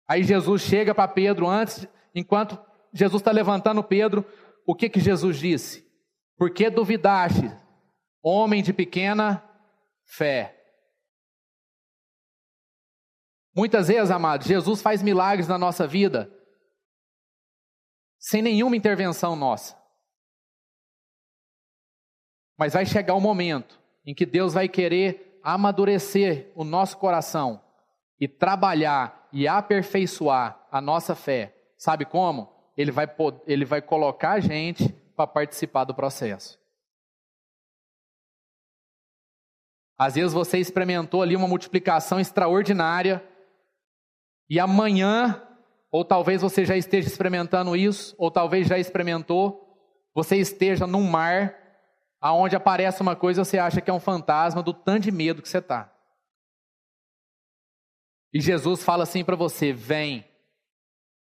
Aí 0.09 0.24
Jesus 0.24 0.62
chega 0.62 0.93
para 0.93 1.07
Pedro 1.07 1.47
antes, 1.47 1.87
enquanto 2.12 2.59
Jesus 2.97 3.20
está 3.20 3.30
levantando 3.30 3.82
Pedro, 3.84 4.24
o 4.66 4.74
que 4.74 4.88
que 4.88 5.01
Jesus 5.01 5.38
disse? 5.38 5.86
Por 6.36 6.51
que 6.51 6.70
duvidaste, 6.70 7.51
homem 8.22 8.62
de 8.62 8.72
pequena 8.72 9.42
fé? 10.05 10.57
Muitas 13.55 13.88
vezes, 13.88 14.11
amados, 14.11 14.47
Jesus 14.47 14.82
faz 14.82 15.03
milagres 15.03 15.49
na 15.49 15.57
nossa 15.57 15.86
vida 15.86 16.30
sem 18.18 18.42
nenhuma 18.42 18.76
intervenção 18.76 19.36
nossa. 19.36 19.76
Mas 22.59 22.72
vai 22.72 22.84
chegar 22.84 23.14
o 23.14 23.18
um 23.18 23.20
momento 23.20 23.80
em 24.05 24.14
que 24.14 24.26
Deus 24.26 24.55
vai 24.55 24.68
querer 24.68 25.38
amadurecer 25.42 26.51
o 26.55 26.64
nosso 26.64 26.99
coração 26.99 27.62
e 28.18 28.26
trabalhar 28.26 29.28
e 29.32 29.47
aperfeiçoar 29.47 30.66
a 30.70 30.80
nossa 30.80 31.14
fé. 31.14 31.55
Sabe 31.78 32.05
como? 32.05 32.56
Ele 32.77 32.91
vai, 32.91 33.09
ele 33.47 33.64
vai 33.64 33.81
colocar 33.81 34.33
a 34.33 34.41
gente 34.41 34.89
para 35.16 35.27
participar 35.27 35.85
do 35.85 35.95
processo. 35.95 36.61
Às 39.99 40.14
vezes 40.14 40.33
você 40.33 40.59
experimentou 40.59 41.22
ali 41.22 41.35
uma 41.35 41.49
multiplicação 41.49 42.20
extraordinária 42.20 43.27
e 44.49 44.61
amanhã, 44.61 45.43
ou 45.91 46.05
talvez 46.05 46.43
você 46.43 46.64
já 46.64 46.77
esteja 46.77 47.09
experimentando 47.09 47.74
isso, 47.74 48.14
ou 48.18 48.31
talvez 48.31 48.68
já 48.68 48.79
experimentou, 48.79 49.66
você 50.14 50.37
esteja 50.37 50.87
num 50.87 51.03
mar 51.03 51.66
aonde 52.20 52.57
aparece 52.57 53.01
uma 53.01 53.16
coisa 53.16 53.45
você 53.45 53.59
acha 53.59 53.81
que 53.81 53.91
é 53.91 53.93
um 53.93 54.01
fantasma 54.01 54.62
do 54.62 54.74
tanto 54.74 55.05
de 55.05 55.12
medo 55.12 55.41
que 55.41 55.49
você 55.49 55.59
está. 55.59 55.93
E 58.33 58.41
Jesus 58.41 58.85
fala 58.85 59.05
assim 59.05 59.24
para 59.24 59.37
você: 59.37 59.72
vem, 59.72 60.27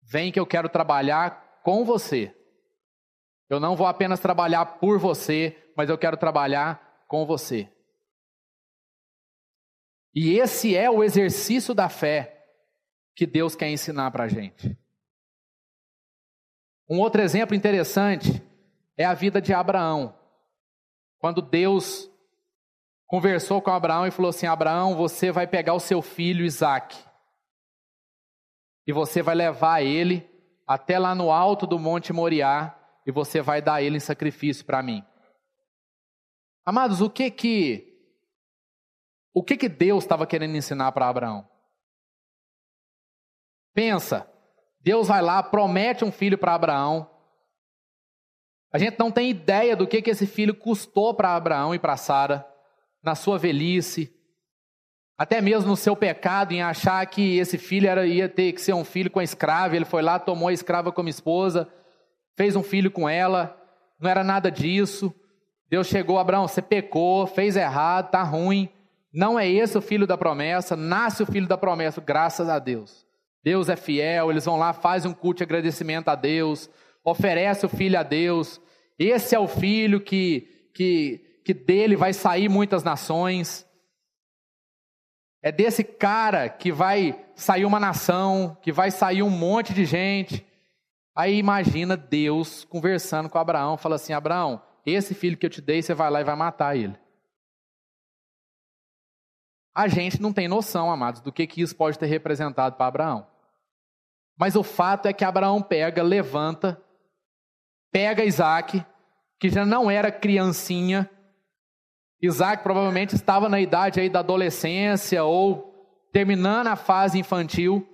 vem 0.07 0.31
que 0.31 0.39
eu 0.39 0.47
quero 0.47 0.69
trabalhar 0.69 1.61
com 1.63 1.85
você. 1.85 2.35
Eu 3.49 3.59
não 3.59 3.77
vou 3.77 3.87
apenas 3.87 4.21
trabalhar 4.21 4.65
por 4.79 4.99
você, 4.99 5.71
mas 5.77 5.91
eu 5.91 5.99
quero 5.99 6.17
trabalhar 6.17 7.05
com 7.09 7.27
você. 7.27 7.71
E 10.15 10.39
esse 10.39 10.77
é 10.77 10.89
o 10.91 11.05
exercício 11.05 11.75
da 11.75 11.89
fé 11.89 12.47
que 13.15 13.27
Deus 13.27 13.55
quer 13.55 13.69
ensinar 13.69 14.11
para 14.11 14.25
a 14.25 14.29
gente. 14.29 14.79
Um 16.89 17.01
outro 17.01 17.21
exemplo 17.21 17.55
interessante 17.55 18.43
é 18.97 19.05
a 19.05 19.15
vida 19.15 19.41
de 19.41 19.53
Abraão. 19.53 20.17
Quando 21.19 21.43
Deus 21.43 22.09
conversou 23.07 23.61
com 23.61 23.71
Abraão 23.71 24.07
e 24.07 24.11
falou 24.11 24.31
assim: 24.31 24.47
Abraão, 24.47 24.95
você 24.95 25.31
vai 25.33 25.47
pegar 25.47 25.75
o 25.75 25.81
seu 25.81 26.01
filho 26.01 26.45
Isaac 26.45 26.97
e 28.87 28.93
você 28.93 29.23
vai 29.23 29.35
levar 29.35 29.83
ele 29.83 30.29
até 30.67 30.99
lá 30.99 31.15
no 31.15 31.31
alto 31.31 31.67
do 31.67 31.79
Monte 31.79 32.13
Moriá 32.13 32.79
e 33.07 33.13
você 33.13 33.41
vai 33.41 33.61
dar 33.61 33.83
ele 33.83 33.97
em 33.97 34.01
sacrifício 34.01 34.65
para 34.65 34.83
mim. 34.83 35.05
Amados, 36.65 37.01
o 37.01 37.11
que 37.11 37.31
que 37.31 37.93
o 39.33 39.43
que 39.43 39.57
que 39.57 39.69
Deus 39.69 40.05
estava 40.05 40.27
querendo 40.27 40.57
ensinar 40.57 40.91
para 40.93 41.09
Abraão? 41.09 41.47
Pensa, 43.75 44.27
Deus 44.81 45.09
vai 45.09 45.21
lá, 45.21 45.43
promete 45.43 46.05
um 46.05 46.11
filho 46.11 46.39
para 46.39 46.55
Abraão. 46.55 47.11
A 48.73 48.79
gente 48.79 48.99
não 48.99 49.11
tem 49.11 49.29
ideia 49.29 49.77
do 49.77 49.87
que, 49.87 50.01
que 50.01 50.11
esse 50.11 50.27
filho 50.27 50.55
custou 50.55 51.13
para 51.15 51.37
Abraão 51.37 51.75
e 51.75 51.79
para 51.79 51.97
Sara, 51.97 52.49
na 53.03 53.15
sua 53.15 53.39
velhice, 53.39 54.16
até 55.19 55.41
mesmo 55.41 55.71
no 55.71 55.77
seu 55.77 55.97
pecado 55.97 56.53
em 56.53 56.63
achar 56.63 57.05
que 57.07 57.39
esse 57.39 57.57
filho 57.57 57.89
era, 57.89 58.07
ia 58.07 58.29
ter 58.29 58.53
que 58.53 58.61
ser 58.61 58.75
um 58.75 58.85
filho 58.85 59.11
com 59.11 59.19
a 59.19 59.25
escrava. 59.25 59.75
Ele 59.75 59.85
foi 59.85 60.03
lá, 60.03 60.19
tomou 60.19 60.49
a 60.49 60.53
escrava 60.53 60.93
como 60.93 61.09
esposa, 61.09 61.69
fez 62.37 62.55
um 62.55 62.63
filho 62.63 62.91
com 62.91 63.09
ela, 63.09 63.57
não 63.99 64.11
era 64.11 64.23
nada 64.23 64.51
disso. 64.51 65.15
Deus 65.71 65.87
chegou, 65.87 66.19
Abraão, 66.19 66.47
você 66.47 66.61
pecou, 66.61 67.27
fez 67.27 67.57
errado, 67.57 68.07
está 68.07 68.23
ruim. 68.23 68.69
Não 69.13 69.39
é 69.39 69.49
esse 69.49 69.79
o 69.79 69.81
filho 69.81 70.07
da 70.07 70.19
promessa, 70.19 70.77
nasce 70.77 71.23
o 71.23 71.27
filho 71.27 71.49
da 71.49 71.57
promessa, 71.57 72.01
graças 72.01 72.49
a 72.51 72.59
Deus. 72.59 73.07
Deus 73.43 73.69
é 73.69 73.77
fiel, 73.77 74.31
eles 74.31 74.45
vão 74.45 74.57
lá, 74.57 74.73
fazem 74.73 75.11
um 75.11 75.15
culto 75.15 75.39
de 75.39 75.45
agradecimento 75.45 76.09
a 76.09 76.15
Deus, 76.15 76.69
oferece 77.03 77.65
o 77.65 77.69
filho 77.69 77.99
a 77.99 78.03
Deus. 78.03 78.61
Esse 78.99 79.35
é 79.35 79.39
o 79.39 79.49
filho 79.49 80.01
que, 80.01 80.47
que, 80.75 81.21
que 81.45 81.55
dele 81.55 81.97
vai 81.97 82.13
sair 82.13 82.49
muitas 82.49 82.83
nações. 82.85 83.66
É 85.47 85.53
desse 85.53 85.85
cara 85.85 86.49
que 86.49 86.73
vai 86.73 87.25
sair 87.37 87.65
uma 87.65 87.79
nação, 87.79 88.59
que 88.61 88.73
vai 88.73 88.91
sair 88.91 89.23
um 89.23 89.31
monte 89.31 89.73
de 89.73 89.85
gente. 89.85 90.45
Aí 91.15 91.39
imagina 91.39 91.97
Deus 91.97 92.65
conversando 92.65 93.31
com 93.31 93.39
Abraão, 93.39 93.77
fala 93.77 93.95
assim: 93.95 94.13
Abraão, 94.13 94.61
esse 94.85 95.15
filho 95.15 95.37
que 95.37 95.47
eu 95.47 95.51
te 95.51 95.61
dei, 95.61 95.81
você 95.81 95.95
vai 95.95 96.11
lá 96.11 96.21
e 96.21 96.25
vai 96.25 96.35
matar 96.35 96.77
ele. 96.77 96.99
A 99.73 99.87
gente 99.87 100.21
não 100.21 100.33
tem 100.33 100.49
noção, 100.49 100.91
amados, 100.91 101.21
do 101.21 101.31
que, 101.31 101.47
que 101.47 101.63
isso 101.63 101.77
pode 101.77 101.97
ter 101.97 102.07
representado 102.07 102.75
para 102.75 102.89
Abraão. 102.89 103.25
Mas 104.37 104.57
o 104.57 104.65
fato 104.65 105.07
é 105.07 105.13
que 105.13 105.25
Abraão 105.25 105.63
pega, 105.63 106.03
levanta, 106.03 106.83
pega 107.93 108.25
Isaac, 108.25 108.85
que 109.39 109.49
já 109.49 109.65
não 109.65 109.89
era 109.89 110.11
criancinha. 110.11 111.09
Isaac 112.21 112.63
provavelmente 112.63 113.15
estava 113.15 113.49
na 113.49 113.61
idade 113.61 114.01
aí 114.01 114.09
da 114.09 114.21
adolescência 114.21 115.23
ou 115.23 115.75
terminando 116.13 116.69
a 116.69 116.77
fase 116.77 117.19
infantil, 117.19 117.87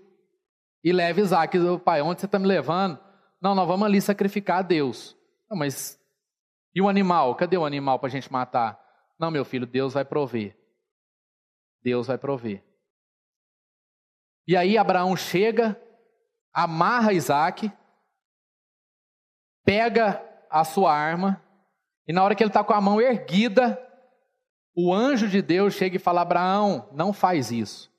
e 0.84 0.92
leva 0.92 1.20
Isaac. 1.20 1.58
Pai, 1.84 2.02
onde 2.02 2.20
você 2.20 2.26
está 2.26 2.38
me 2.38 2.46
levando? 2.46 2.98
Não, 3.40 3.54
nós 3.54 3.66
vamos 3.66 3.86
ali 3.86 4.00
sacrificar 4.00 4.58
a 4.58 4.62
Deus. 4.62 5.16
Não, 5.50 5.56
mas 5.56 6.00
e 6.74 6.80
o 6.80 6.88
animal? 6.88 7.34
Cadê 7.34 7.56
o 7.56 7.64
animal 7.64 7.98
para 7.98 8.08
a 8.08 8.10
gente 8.10 8.32
matar? 8.32 8.80
Não, 9.18 9.30
meu 9.30 9.44
filho, 9.44 9.66
Deus 9.66 9.94
vai 9.94 10.04
prover. 10.04 10.56
Deus 11.82 12.06
vai 12.06 12.16
prover. 12.16 12.64
E 14.46 14.56
aí 14.56 14.78
Abraão 14.78 15.16
chega, 15.16 15.80
amarra 16.52 17.12
Isaac, 17.12 17.70
pega 19.64 20.24
a 20.50 20.64
sua 20.64 20.92
arma, 20.92 21.42
e 22.06 22.12
na 22.12 22.22
hora 22.22 22.34
que 22.34 22.42
ele 22.42 22.50
está 22.50 22.64
com 22.64 22.72
a 22.72 22.80
mão 22.80 23.00
erguida, 23.00 23.78
o 24.74 24.92
anjo 24.92 25.28
de 25.28 25.42
Deus 25.42 25.74
chega 25.74 25.96
e 25.96 26.00
fala: 26.00 26.22
Abraão, 26.22 26.88
não 26.92 27.12
faz 27.12 27.50
isso. 27.50 27.92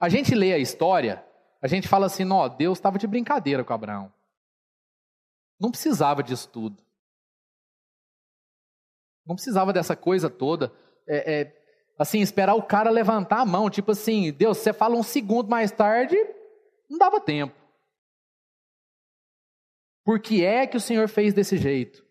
A 0.00 0.08
gente 0.08 0.34
lê 0.34 0.52
a 0.52 0.58
história, 0.58 1.24
a 1.60 1.66
gente 1.66 1.88
fala 1.88 2.06
assim: 2.06 2.30
ó, 2.30 2.48
Deus 2.48 2.78
estava 2.78 2.98
de 2.98 3.06
brincadeira 3.06 3.64
com 3.64 3.72
Abraão. 3.72 4.12
Não 5.58 5.70
precisava 5.70 6.22
disso 6.22 6.48
tudo. 6.48 6.82
Não 9.26 9.34
precisava 9.34 9.72
dessa 9.72 9.96
coisa 9.96 10.28
toda. 10.28 10.72
É, 11.08 11.40
é, 11.40 11.64
assim, 11.98 12.20
esperar 12.20 12.54
o 12.54 12.62
cara 12.62 12.90
levantar 12.90 13.40
a 13.40 13.46
mão. 13.46 13.70
Tipo 13.70 13.92
assim, 13.92 14.32
Deus, 14.32 14.58
você 14.58 14.72
fala 14.72 14.96
um 14.96 15.02
segundo 15.02 15.48
mais 15.48 15.70
tarde, 15.70 16.16
não 16.88 16.98
dava 16.98 17.20
tempo. 17.20 17.54
Por 20.04 20.20
que 20.20 20.44
é 20.44 20.66
que 20.66 20.76
o 20.76 20.80
Senhor 20.80 21.08
fez 21.08 21.32
desse 21.32 21.56
jeito? 21.56 22.03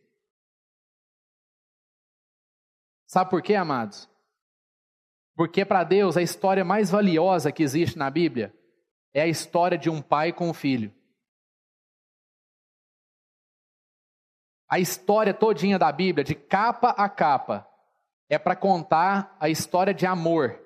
Sabe 3.14 3.30
por 3.30 3.44
quê, 3.44 3.54
amados? 3.54 4.10
Porque 5.36 5.64
para 5.64 5.84
Deus 5.84 6.18
a 6.18 6.22
história 6.24 6.66
mais 6.66 6.90
valiosa 6.90 7.52
que 7.52 7.62
existe 7.62 7.96
na 7.96 8.10
Bíblia 8.10 8.52
é 9.14 9.22
a 9.22 9.28
história 9.28 9.78
de 9.78 9.88
um 9.88 10.02
pai 10.02 10.34
com 10.34 10.50
um 10.50 10.54
filho. 10.54 10.92
A 14.68 14.80
história 14.80 15.32
todinha 15.32 15.78
da 15.78 15.92
Bíblia, 15.92 16.24
de 16.24 16.34
capa 16.34 16.90
a 16.90 17.08
capa, 17.08 17.70
é 18.28 18.40
para 18.40 18.56
contar 18.56 19.38
a 19.40 19.48
história 19.48 19.94
de 19.94 20.08
amor 20.08 20.60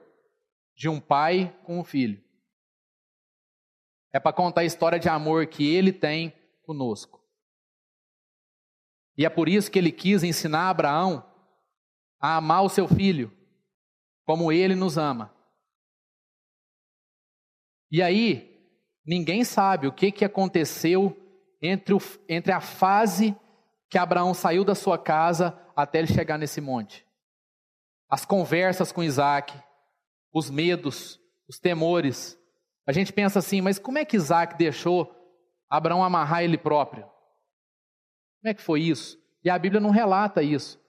de 0.74 0.88
um 0.88 1.02
pai 1.02 1.54
com 1.66 1.82
um 1.82 1.84
filho. 1.84 2.24
É 4.14 4.22
para 4.22 4.32
contar 4.32 4.62
a 4.62 4.66
história 4.66 4.98
de 4.98 5.10
amor 5.10 5.48
que 5.48 5.76
ele 5.76 5.92
tem 5.92 6.34
conosco. 6.62 7.22
E 9.18 9.26
é 9.26 9.30
por 9.30 9.50
isso 9.50 9.70
que 9.70 9.78
ele 9.78 9.92
quis 9.92 10.24
ensinar 10.24 10.70
Abraão 10.70 11.27
a 12.20 12.38
amar 12.38 12.64
o 12.64 12.70
seu 12.70 12.88
filho, 12.88 13.32
como 14.26 14.52
ele 14.52 14.76
nos 14.76 14.98
ama. 14.98 15.34
E 17.90 18.02
aí, 18.02 18.60
ninguém 19.06 19.44
sabe 19.44 19.88
o 19.88 19.94
que, 19.94 20.12
que 20.12 20.26
aconteceu 20.26 21.16
entre, 21.62 21.94
o, 21.94 22.00
entre 22.28 22.52
a 22.52 22.60
fase 22.60 23.36
que 23.90 23.98
Abraão 23.98 24.34
saiu 24.34 24.66
da 24.66 24.76
sua 24.76 24.98
casa 24.98 25.58
até 25.76 26.00
ele 26.00 26.08
chegar 26.08 26.38
nesse 26.38 26.60
monte. 26.60 27.06
As 28.10 28.26
conversas 28.26 28.92
com 28.92 29.04
Isaac, 29.04 29.54
os 30.34 30.50
medos, 30.50 31.20
os 31.48 31.60
temores. 31.60 32.38
A 32.86 32.92
gente 32.92 33.14
pensa 33.14 33.40
assim, 33.40 33.62
mas 33.62 33.80
como 33.80 33.98
é 33.98 34.06
que 34.06 34.18
Isaac 34.18 34.58
deixou 34.58 35.14
Abraão 35.70 36.04
amarrar 36.04 36.44
ele 36.44 36.58
próprio? 36.58 37.04
Como 37.04 38.52
é 38.52 38.54
que 38.54 38.62
foi 38.62 38.82
isso? 38.82 39.18
E 39.44 39.50
a 39.50 39.58
Bíblia 39.58 39.82
não 39.82 39.90
relata 39.90 40.44
isso. 40.44 40.80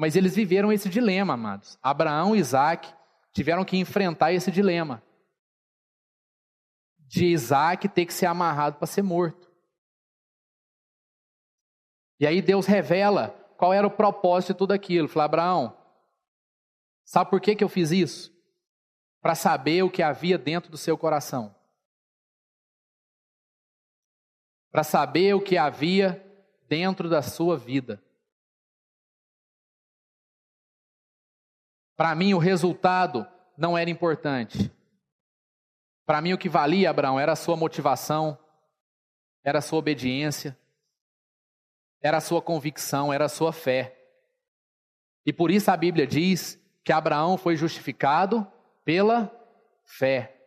Mas 0.00 0.16
eles 0.16 0.34
viveram 0.34 0.72
esse 0.72 0.88
dilema, 0.88 1.34
amados. 1.34 1.78
Abraão 1.82 2.34
e 2.34 2.38
Isaac 2.38 2.90
tiveram 3.34 3.66
que 3.66 3.76
enfrentar 3.76 4.32
esse 4.32 4.50
dilema 4.50 5.02
de 6.96 7.26
Isaac 7.26 7.86
ter 7.86 8.06
que 8.06 8.14
ser 8.14 8.24
amarrado 8.24 8.78
para 8.78 8.86
ser 8.86 9.02
morto. 9.02 9.52
E 12.18 12.26
aí 12.26 12.40
Deus 12.40 12.64
revela 12.64 13.28
qual 13.58 13.74
era 13.74 13.86
o 13.86 13.90
propósito 13.90 14.54
de 14.54 14.58
tudo 14.58 14.72
aquilo. 14.72 15.06
Fala, 15.06 15.26
Abraão, 15.26 15.76
sabe 17.04 17.28
por 17.28 17.38
que, 17.38 17.54
que 17.54 17.62
eu 17.62 17.68
fiz 17.68 17.90
isso? 17.90 18.32
Para 19.20 19.34
saber 19.34 19.82
o 19.82 19.90
que 19.90 20.02
havia 20.02 20.38
dentro 20.38 20.70
do 20.70 20.78
seu 20.78 20.96
coração. 20.96 21.54
Para 24.72 24.82
saber 24.82 25.34
o 25.34 25.42
que 25.42 25.58
havia 25.58 26.24
dentro 26.66 27.06
da 27.06 27.20
sua 27.20 27.58
vida. 27.58 28.02
Para 32.00 32.14
mim, 32.14 32.32
o 32.32 32.38
resultado 32.38 33.26
não 33.58 33.76
era 33.76 33.90
importante. 33.90 34.72
Para 36.06 36.22
mim, 36.22 36.32
o 36.32 36.38
que 36.38 36.48
valia, 36.48 36.88
Abraão, 36.88 37.20
era 37.20 37.32
a 37.32 37.36
sua 37.36 37.58
motivação, 37.58 38.38
era 39.44 39.58
a 39.58 39.60
sua 39.60 39.80
obediência, 39.80 40.58
era 42.00 42.16
a 42.16 42.20
sua 42.22 42.40
convicção, 42.40 43.12
era 43.12 43.26
a 43.26 43.28
sua 43.28 43.52
fé. 43.52 43.98
E 45.26 45.30
por 45.30 45.50
isso 45.50 45.70
a 45.70 45.76
Bíblia 45.76 46.06
diz 46.06 46.58
que 46.82 46.90
Abraão 46.90 47.36
foi 47.36 47.54
justificado 47.54 48.50
pela 48.82 49.30
fé. 49.84 50.40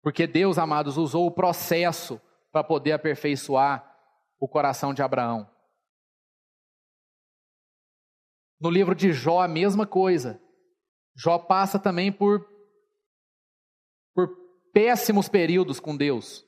Porque 0.00 0.26
Deus, 0.26 0.56
amados, 0.56 0.96
usou 0.96 1.26
o 1.26 1.30
processo 1.30 2.18
para 2.50 2.64
poder 2.64 2.92
aperfeiçoar 2.92 3.94
o 4.38 4.48
coração 4.48 4.94
de 4.94 5.02
Abraão. 5.02 5.49
No 8.60 8.68
livro 8.68 8.94
de 8.94 9.12
Jó, 9.12 9.40
a 9.40 9.48
mesma 9.48 9.86
coisa. 9.86 10.40
Jó 11.16 11.38
passa 11.38 11.78
também 11.78 12.12
por, 12.12 12.46
por 14.14 14.28
péssimos 14.72 15.28
períodos 15.28 15.80
com 15.80 15.96
Deus. 15.96 16.44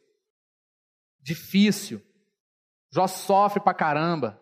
Difícil. 1.21 2.03
Jó 2.93 3.07
sofre 3.07 3.61
pra 3.61 3.73
caramba. 3.73 4.41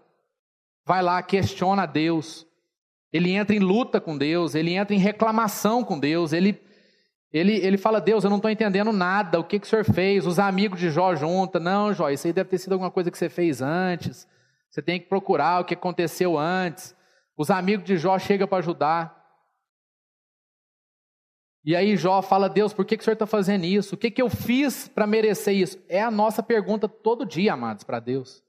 Vai 0.84 1.02
lá, 1.02 1.22
questiona 1.22 1.86
Deus. 1.86 2.46
Ele 3.12 3.30
entra 3.32 3.54
em 3.54 3.60
luta 3.60 4.00
com 4.00 4.16
Deus, 4.16 4.54
ele 4.54 4.74
entra 4.74 4.94
em 4.94 4.98
reclamação 4.98 5.82
com 5.84 5.98
Deus, 5.98 6.32
ele, 6.32 6.60
ele, 7.32 7.54
ele 7.54 7.76
fala, 7.76 8.00
Deus, 8.00 8.22
eu 8.22 8.30
não 8.30 8.36
estou 8.36 8.50
entendendo 8.50 8.92
nada, 8.92 9.40
o 9.40 9.44
que, 9.44 9.58
que 9.58 9.66
o 9.66 9.68
senhor 9.68 9.84
fez? 9.84 10.26
Os 10.26 10.38
amigos 10.38 10.78
de 10.78 10.90
Jó 10.90 11.14
juntam, 11.16 11.60
não, 11.60 11.92
Jó, 11.92 12.08
isso 12.08 12.28
aí 12.28 12.32
deve 12.32 12.50
ter 12.50 12.58
sido 12.58 12.72
alguma 12.72 12.90
coisa 12.90 13.10
que 13.10 13.18
você 13.18 13.28
fez 13.28 13.60
antes, 13.60 14.28
você 14.70 14.80
tem 14.80 15.00
que 15.00 15.08
procurar 15.08 15.60
o 15.60 15.64
que 15.64 15.74
aconteceu 15.74 16.38
antes. 16.38 16.94
Os 17.36 17.50
amigos 17.50 17.84
de 17.84 17.96
Jó 17.96 18.18
chegam 18.18 18.46
para 18.46 18.58
ajudar. 18.58 19.20
E 21.64 21.76
aí 21.76 21.96
Jó 21.96 22.22
fala, 22.22 22.48
Deus, 22.48 22.72
por 22.72 22.84
que, 22.84 22.96
que 22.96 23.02
o 23.02 23.04
Senhor 23.04 23.14
está 23.14 23.26
fazendo 23.26 23.64
isso? 23.64 23.94
O 23.94 23.98
que, 23.98 24.10
que 24.10 24.22
eu 24.22 24.30
fiz 24.30 24.88
para 24.88 25.06
merecer 25.06 25.54
isso? 25.54 25.82
É 25.88 26.02
a 26.02 26.10
nossa 26.10 26.42
pergunta 26.42 26.88
todo 26.88 27.26
dia, 27.26 27.52
amados, 27.52 27.84
para 27.84 28.00
Deus. 28.00 28.42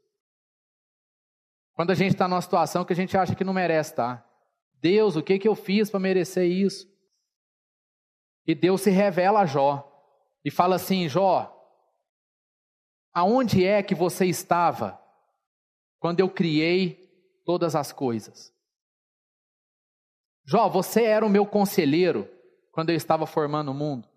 Quando 1.73 1.91
a 1.91 1.95
gente 1.95 2.13
está 2.13 2.27
numa 2.27 2.41
situação 2.41 2.85
que 2.85 2.93
a 2.93 2.95
gente 2.95 3.17
acha 3.17 3.35
que 3.35 3.43
não 3.43 3.53
merece 3.53 3.91
estar. 3.91 4.17
Tá? 4.17 4.31
Deus, 4.75 5.15
o 5.15 5.21
que, 5.21 5.37
que 5.37 5.47
eu 5.47 5.55
fiz 5.55 5.89
para 5.89 5.99
merecer 5.99 6.49
isso? 6.49 6.91
E 8.45 8.55
Deus 8.55 8.81
se 8.81 8.89
revela 8.89 9.41
a 9.41 9.45
Jó 9.45 9.87
e 10.43 10.49
fala 10.49 10.75
assim: 10.75 11.07
Jó, 11.07 11.55
aonde 13.13 13.65
é 13.65 13.83
que 13.83 13.93
você 13.93 14.25
estava 14.25 14.99
quando 15.99 16.19
eu 16.19 16.29
criei 16.29 17.41
todas 17.45 17.75
as 17.75 17.91
coisas? 17.91 18.53
Jó, 20.45 20.67
você 20.69 21.03
era 21.03 21.25
o 21.25 21.29
meu 21.29 21.45
conselheiro 21.45 22.29
quando 22.71 22.89
eu 22.89 22.95
estava 22.95 23.25
formando 23.25 23.71
o 23.71 23.73
mundo. 23.73 24.07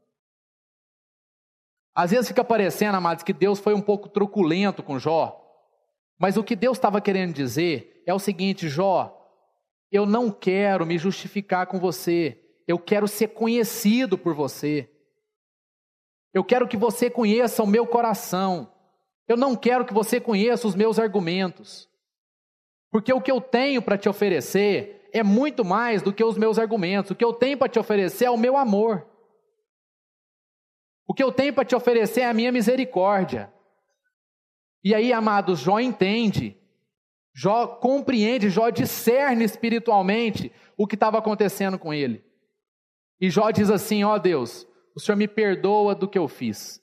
Às 1.94 2.10
vezes 2.10 2.28
fica 2.28 2.42
parecendo, 2.42 2.96
amados, 2.96 3.22
que 3.22 3.32
Deus 3.32 3.60
foi 3.60 3.74
um 3.74 3.80
pouco 3.80 4.08
truculento 4.08 4.82
com 4.82 4.98
Jó. 4.98 5.40
Mas 6.18 6.36
o 6.36 6.44
que 6.44 6.56
Deus 6.56 6.76
estava 6.76 7.00
querendo 7.00 7.32
dizer 7.32 8.02
é 8.06 8.12
o 8.12 8.18
seguinte: 8.18 8.68
Jó, 8.68 9.20
eu 9.92 10.04
não 10.04 10.30
quero 10.30 10.84
me 10.84 10.98
justificar 10.98 11.66
com 11.66 11.78
você, 11.78 12.40
eu 12.66 12.78
quero 12.78 13.06
ser 13.06 13.28
conhecido 13.28 14.18
por 14.18 14.34
você. 14.34 14.90
Eu 16.32 16.42
quero 16.42 16.66
que 16.66 16.76
você 16.76 17.08
conheça 17.08 17.62
o 17.62 17.66
meu 17.66 17.86
coração. 17.86 18.72
Eu 19.28 19.36
não 19.36 19.54
quero 19.54 19.84
que 19.84 19.94
você 19.94 20.20
conheça 20.20 20.66
os 20.66 20.74
meus 20.74 20.98
argumentos. 20.98 21.88
Porque 22.90 23.12
o 23.12 23.20
que 23.20 23.30
eu 23.30 23.40
tenho 23.40 23.80
para 23.80 23.96
te 23.96 24.08
oferecer 24.08 25.03
é 25.14 25.22
muito 25.22 25.64
mais 25.64 26.02
do 26.02 26.12
que 26.12 26.24
os 26.24 26.36
meus 26.36 26.58
argumentos. 26.58 27.12
O 27.12 27.14
que 27.14 27.24
eu 27.24 27.32
tenho 27.32 27.56
para 27.56 27.68
te 27.68 27.78
oferecer 27.78 28.24
é 28.24 28.30
o 28.30 28.36
meu 28.36 28.56
amor. 28.56 29.08
O 31.06 31.14
que 31.14 31.22
eu 31.22 31.30
tenho 31.30 31.54
para 31.54 31.64
te 31.64 31.76
oferecer 31.76 32.22
é 32.22 32.26
a 32.26 32.34
minha 32.34 32.50
misericórdia. 32.50 33.52
E 34.82 34.92
aí, 34.92 35.12
amados, 35.12 35.60
Jó 35.60 35.78
entende, 35.78 36.60
Jó 37.32 37.66
compreende, 37.66 38.50
Jó 38.50 38.70
discerne 38.70 39.44
espiritualmente 39.44 40.52
o 40.76 40.84
que 40.84 40.96
estava 40.96 41.18
acontecendo 41.18 41.78
com 41.78 41.94
ele. 41.94 42.24
E 43.20 43.30
Jó 43.30 43.52
diz 43.52 43.70
assim: 43.70 44.02
Ó 44.02 44.14
oh 44.14 44.18
Deus, 44.18 44.66
o 44.96 45.00
Senhor 45.00 45.16
me 45.16 45.28
perdoa 45.28 45.94
do 45.94 46.08
que 46.08 46.18
eu 46.18 46.26
fiz. 46.26 46.82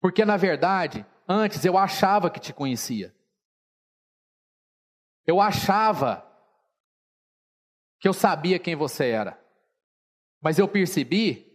Porque 0.00 0.24
na 0.24 0.36
verdade, 0.36 1.04
antes 1.28 1.64
eu 1.64 1.76
achava 1.76 2.30
que 2.30 2.38
te 2.38 2.52
conhecia. 2.52 3.15
Eu 5.26 5.40
achava 5.40 6.24
que 7.98 8.08
eu 8.08 8.12
sabia 8.12 8.58
quem 8.58 8.76
você 8.76 9.08
era. 9.08 9.38
Mas 10.40 10.58
eu 10.58 10.68
percebi 10.68 11.46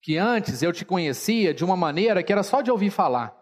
que 0.00 0.16
antes 0.16 0.62
eu 0.62 0.72
te 0.72 0.84
conhecia 0.84 1.52
de 1.52 1.64
uma 1.64 1.76
maneira 1.76 2.22
que 2.22 2.32
era 2.32 2.42
só 2.42 2.60
de 2.62 2.70
ouvir 2.70 2.90
falar. 2.90 3.36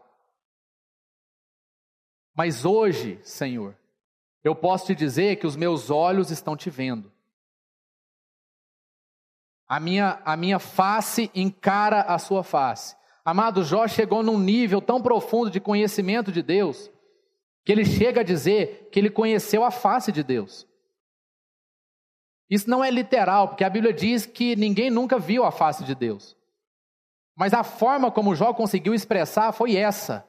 Mas 2.35 2.65
hoje, 2.65 3.21
Senhor, 3.23 3.77
eu 4.43 4.55
posso 4.55 4.87
te 4.87 4.95
dizer 4.95 5.37
que 5.37 5.47
os 5.47 5.57
meus 5.57 5.91
olhos 5.91 6.31
estão 6.31 6.57
te 6.57 6.71
vendo. 6.71 7.13
A 9.69 9.79
minha, 9.79 10.23
a 10.25 10.37
minha 10.37 10.59
face 10.59 11.31
encara 11.35 12.03
a 12.03 12.19
sua 12.19 12.43
face. 12.43 12.97
Amado, 13.25 13.63
Jó 13.63 13.87
chegou 13.87 14.23
num 14.23 14.39
nível 14.39 14.81
tão 14.81 15.03
profundo 15.03 15.51
de 15.51 15.61
conhecimento 15.61 16.33
de 16.33 16.43
Deus, 16.43 16.91
que 17.69 17.73
ele 17.73 17.85
chega 17.85 18.23
a 18.23 18.25
dizer 18.25 18.89
que 18.91 18.99
ele 18.99 19.11
conheceu 19.11 19.63
a 19.63 19.71
face 19.71 20.11
de 20.11 20.23
Deus. 20.23 20.67
Isso 22.49 22.71
não 22.71 22.83
é 22.83 22.91
literal, 22.91 23.49
porque 23.49 23.63
a 23.63 23.69
Bíblia 23.69 23.93
diz 23.93 24.25
que 24.25 24.57
ninguém 24.57 24.89
nunca 24.89 25.19
viu 25.19 25.45
a 25.45 25.53
face 25.53 25.85
de 25.85 25.95
Deus. 25.95 26.35
Mas 27.37 27.53
a 27.53 27.63
forma 27.63 28.11
como 28.11 28.35
Jó 28.35 28.55
conseguiu 28.55 28.95
expressar 28.95 29.53
foi 29.53 29.77
essa. 29.77 30.27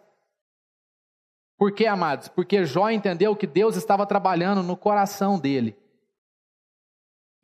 Por 1.58 1.72
quê, 1.72 1.86
amados? 1.86 2.28
Porque 2.28 2.66
Jó 2.66 2.90
entendeu 2.90 3.34
que 3.38 3.48
Deus 3.48 3.78
estava 3.78 4.06
trabalhando 4.06 4.62
no 4.62 4.76
coração 4.76 5.40
dele, 5.40 5.78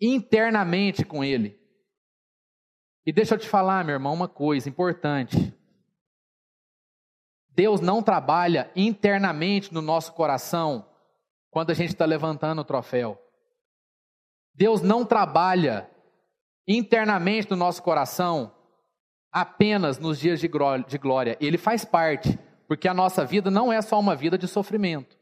internamente 0.02 1.06
com 1.06 1.24
ele. 1.24 1.58
E 3.06 3.14
deixa 3.14 3.36
eu 3.36 3.40
te 3.40 3.48
falar, 3.48 3.86
meu 3.86 3.94
irmão, 3.94 4.14
uma 4.14 4.28
coisa 4.28 4.68
importante. 4.68 5.56
Deus 7.56 7.80
não 7.80 8.04
trabalha 8.04 8.70
internamente 8.76 9.74
no 9.74 9.82
nosso 9.82 10.12
coração 10.14 10.86
quando 11.50 11.72
a 11.72 11.74
gente 11.74 11.94
está 11.94 12.04
levantando 12.04 12.60
o 12.60 12.66
troféu. 12.66 13.18
Deus 14.54 14.82
não 14.82 15.06
trabalha 15.06 15.90
internamente 16.68 17.50
no 17.50 17.56
nosso 17.56 17.82
coração 17.82 18.54
apenas 19.32 19.98
nos 19.98 20.20
dias 20.20 20.40
de 20.40 20.48
glória. 20.50 21.38
Ele 21.40 21.58
faz 21.58 21.86
parte, 21.86 22.38
porque 22.68 22.90
a 22.90 22.94
nossa 22.94 23.26
vida 23.26 23.50
não 23.50 23.72
é 23.72 23.82
só 23.82 23.98
uma 24.00 24.16
vida 24.16 24.38
de 24.38 24.48
sofrimento. 24.48 25.18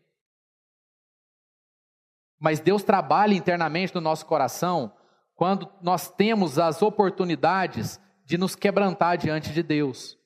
Mas 2.39 2.59
Deus 2.59 2.83
trabalha 2.83 3.35
internamente 3.35 3.93
no 3.93 4.01
nosso 4.01 4.25
coração 4.25 4.91
quando 5.35 5.71
nós 5.81 6.09
temos 6.09 6.57
as 6.57 6.81
oportunidades 6.81 7.99
de 8.25 8.37
nos 8.37 8.55
quebrantar 8.55 9.17
diante 9.17 9.51
de 9.53 9.61
Deus. 9.61 10.17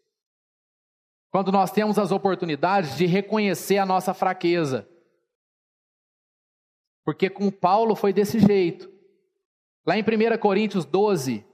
Quando 1.31 1.51
nós 1.51 1.71
temos 1.71 1.99
as 1.99 2.11
oportunidades 2.11 2.95
de 2.95 3.05
reconhecer 3.05 3.77
a 3.77 3.85
nossa 3.85 4.13
fraqueza. 4.13 4.87
Porque 7.03 7.29
com 7.29 7.51
Paulo 7.51 7.95
foi 7.95 8.11
desse 8.11 8.39
jeito. 8.39 8.91
Lá 9.85 9.97
em 9.97 10.01
1 10.01 10.37
Coríntios 10.39 10.85
12, 10.85 11.45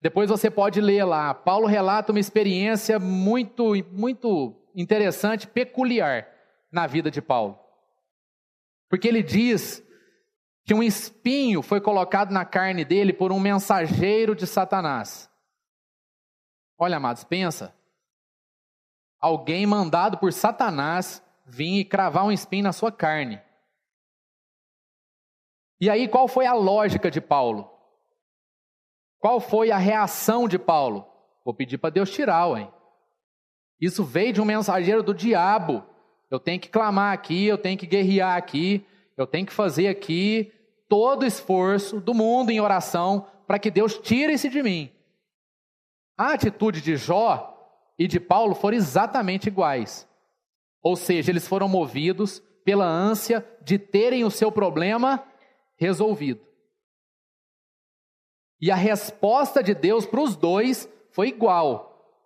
depois 0.00 0.30
você 0.30 0.50
pode 0.50 0.80
ler 0.80 1.04
lá, 1.04 1.32
Paulo 1.34 1.66
relata 1.66 2.12
uma 2.12 2.18
experiência 2.18 2.98
muito, 2.98 3.74
muito 3.92 4.54
interessante, 4.74 5.46
peculiar 5.46 6.26
na 6.72 6.86
vida 6.86 7.10
de 7.10 7.20
Paulo. 7.20 7.58
Porque 8.88 9.06
ele 9.06 9.22
diz 9.22 9.82
que 10.64 10.74
um 10.74 10.82
espinho 10.82 11.62
foi 11.62 11.80
colocado 11.80 12.30
na 12.30 12.44
carne 12.44 12.84
dele 12.84 13.12
por 13.12 13.30
um 13.32 13.40
mensageiro 13.40 14.34
de 14.34 14.46
Satanás. 14.46 15.30
Olha, 16.78 16.96
amados, 16.96 17.24
pensa. 17.24 17.74
Alguém 19.22 19.64
mandado 19.64 20.18
por 20.18 20.32
Satanás 20.32 21.22
vir 21.46 21.78
e 21.78 21.84
cravar 21.84 22.24
um 22.24 22.32
espinho 22.32 22.64
na 22.64 22.72
sua 22.72 22.90
carne. 22.90 23.40
E 25.80 25.88
aí, 25.88 26.08
qual 26.08 26.26
foi 26.26 26.44
a 26.44 26.54
lógica 26.54 27.08
de 27.08 27.20
Paulo? 27.20 27.70
Qual 29.20 29.38
foi 29.38 29.70
a 29.70 29.78
reação 29.78 30.48
de 30.48 30.58
Paulo? 30.58 31.06
Vou 31.44 31.54
pedir 31.54 31.78
para 31.78 31.90
Deus 31.90 32.10
tirar, 32.10 32.48
ué. 32.48 32.68
Isso 33.80 34.02
veio 34.02 34.32
de 34.32 34.40
um 34.40 34.44
mensageiro 34.44 35.04
do 35.04 35.14
diabo. 35.14 35.84
Eu 36.28 36.40
tenho 36.40 36.58
que 36.58 36.68
clamar 36.68 37.12
aqui, 37.12 37.46
eu 37.46 37.58
tenho 37.58 37.78
que 37.78 37.86
guerrear 37.86 38.36
aqui, 38.36 38.84
eu 39.16 39.26
tenho 39.26 39.46
que 39.46 39.52
fazer 39.52 39.86
aqui 39.86 40.52
todo 40.88 41.22
o 41.22 41.26
esforço 41.26 42.00
do 42.00 42.12
mundo 42.12 42.50
em 42.50 42.60
oração 42.60 43.26
para 43.46 43.58
que 43.58 43.70
Deus 43.70 43.98
tire 43.98 44.32
isso 44.32 44.48
de 44.48 44.62
mim. 44.62 44.90
A 46.18 46.32
atitude 46.32 46.80
de 46.80 46.96
Jó 46.96 47.51
e 48.02 48.08
de 48.08 48.18
Paulo 48.18 48.52
foram 48.52 48.76
exatamente 48.76 49.46
iguais. 49.46 50.08
Ou 50.82 50.96
seja, 50.96 51.30
eles 51.30 51.46
foram 51.46 51.68
movidos 51.68 52.40
pela 52.64 52.84
ânsia 52.84 53.46
de 53.62 53.78
terem 53.78 54.24
o 54.24 54.30
seu 54.30 54.50
problema 54.50 55.24
resolvido. 55.76 56.44
E 58.60 58.72
a 58.72 58.74
resposta 58.74 59.62
de 59.62 59.72
Deus 59.72 60.04
para 60.04 60.20
os 60.20 60.34
dois 60.34 60.88
foi 61.12 61.28
igual. 61.28 62.20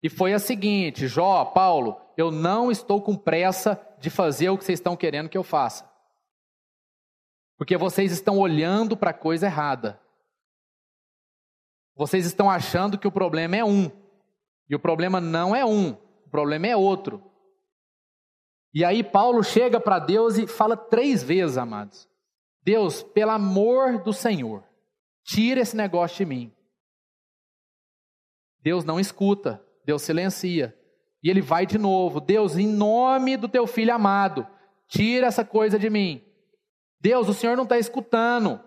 E 0.00 0.08
foi 0.08 0.32
a 0.32 0.38
seguinte: 0.38 1.08
Jó, 1.08 1.44
Paulo, 1.46 2.00
eu 2.16 2.30
não 2.30 2.70
estou 2.70 3.02
com 3.02 3.16
pressa 3.16 3.84
de 3.98 4.10
fazer 4.10 4.48
o 4.48 4.56
que 4.56 4.64
vocês 4.64 4.78
estão 4.78 4.96
querendo 4.96 5.28
que 5.28 5.38
eu 5.38 5.42
faça. 5.42 5.90
Porque 7.58 7.76
vocês 7.76 8.12
estão 8.12 8.38
olhando 8.38 8.96
para 8.96 9.10
a 9.10 9.14
coisa 9.14 9.46
errada. 9.46 10.00
Vocês 11.96 12.26
estão 12.26 12.48
achando 12.48 12.96
que 12.96 13.08
o 13.08 13.12
problema 13.12 13.56
é 13.56 13.64
um. 13.64 14.01
E 14.72 14.74
o 14.74 14.78
problema 14.78 15.20
não 15.20 15.54
é 15.54 15.66
um, 15.66 15.90
o 15.90 16.30
problema 16.30 16.66
é 16.66 16.74
outro. 16.74 17.22
E 18.72 18.82
aí 18.82 19.04
Paulo 19.04 19.44
chega 19.44 19.78
para 19.78 19.98
Deus 19.98 20.38
e 20.38 20.46
fala 20.46 20.78
três 20.78 21.22
vezes, 21.22 21.58
amados: 21.58 22.08
Deus, 22.62 23.02
pelo 23.02 23.32
amor 23.32 24.02
do 24.02 24.14
Senhor, 24.14 24.64
tira 25.22 25.60
esse 25.60 25.76
negócio 25.76 26.16
de 26.16 26.24
mim. 26.24 26.52
Deus 28.62 28.82
não 28.82 28.98
escuta, 28.98 29.62
Deus 29.84 30.00
silencia. 30.00 30.74
E 31.22 31.28
ele 31.28 31.42
vai 31.42 31.66
de 31.66 31.76
novo: 31.76 32.18
Deus, 32.18 32.56
em 32.56 32.66
nome 32.66 33.36
do 33.36 33.50
teu 33.50 33.66
filho 33.66 33.94
amado, 33.94 34.46
tira 34.88 35.26
essa 35.26 35.44
coisa 35.44 35.78
de 35.78 35.90
mim. 35.90 36.24
Deus, 36.98 37.28
o 37.28 37.34
Senhor 37.34 37.58
não 37.58 37.64
está 37.64 37.78
escutando. 37.78 38.58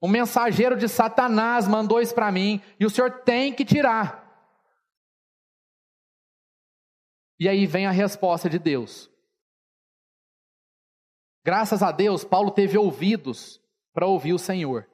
O 0.00 0.06
mensageiro 0.06 0.76
de 0.76 0.88
Satanás 0.88 1.66
mandou 1.66 2.00
isso 2.00 2.14
para 2.14 2.30
mim 2.30 2.62
e 2.78 2.86
o 2.86 2.90
Senhor 2.90 3.10
tem 3.24 3.52
que 3.52 3.64
tirar. 3.64 4.23
E 7.38 7.48
aí 7.48 7.66
vem 7.66 7.86
a 7.86 7.90
resposta 7.90 8.48
de 8.48 8.58
Deus. 8.58 9.10
Graças 11.44 11.82
a 11.82 11.92
Deus, 11.92 12.24
Paulo 12.24 12.50
teve 12.50 12.78
ouvidos 12.78 13.60
para 13.92 14.06
ouvir 14.06 14.32
o 14.32 14.38
Senhor. 14.38 14.88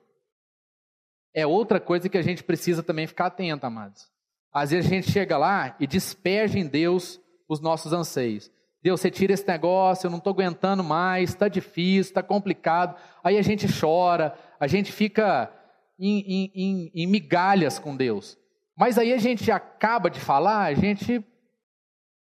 É 1.33 1.47
outra 1.47 1.79
coisa 1.79 2.09
que 2.09 2.19
a 2.19 2.23
gente 2.23 2.43
precisa 2.43 2.83
também 2.83 3.07
ficar 3.07 3.27
atento, 3.27 3.65
amados. 3.65 4.11
Às 4.53 4.71
vezes 4.71 4.91
a 4.91 4.95
gente 4.95 5.11
chega 5.11 5.39
lá 5.39 5.77
e 5.79 5.87
despeja 5.87 6.59
em 6.59 6.67
Deus 6.67 7.21
os 7.49 7.61
nossos 7.61 7.93
anseios. 7.93 8.51
Deus, 8.83 9.01
você 9.01 9.11
tira 9.11 9.33
esse 9.33 9.47
negócio, 9.47 10.07
eu 10.07 10.11
não 10.11 10.19
estou 10.19 10.33
aguentando 10.33 10.83
mais, 10.83 11.31
está 11.31 11.49
difícil, 11.49 12.11
está 12.11 12.23
complicado. 12.23 12.97
Aí 13.23 13.37
a 13.37 13.43
gente 13.43 13.67
chora, 13.69 14.35
a 14.59 14.67
gente 14.67 14.91
fica 14.91 15.53
em, 15.99 16.21
em, 16.21 16.53
em, 16.55 16.91
em, 16.95 17.07
migalhas 17.07 17.79
com 17.79 17.95
Deus. 17.95 18.39
Mas 18.77 18.97
aí 18.97 19.13
a 19.13 19.19
gente 19.19 19.53
acaba 19.53 20.11
de 20.11 20.19
falar, 20.19 20.65
a 20.65 20.75
gente 20.75 21.23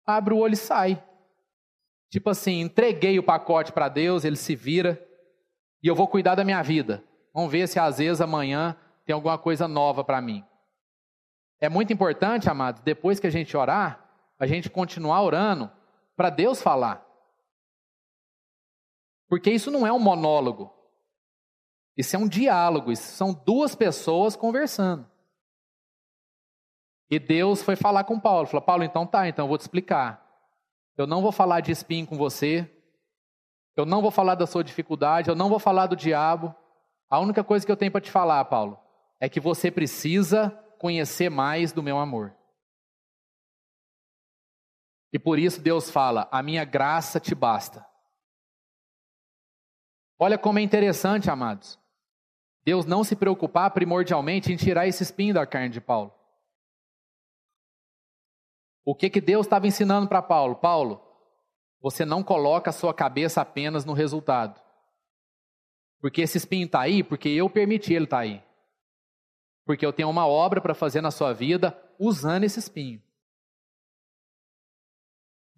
abre 0.07 0.33
o 0.33 0.37
olho 0.37 0.53
e 0.53 0.57
sai. 0.57 1.03
Tipo 2.09 2.29
assim, 2.29 2.61
entreguei 2.61 3.19
o 3.19 3.23
pacote 3.23 3.73
para 3.73 3.89
Deus, 3.89 4.23
ele 4.23 4.37
se 4.37 4.55
vira 4.55 5.05
e 5.83 5.87
eu 5.87 5.93
vou 5.93 6.07
cuidar 6.07 6.35
da 6.35 6.45
minha 6.45 6.63
vida. 6.63 7.03
Vamos 7.33 7.51
ver 7.51 7.67
se 7.67 7.77
às 7.77 7.97
vezes 7.97 8.21
amanhã 8.21 8.75
tem 9.05 9.13
alguma 9.13 9.37
coisa 9.37 9.67
nova 9.67 10.03
para 10.03 10.21
mim. 10.21 10.43
É 11.59 11.67
muito 11.67 11.91
importante, 11.91 12.49
amados, 12.49 12.81
depois 12.81 13.19
que 13.19 13.27
a 13.27 13.31
gente 13.31 13.55
orar, 13.57 14.09
a 14.39 14.47
gente 14.47 14.69
continuar 14.69 15.21
orando 15.21 15.69
para 16.15 16.29
Deus 16.29 16.61
falar. 16.61 17.05
Porque 19.27 19.51
isso 19.51 19.69
não 19.69 19.85
é 19.85 19.91
um 19.91 19.99
monólogo. 19.99 20.73
Isso 21.97 22.15
é 22.15 22.19
um 22.19 22.27
diálogo, 22.27 22.91
isso 22.91 23.11
são 23.13 23.33
duas 23.33 23.75
pessoas 23.75 24.35
conversando. 24.35 25.09
E 27.09 27.19
Deus 27.19 27.61
foi 27.61 27.75
falar 27.75 28.03
com 28.03 28.19
Paulo, 28.19 28.47
falou: 28.47 28.61
"Paulo, 28.61 28.83
então 28.83 29.05
tá, 29.05 29.27
então 29.27 29.45
eu 29.45 29.49
vou 29.49 29.57
te 29.57 29.61
explicar. 29.61 30.25
Eu 30.97 31.05
não 31.05 31.21
vou 31.21 31.31
falar 31.31 31.61
de 31.61 31.71
espinho 31.71 32.07
com 32.07 32.17
você. 32.17 32.69
Eu 33.75 33.85
não 33.85 34.01
vou 34.01 34.09
falar 34.09 34.33
da 34.33 34.47
sua 34.47 34.63
dificuldade, 34.63 35.29
eu 35.29 35.35
não 35.35 35.49
vou 35.49 35.59
falar 35.59 35.85
do 35.85 35.95
diabo. 35.95 36.53
A 37.07 37.19
única 37.19 37.43
coisa 37.43 37.63
que 37.63 37.71
eu 37.71 37.77
tenho 37.77 37.91
para 37.91 38.01
te 38.01 38.09
falar, 38.09 38.43
Paulo, 38.45 38.79
é 39.19 39.29
que 39.29 39.39
você 39.39 39.69
precisa 39.69 40.49
conhecer 40.79 41.29
mais 41.29 41.71
do 41.71 41.83
meu 41.83 41.99
amor. 41.99 42.35
E 45.13 45.19
por 45.19 45.37
isso 45.37 45.61
Deus 45.61 45.91
fala: 45.91 46.27
a 46.31 46.41
minha 46.41 46.65
graça 46.65 47.19
te 47.19 47.35
basta. 47.35 47.85
Olha 50.19 50.37
como 50.37 50.57
é 50.57 50.63
interessante, 50.63 51.29
amados. 51.29 51.79
Deus 52.65 52.85
não 52.85 53.03
se 53.03 53.15
preocupar 53.15 53.69
primordialmente 53.71 54.51
em 54.51 54.57
tirar 54.57 54.87
esse 54.87 55.03
espinho 55.03 55.35
da 55.35 55.45
carne 55.45 55.69
de 55.69 55.79
Paulo. 55.79 56.16
O 58.87 58.95
que, 58.95 59.09
que 59.09 59.19
Deus 59.19 59.45
estava 59.45 59.67
ensinando 59.67 60.07
para 60.07 60.21
Paulo? 60.21 60.55
Paulo, 60.55 61.01
você 61.81 62.05
não 62.05 62.23
coloca 62.23 62.69
a 62.69 62.73
sua 62.73 62.93
cabeça 62.93 63.41
apenas 63.41 63.83
no 63.83 63.91
resultado. 63.91 64.61
Porque 65.99 66.21
esse 66.21 66.37
espinho 66.37 66.67
está 66.67 66.79
aí 66.79 67.03
porque 67.03 67.27
eu 67.27 67.49
permiti 67.49 67.93
ele 67.93 68.05
estar 68.05 68.15
tá 68.15 68.23
aí. 68.23 68.41
Porque 69.65 69.85
eu 69.85 69.91
tenho 69.91 70.09
uma 70.09 70.25
obra 70.25 70.61
para 70.61 70.73
fazer 70.73 71.01
na 71.01 71.11
sua 71.11 71.33
vida 71.33 71.77
usando 71.99 72.45
esse 72.45 72.59
espinho. 72.59 73.03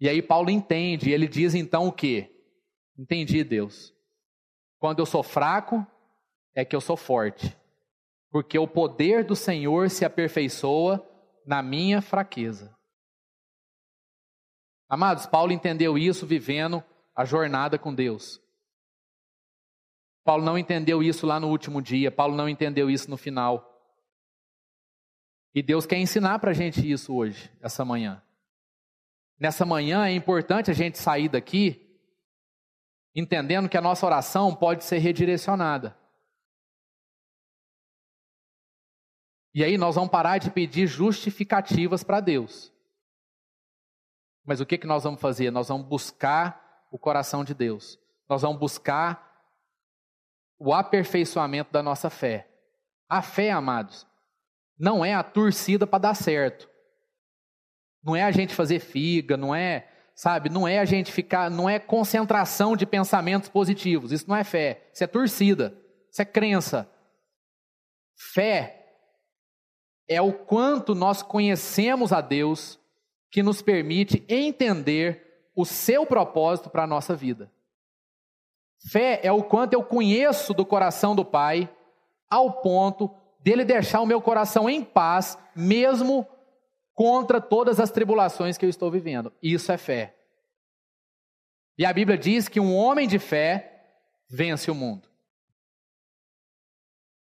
E 0.00 0.08
aí 0.08 0.20
Paulo 0.20 0.50
entende, 0.50 1.12
ele 1.12 1.28
diz 1.28 1.54
então 1.54 1.86
o 1.86 1.92
quê? 1.92 2.34
Entendi, 2.98 3.44
Deus. 3.44 3.94
Quando 4.80 4.98
eu 4.98 5.06
sou 5.06 5.22
fraco, 5.22 5.86
é 6.52 6.64
que 6.64 6.74
eu 6.74 6.80
sou 6.80 6.96
forte. 6.96 7.56
Porque 8.28 8.58
o 8.58 8.66
poder 8.66 9.22
do 9.22 9.36
Senhor 9.36 9.88
se 9.88 10.04
aperfeiçoa 10.04 11.08
na 11.46 11.62
minha 11.62 12.02
fraqueza. 12.02 12.76
Amados, 14.90 15.24
Paulo 15.24 15.52
entendeu 15.52 15.96
isso 15.96 16.26
vivendo 16.26 16.82
a 17.14 17.24
jornada 17.24 17.78
com 17.78 17.94
Deus. 17.94 18.42
Paulo 20.24 20.44
não 20.44 20.58
entendeu 20.58 21.00
isso 21.00 21.26
lá 21.26 21.38
no 21.38 21.48
último 21.48 21.80
dia, 21.80 22.10
Paulo 22.10 22.34
não 22.34 22.48
entendeu 22.48 22.90
isso 22.90 23.08
no 23.08 23.16
final. 23.16 23.66
E 25.54 25.62
Deus 25.62 25.86
quer 25.86 25.98
ensinar 25.98 26.40
para 26.40 26.50
a 26.50 26.54
gente 26.54 26.90
isso 26.90 27.14
hoje, 27.14 27.50
essa 27.60 27.84
manhã. 27.84 28.20
Nessa 29.38 29.64
manhã 29.64 30.04
é 30.06 30.12
importante 30.12 30.72
a 30.72 30.74
gente 30.74 30.98
sair 30.98 31.28
daqui 31.28 31.86
entendendo 33.14 33.68
que 33.68 33.76
a 33.76 33.80
nossa 33.80 34.04
oração 34.04 34.54
pode 34.54 34.84
ser 34.84 34.98
redirecionada. 34.98 35.96
E 39.54 39.64
aí 39.64 39.76
nós 39.78 39.94
vamos 39.94 40.10
parar 40.10 40.38
de 40.38 40.50
pedir 40.50 40.86
justificativas 40.86 42.04
para 42.04 42.20
Deus. 42.20 42.69
Mas 44.50 44.60
o 44.60 44.66
que, 44.66 44.76
que 44.76 44.86
nós 44.88 45.04
vamos 45.04 45.20
fazer? 45.20 45.52
Nós 45.52 45.68
vamos 45.68 45.86
buscar 45.86 46.84
o 46.90 46.98
coração 46.98 47.44
de 47.44 47.54
Deus. 47.54 47.96
Nós 48.28 48.42
vamos 48.42 48.58
buscar 48.58 49.32
o 50.58 50.74
aperfeiçoamento 50.74 51.70
da 51.70 51.84
nossa 51.84 52.10
fé. 52.10 52.50
A 53.08 53.22
fé, 53.22 53.52
amados, 53.52 54.08
não 54.76 55.04
é 55.04 55.14
a 55.14 55.22
torcida 55.22 55.86
para 55.86 56.00
dar 56.00 56.14
certo. 56.14 56.68
Não 58.02 58.16
é 58.16 58.24
a 58.24 58.32
gente 58.32 58.52
fazer 58.52 58.80
figa, 58.80 59.36
não 59.36 59.54
é, 59.54 59.88
sabe, 60.16 60.48
não 60.48 60.66
é 60.66 60.80
a 60.80 60.84
gente 60.84 61.12
ficar, 61.12 61.48
não 61.48 61.70
é 61.70 61.78
concentração 61.78 62.76
de 62.76 62.84
pensamentos 62.84 63.48
positivos. 63.48 64.10
Isso 64.10 64.28
não 64.28 64.34
é 64.34 64.42
fé, 64.42 64.90
isso 64.92 65.04
é 65.04 65.06
torcida, 65.06 65.80
isso 66.10 66.20
é 66.20 66.24
crença. 66.24 66.90
Fé 68.16 68.96
é 70.08 70.20
o 70.20 70.32
quanto 70.32 70.92
nós 70.92 71.22
conhecemos 71.22 72.12
a 72.12 72.20
Deus 72.20 72.79
que 73.30 73.42
nos 73.42 73.62
permite 73.62 74.24
entender 74.28 75.50
o 75.54 75.64
seu 75.64 76.04
propósito 76.04 76.68
para 76.68 76.84
a 76.84 76.86
nossa 76.86 77.14
vida. 77.14 77.50
Fé 78.90 79.20
é 79.22 79.30
o 79.30 79.42
quanto 79.42 79.74
eu 79.74 79.84
conheço 79.84 80.54
do 80.54 80.64
coração 80.64 81.14
do 81.14 81.24
Pai, 81.24 81.68
ao 82.28 82.60
ponto 82.62 83.14
dele 83.40 83.64
deixar 83.64 84.00
o 84.00 84.06
meu 84.06 84.20
coração 84.20 84.68
em 84.68 84.82
paz, 84.82 85.38
mesmo 85.54 86.26
contra 86.94 87.40
todas 87.40 87.80
as 87.80 87.90
tribulações 87.90 88.56
que 88.56 88.64
eu 88.64 88.70
estou 88.70 88.90
vivendo. 88.90 89.32
Isso 89.42 89.70
é 89.70 89.78
fé. 89.78 90.16
E 91.78 91.84
a 91.84 91.92
Bíblia 91.92 92.18
diz 92.18 92.48
que 92.48 92.60
um 92.60 92.74
homem 92.74 93.08
de 93.08 93.18
fé 93.18 93.86
vence 94.28 94.70
o 94.70 94.74
mundo. 94.74 95.08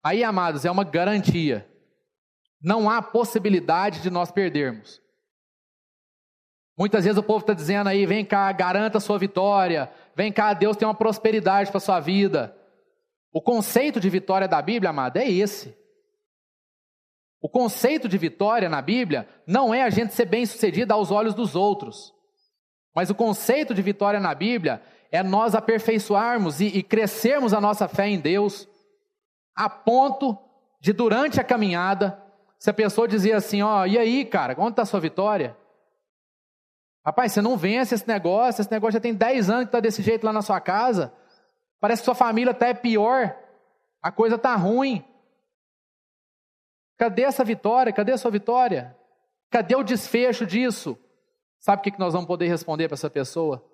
Aí, 0.03 0.23
amados, 0.23 0.65
é 0.65 0.71
uma 0.71 0.83
garantia. 0.83 1.69
Não 2.61 2.89
há 2.89 3.01
possibilidade 3.01 4.01
de 4.01 4.09
nós 4.09 4.31
perdermos. 4.31 5.01
Muitas 6.81 7.03
vezes 7.03 7.19
o 7.19 7.21
povo 7.21 7.41
está 7.41 7.53
dizendo 7.53 7.89
aí: 7.89 8.07
vem 8.07 8.25
cá, 8.25 8.51
garanta 8.51 8.97
a 8.97 9.01
sua 9.01 9.19
vitória, 9.19 9.87
vem 10.15 10.33
cá, 10.33 10.51
Deus 10.51 10.75
tem 10.75 10.87
uma 10.87 10.95
prosperidade 10.95 11.69
para 11.69 11.77
a 11.77 11.79
sua 11.79 11.99
vida. 11.99 12.57
O 13.31 13.39
conceito 13.39 13.99
de 13.99 14.09
vitória 14.09 14.47
da 14.47 14.59
Bíblia, 14.63 14.89
amado, 14.89 15.17
é 15.17 15.29
esse. 15.29 15.77
O 17.39 17.47
conceito 17.47 18.09
de 18.09 18.17
vitória 18.17 18.67
na 18.67 18.81
Bíblia 18.81 19.27
não 19.45 19.71
é 19.71 19.83
a 19.83 19.91
gente 19.91 20.15
ser 20.15 20.25
bem 20.25 20.43
sucedido 20.43 20.91
aos 20.91 21.11
olhos 21.11 21.35
dos 21.35 21.55
outros. 21.55 22.15
Mas 22.95 23.11
o 23.11 23.15
conceito 23.15 23.75
de 23.75 23.81
vitória 23.83 24.19
na 24.19 24.33
Bíblia 24.33 24.81
é 25.11 25.21
nós 25.21 25.53
aperfeiçoarmos 25.53 26.61
e, 26.61 26.65
e 26.65 26.81
crescermos 26.81 27.53
a 27.53 27.61
nossa 27.61 27.87
fé 27.87 28.07
em 28.07 28.19
Deus, 28.19 28.67
a 29.55 29.69
ponto 29.69 30.35
de, 30.79 30.93
durante 30.93 31.39
a 31.39 31.43
caminhada, 31.43 32.19
se 32.57 32.71
a 32.71 32.73
pessoa 32.73 33.07
dizia 33.07 33.37
assim: 33.37 33.61
Ó, 33.61 33.81
oh, 33.81 33.85
e 33.85 33.99
aí, 33.99 34.25
cara, 34.25 34.55
onde 34.57 34.71
está 34.71 34.81
a 34.81 34.85
sua 34.85 34.99
vitória? 34.99 35.60
Rapaz, 37.05 37.31
você 37.31 37.41
não 37.41 37.57
vence 37.57 37.95
esse 37.95 38.07
negócio, 38.07 38.61
esse 38.61 38.71
negócio 38.71 38.93
já 38.93 38.99
tem 38.99 39.13
10 39.13 39.49
anos 39.49 39.63
que 39.63 39.69
está 39.69 39.79
desse 39.79 40.01
jeito 40.03 40.23
lá 40.23 40.31
na 40.31 40.41
sua 40.41 40.61
casa. 40.61 41.13
Parece 41.79 42.01
que 42.01 42.05
sua 42.05 42.15
família 42.15 42.51
até 42.51 42.69
é 42.69 42.73
pior. 42.73 43.35
A 44.01 44.11
coisa 44.11 44.35
está 44.35 44.55
ruim. 44.55 45.03
Cadê 46.97 47.23
essa 47.23 47.43
vitória? 47.43 47.91
Cadê 47.91 48.11
a 48.11 48.17
sua 48.17 48.29
vitória? 48.29 48.95
Cadê 49.49 49.75
o 49.75 49.83
desfecho 49.83 50.45
disso? 50.45 50.97
Sabe 51.59 51.79
o 51.79 51.83
que 51.83 51.99
nós 51.99 52.13
vamos 52.13 52.27
poder 52.27 52.47
responder 52.47 52.87
para 52.87 52.93
essa 52.93 53.09
pessoa? 53.09 53.67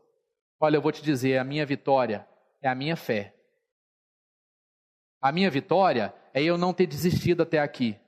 Olha, 0.59 0.77
eu 0.77 0.81
vou 0.81 0.91
te 0.91 1.03
dizer, 1.03 1.37
a 1.37 1.43
minha 1.43 1.65
vitória 1.65 2.25
é 2.61 2.69
a 2.69 2.75
minha 2.75 2.95
fé. 2.95 3.33
A 5.21 5.31
minha 5.31 5.49
vitória 5.49 6.13
é 6.33 6.41
eu 6.41 6.57
não 6.57 6.73
ter 6.73 6.87
desistido 6.87 7.43
até 7.43 7.59
aqui. 7.59 7.99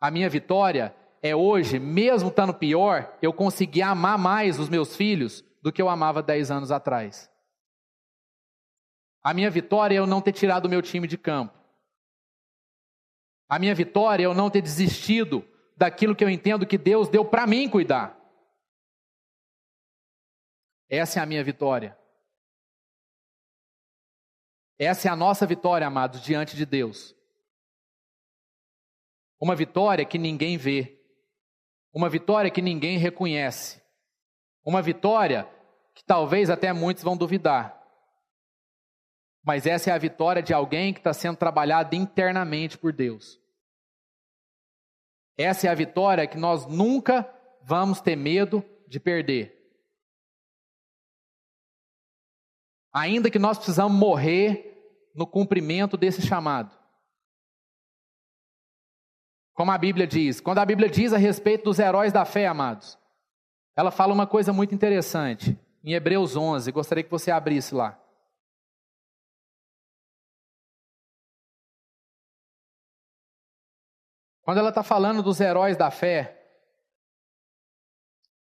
A 0.00 0.10
minha 0.10 0.28
vitória 0.30 0.94
é 1.22 1.36
hoje, 1.36 1.78
mesmo 1.78 2.28
estando 2.28 2.54
pior, 2.54 3.16
eu 3.20 3.32
conseguir 3.32 3.82
amar 3.82 4.18
mais 4.18 4.58
os 4.58 4.68
meus 4.68 4.96
filhos 4.96 5.44
do 5.62 5.72
que 5.72 5.80
eu 5.80 5.88
amava 5.88 6.22
10 6.22 6.50
anos 6.50 6.70
atrás. 6.70 7.30
A 9.22 9.34
minha 9.34 9.50
vitória 9.50 9.94
é 9.94 9.98
eu 9.98 10.06
não 10.06 10.20
ter 10.20 10.32
tirado 10.32 10.64
o 10.64 10.68
meu 10.68 10.80
time 10.80 11.06
de 11.06 11.18
campo. 11.18 11.58
A 13.48 13.58
minha 13.58 13.74
vitória 13.74 14.24
é 14.24 14.26
eu 14.26 14.34
não 14.34 14.48
ter 14.48 14.62
desistido 14.62 15.46
daquilo 15.76 16.14
que 16.14 16.24
eu 16.24 16.30
entendo 16.30 16.66
que 16.66 16.78
Deus 16.78 17.08
deu 17.08 17.24
para 17.24 17.46
mim 17.46 17.68
cuidar. 17.68 18.18
Essa 20.88 21.20
é 21.20 21.22
a 21.22 21.26
minha 21.26 21.44
vitória. 21.44 21.96
Essa 24.78 25.08
é 25.08 25.10
a 25.10 25.16
nossa 25.16 25.46
vitória, 25.46 25.86
amados, 25.86 26.22
diante 26.22 26.56
de 26.56 26.64
Deus. 26.64 27.14
Uma 29.38 29.54
vitória 29.54 30.04
que 30.04 30.18
ninguém 30.18 30.56
vê, 30.56 30.99
uma 31.92 32.08
vitória 32.08 32.50
que 32.50 32.62
ninguém 32.62 32.98
reconhece. 32.98 33.80
Uma 34.64 34.82
vitória 34.82 35.48
que 35.94 36.04
talvez 36.04 36.50
até 36.50 36.72
muitos 36.72 37.02
vão 37.02 37.16
duvidar. 37.16 37.80
Mas 39.42 39.66
essa 39.66 39.90
é 39.90 39.92
a 39.92 39.98
vitória 39.98 40.42
de 40.42 40.52
alguém 40.52 40.92
que 40.92 41.00
está 41.00 41.12
sendo 41.12 41.36
trabalhado 41.36 41.94
internamente 41.94 42.78
por 42.78 42.92
Deus. 42.92 43.40
Essa 45.36 45.66
é 45.66 45.70
a 45.70 45.74
vitória 45.74 46.26
que 46.26 46.36
nós 46.36 46.66
nunca 46.66 47.28
vamos 47.62 48.00
ter 48.00 48.16
medo 48.16 48.64
de 48.86 49.00
perder. 49.00 49.58
Ainda 52.92 53.30
que 53.30 53.38
nós 53.38 53.56
precisamos 53.56 53.96
morrer 53.96 55.10
no 55.14 55.26
cumprimento 55.26 55.96
desse 55.96 56.22
chamado. 56.22 56.79
Como 59.60 59.72
a 59.72 59.76
Bíblia 59.76 60.06
diz, 60.06 60.40
quando 60.40 60.56
a 60.56 60.64
Bíblia 60.64 60.88
diz 60.88 61.12
a 61.12 61.18
respeito 61.18 61.64
dos 61.64 61.78
heróis 61.78 62.14
da 62.14 62.24
fé, 62.24 62.46
amados, 62.46 62.98
ela 63.76 63.90
fala 63.90 64.14
uma 64.14 64.26
coisa 64.26 64.54
muito 64.54 64.74
interessante. 64.74 65.54
Em 65.84 65.92
Hebreus 65.92 66.34
11, 66.34 66.72
gostaria 66.72 67.04
que 67.04 67.10
você 67.10 67.30
abrisse 67.30 67.74
lá. 67.74 68.02
Quando 74.40 74.56
ela 74.56 74.70
está 74.70 74.82
falando 74.82 75.22
dos 75.22 75.38
heróis 75.42 75.76
da 75.76 75.90
fé, 75.90 76.42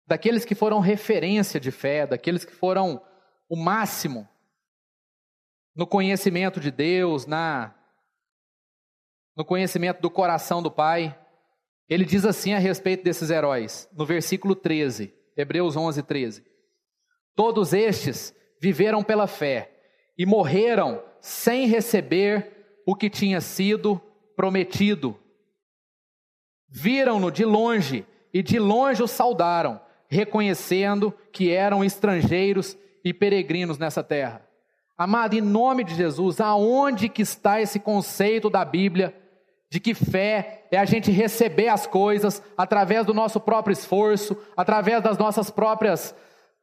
daqueles 0.06 0.44
que 0.44 0.54
foram 0.54 0.78
referência 0.78 1.58
de 1.58 1.72
fé, 1.72 2.06
daqueles 2.06 2.44
que 2.44 2.54
foram 2.54 3.04
o 3.48 3.56
máximo 3.56 4.28
no 5.74 5.88
conhecimento 5.88 6.60
de 6.60 6.70
Deus, 6.70 7.26
na 7.26 7.74
no 9.40 9.44
conhecimento 9.46 10.02
do 10.02 10.10
coração 10.10 10.62
do 10.62 10.70
Pai. 10.70 11.18
Ele 11.88 12.04
diz 12.04 12.26
assim 12.26 12.52
a 12.52 12.58
respeito 12.58 13.02
desses 13.02 13.30
heróis, 13.30 13.88
no 13.96 14.04
versículo 14.04 14.54
13, 14.54 15.14
Hebreus 15.34 15.78
11, 15.78 16.02
13: 16.02 16.44
Todos 17.34 17.72
estes 17.72 18.34
viveram 18.60 19.02
pela 19.02 19.26
fé 19.26 19.72
e 20.18 20.26
morreram 20.26 21.02
sem 21.22 21.66
receber 21.66 22.82
o 22.86 22.94
que 22.94 23.08
tinha 23.08 23.40
sido 23.40 23.98
prometido. 24.36 25.18
Viram-no 26.68 27.30
de 27.30 27.46
longe 27.46 28.04
e 28.34 28.42
de 28.42 28.58
longe 28.58 29.02
o 29.02 29.08
saudaram, 29.08 29.80
reconhecendo 30.06 31.14
que 31.32 31.50
eram 31.50 31.82
estrangeiros 31.82 32.76
e 33.02 33.14
peregrinos 33.14 33.78
nessa 33.78 34.04
terra. 34.04 34.46
Amado, 34.98 35.32
em 35.32 35.40
nome 35.40 35.82
de 35.82 35.94
Jesus, 35.94 36.42
aonde 36.42 37.08
que 37.08 37.22
está 37.22 37.58
esse 37.58 37.80
conceito 37.80 38.50
da 38.50 38.66
Bíblia 38.66 39.18
de 39.70 39.78
que 39.78 39.94
fé 39.94 40.66
é 40.70 40.78
a 40.78 40.84
gente 40.84 41.12
receber 41.12 41.68
as 41.68 41.86
coisas 41.86 42.42
através 42.58 43.06
do 43.06 43.14
nosso 43.14 43.38
próprio 43.40 43.72
esforço, 43.72 44.36
através 44.56 45.02
das 45.02 45.16
nossas 45.16 45.50
próprias 45.50 46.14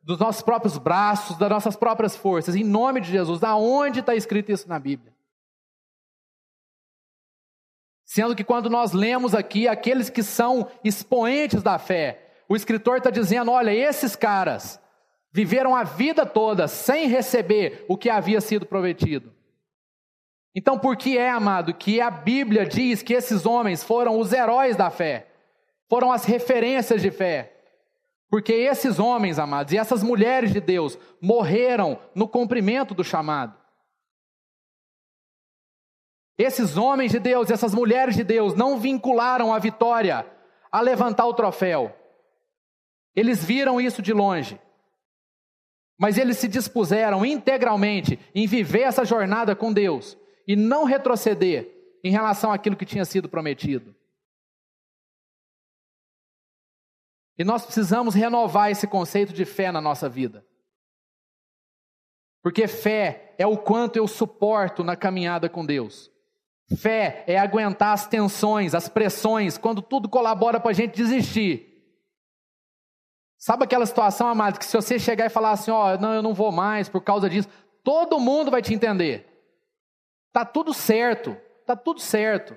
dos 0.04 0.20
nossos 0.20 0.42
próprios 0.42 0.78
braços, 0.78 1.38
das 1.38 1.50
nossas 1.50 1.76
próprias 1.76 2.16
forças, 2.16 2.56
em 2.56 2.64
nome 2.64 3.02
de 3.02 3.12
Jesus. 3.12 3.44
Aonde 3.44 4.00
está 4.00 4.16
escrito 4.16 4.50
isso 4.50 4.68
na 4.70 4.80
Bíblia? 4.80 5.14
Sendo 8.06 8.34
que 8.34 8.44
quando 8.44 8.70
nós 8.70 8.94
lemos 8.94 9.36
aqui 9.36 9.68
aqueles 9.68 10.10
que 10.10 10.24
são 10.24 10.72
expoentes 10.82 11.62
da 11.62 11.78
fé, 11.78 12.32
o 12.48 12.56
escritor 12.56 12.98
está 12.98 13.10
dizendo: 13.10 13.52
olha, 13.52 13.74
esses 13.74 14.16
caras 14.16 14.80
viveram 15.30 15.76
a 15.76 15.84
vida 15.84 16.26
toda 16.26 16.70
sem 16.70 17.10
receber 17.10 17.86
o 17.90 17.98
que 17.98 18.10
havia 18.10 18.40
sido 18.40 18.66
prometido. 18.66 19.37
Então, 20.58 20.80
por 20.80 20.98
que 20.98 21.20
é, 21.20 21.30
amado, 21.30 21.72
que 21.72 22.02
a 22.02 22.10
Bíblia 22.10 22.66
diz 22.66 23.04
que 23.04 23.14
esses 23.14 23.46
homens 23.46 23.84
foram 23.84 24.20
os 24.20 24.34
heróis 24.34 24.76
da 24.76 24.90
fé, 24.90 25.28
foram 25.88 26.12
as 26.12 26.26
referências 26.26 27.00
de 27.00 27.12
fé? 27.12 27.54
Porque 28.28 28.54
esses 28.54 28.98
homens, 28.98 29.38
amados, 29.38 29.72
e 29.72 29.78
essas 29.78 30.02
mulheres 30.02 30.52
de 30.52 30.60
Deus 30.60 30.98
morreram 31.22 32.00
no 32.16 32.28
cumprimento 32.28 32.96
do 32.96 33.04
chamado. 33.04 33.56
Esses 36.40 36.76
homens 36.76 37.12
de 37.12 37.20
Deus, 37.20 37.52
essas 37.52 37.76
mulheres 37.76 38.16
de 38.16 38.24
Deus 38.24 38.56
não 38.56 38.80
vincularam 38.80 39.54
a 39.54 39.60
vitória 39.60 40.26
a 40.72 40.82
levantar 40.82 41.28
o 41.28 41.36
troféu. 41.36 41.96
Eles 43.16 43.46
viram 43.46 43.80
isso 43.80 44.02
de 44.02 44.12
longe. 44.12 44.60
Mas 46.00 46.18
eles 46.18 46.40
se 46.40 46.48
dispuseram 46.48 47.24
integralmente 47.24 48.20
em 48.34 48.48
viver 48.48 48.82
essa 48.82 49.06
jornada 49.06 49.56
com 49.56 49.72
Deus 49.72 50.18
e 50.48 50.56
não 50.56 50.86
retroceder 50.86 51.70
em 52.04 52.10
relação 52.10 52.52
àquilo 52.52 52.78
que 52.78 52.86
tinha 52.86 53.04
sido 53.04 53.28
prometido. 53.28 53.94
E 57.38 57.44
nós 57.44 57.64
precisamos 57.64 58.16
renovar 58.16 58.72
esse 58.72 58.88
conceito 58.88 59.34
de 59.34 59.46
fé 59.46 59.72
na 59.72 59.82
nossa 59.82 60.10
vida. 60.10 60.46
Porque 62.42 62.68
fé 62.68 63.36
é 63.38 63.46
o 63.46 63.58
quanto 63.58 63.98
eu 63.98 64.08
suporto 64.08 64.84
na 64.84 64.96
caminhada 64.96 65.50
com 65.50 65.66
Deus. 65.66 66.10
Fé 66.78 67.24
é 67.28 67.38
aguentar 67.38 67.94
as 67.94 68.08
tensões, 68.08 68.74
as 68.74 68.90
pressões, 68.90 69.58
quando 69.58 69.82
tudo 69.82 70.10
colabora 70.10 70.60
para 70.60 70.72
a 70.72 70.74
gente 70.74 70.96
desistir. 70.96 71.78
Sabe 73.38 73.66
aquela 73.66 73.86
situação, 73.86 74.28
amado, 74.28 74.58
que 74.58 74.66
se 74.66 74.76
você 74.76 74.98
chegar 74.98 75.28
e 75.28 75.30
falar 75.30 75.52
assim, 75.52 75.70
ó, 75.70 75.94
oh, 75.94 75.98
não, 76.00 76.14
eu 76.14 76.24
não 76.24 76.34
vou 76.34 76.52
mais 76.52 76.90
por 76.90 77.02
causa 77.02 77.30
disso, 77.30 77.48
todo 77.84 78.20
mundo 78.20 78.50
vai 78.50 78.62
te 78.62 78.74
entender. 78.74 79.37
Tá 80.38 80.46
tudo 80.46 80.72
certo, 80.72 81.36
tá 81.66 81.76
tudo 81.76 82.00
certo. 82.00 82.56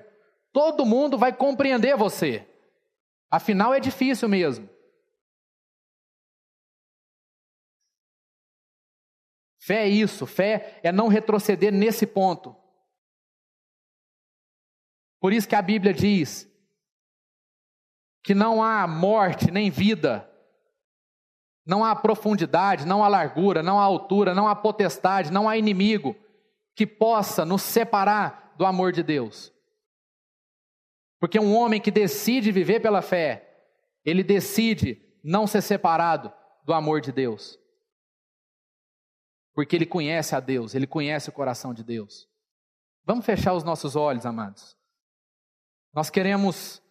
Todo 0.53 0.85
mundo 0.85 1.17
vai 1.17 1.35
compreender 1.35 1.97
você. 1.97 2.47
Afinal, 3.27 3.73
é 3.73 3.79
difícil 3.79 4.29
mesmo. 4.29 4.69
Fé 9.57 9.85
é 9.85 9.87
isso, 9.87 10.27
fé 10.27 10.79
é 10.83 10.91
não 10.91 11.07
retroceder 11.07 11.73
nesse 11.73 12.05
ponto. 12.05 12.55
Por 15.19 15.33
isso 15.33 15.49
que 15.49 15.55
a 15.55 15.61
Bíblia 15.63 15.91
diz 15.91 16.47
que 18.21 18.35
não 18.35 18.61
há 18.61 18.85
morte 18.85 19.49
nem 19.49 19.71
vida, 19.71 20.31
não 21.65 21.83
há 21.83 21.95
profundidade, 21.95 22.85
não 22.85 23.03
há 23.03 23.07
largura, 23.07 23.63
não 23.63 23.79
há 23.79 23.83
altura, 23.83 24.35
não 24.35 24.47
há 24.47 24.55
potestade, 24.55 25.31
não 25.31 25.49
há 25.49 25.57
inimigo 25.57 26.15
que 26.75 26.87
possa 26.87 27.45
nos 27.45 27.61
separar 27.61 28.53
do 28.57 28.65
amor 28.65 28.91
de 28.91 29.03
Deus. 29.03 29.53
Porque 31.19 31.39
um 31.39 31.55
homem 31.55 31.79
que 31.79 31.91
decide 31.91 32.51
viver 32.51 32.79
pela 32.79 33.01
fé, 33.01 33.65
ele 34.03 34.23
decide 34.23 34.99
não 35.23 35.45
ser 35.45 35.61
separado 35.61 36.33
do 36.63 36.73
amor 36.73 37.01
de 37.01 37.11
Deus. 37.11 37.59
Porque 39.53 39.75
ele 39.75 39.85
conhece 39.85 40.35
a 40.35 40.39
Deus, 40.39 40.73
ele 40.73 40.87
conhece 40.87 41.29
o 41.29 41.33
coração 41.33 41.73
de 41.73 41.83
Deus. 41.83 42.27
Vamos 43.03 43.25
fechar 43.25 43.53
os 43.53 43.63
nossos 43.63 43.95
olhos, 43.95 44.25
amados. 44.25 44.77
Nós 45.93 46.09
queremos 46.09 46.81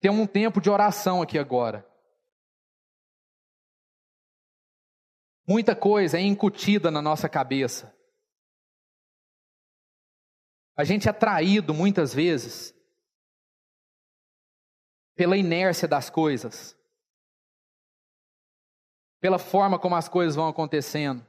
ter 0.00 0.10
um 0.10 0.26
tempo 0.26 0.60
de 0.60 0.70
oração 0.70 1.20
aqui 1.20 1.38
agora. 1.38 1.86
Muita 5.46 5.74
coisa 5.74 6.18
é 6.18 6.20
incutida 6.20 6.90
na 6.90 7.00
nossa 7.00 7.28
cabeça. 7.28 7.97
A 10.78 10.84
gente 10.84 11.08
é 11.08 11.12
traído 11.12 11.74
muitas 11.74 12.14
vezes 12.14 12.72
pela 15.16 15.36
inércia 15.36 15.88
das 15.88 16.08
coisas, 16.08 16.78
pela 19.20 19.40
forma 19.40 19.76
como 19.76 19.96
as 19.96 20.08
coisas 20.08 20.36
vão 20.36 20.46
acontecendo. 20.46 21.26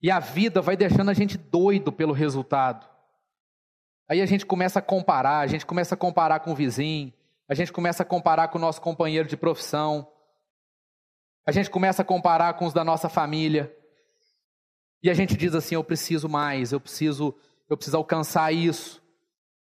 E 0.00 0.10
a 0.10 0.18
vida 0.18 0.62
vai 0.62 0.78
deixando 0.78 1.10
a 1.10 1.14
gente 1.14 1.36
doido 1.36 1.92
pelo 1.92 2.14
resultado. 2.14 2.88
Aí 4.08 4.22
a 4.22 4.26
gente 4.26 4.46
começa 4.46 4.78
a 4.78 4.82
comparar, 4.82 5.40
a 5.40 5.46
gente 5.46 5.66
começa 5.66 5.94
a 5.94 5.98
comparar 5.98 6.40
com 6.40 6.52
o 6.52 6.56
vizinho, 6.56 7.12
a 7.46 7.52
gente 7.52 7.70
começa 7.70 8.02
a 8.02 8.06
comparar 8.06 8.48
com 8.48 8.56
o 8.56 8.60
nosso 8.60 8.80
companheiro 8.80 9.28
de 9.28 9.36
profissão, 9.36 10.10
a 11.46 11.52
gente 11.52 11.68
começa 11.68 12.00
a 12.00 12.04
comparar 12.04 12.54
com 12.54 12.64
os 12.64 12.72
da 12.72 12.82
nossa 12.82 13.10
família. 13.10 13.81
E 15.02 15.10
a 15.10 15.14
gente 15.14 15.36
diz 15.36 15.54
assim: 15.54 15.74
eu 15.74 15.82
preciso 15.82 16.28
mais, 16.28 16.72
eu 16.72 16.78
preciso, 16.78 17.34
eu 17.68 17.76
preciso 17.76 17.96
alcançar 17.96 18.52
isso, 18.52 19.02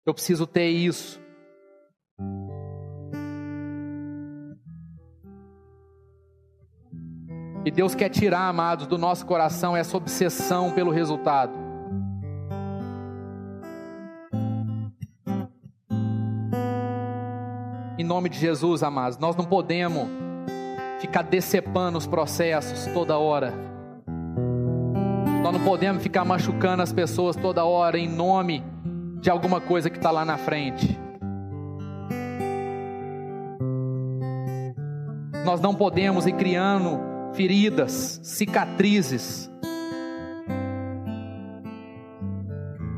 eu 0.05 0.13
preciso 0.13 0.45
ter 0.45 0.69
isso. 0.69 1.21
E 7.65 7.71
Deus 7.71 7.95
quer 7.95 8.09
tirar, 8.09 8.49
amados, 8.49 8.85
do 8.87 8.97
nosso 8.97 9.25
coração 9.25 9.77
essa 9.77 9.95
obsessão 9.95 10.73
pelo 10.73 10.91
resultado. 10.91 11.53
Em 17.97 18.03
nome 18.03 18.27
de 18.27 18.37
Jesus, 18.37 18.83
amados, 18.83 19.17
nós 19.17 19.37
não 19.37 19.45
podemos 19.45 20.09
ficar 20.99 21.21
decepando 21.21 21.97
os 21.97 22.05
processos 22.05 22.85
toda 22.93 23.17
hora. 23.17 23.72
Não 25.53 25.63
podemos 25.63 26.01
ficar 26.01 26.25
machucando 26.25 26.81
as 26.81 26.91
pessoas 26.91 27.35
toda 27.35 27.63
hora 27.63 27.95
em 27.95 28.09
nome 28.09 28.63
de 29.21 29.29
alguma 29.29 29.61
coisa 29.61 29.87
que 29.87 29.97
está 29.97 30.09
lá 30.09 30.25
na 30.25 30.35
frente. 30.35 30.99
Nós 35.45 35.61
não 35.61 35.75
podemos 35.75 36.25
ir 36.25 36.33
criando 36.33 36.99
feridas, 37.33 38.19
cicatrizes, 38.23 39.47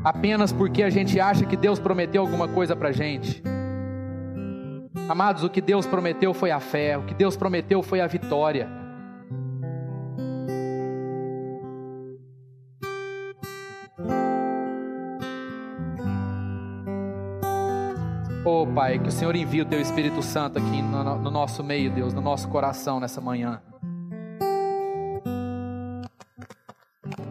apenas 0.02 0.50
porque 0.50 0.82
a 0.82 0.88
gente 0.88 1.20
acha 1.20 1.44
que 1.44 1.58
Deus 1.58 1.78
prometeu 1.78 2.22
alguma 2.22 2.48
coisa 2.48 2.74
para 2.74 2.90
gente. 2.90 3.42
Amados, 5.10 5.44
o 5.44 5.50
que 5.50 5.60
Deus 5.60 5.86
prometeu 5.86 6.32
foi 6.32 6.50
a 6.50 6.58
fé, 6.58 6.96
o 6.96 7.02
que 7.02 7.12
Deus 7.12 7.36
prometeu 7.36 7.82
foi 7.82 8.00
a 8.00 8.06
vitória. 8.06 8.85
Oh, 18.58 18.66
Pai, 18.66 18.98
que 18.98 19.08
o 19.08 19.12
Senhor 19.12 19.36
envie 19.36 19.60
o 19.60 19.66
Teu 19.66 19.78
Espírito 19.78 20.22
Santo 20.22 20.58
aqui 20.58 20.80
no, 20.80 21.18
no 21.18 21.30
nosso 21.30 21.62
meio, 21.62 21.90
Deus, 21.90 22.14
no 22.14 22.22
nosso 22.22 22.48
coração 22.48 22.98
nessa 22.98 23.20
manhã. 23.20 23.62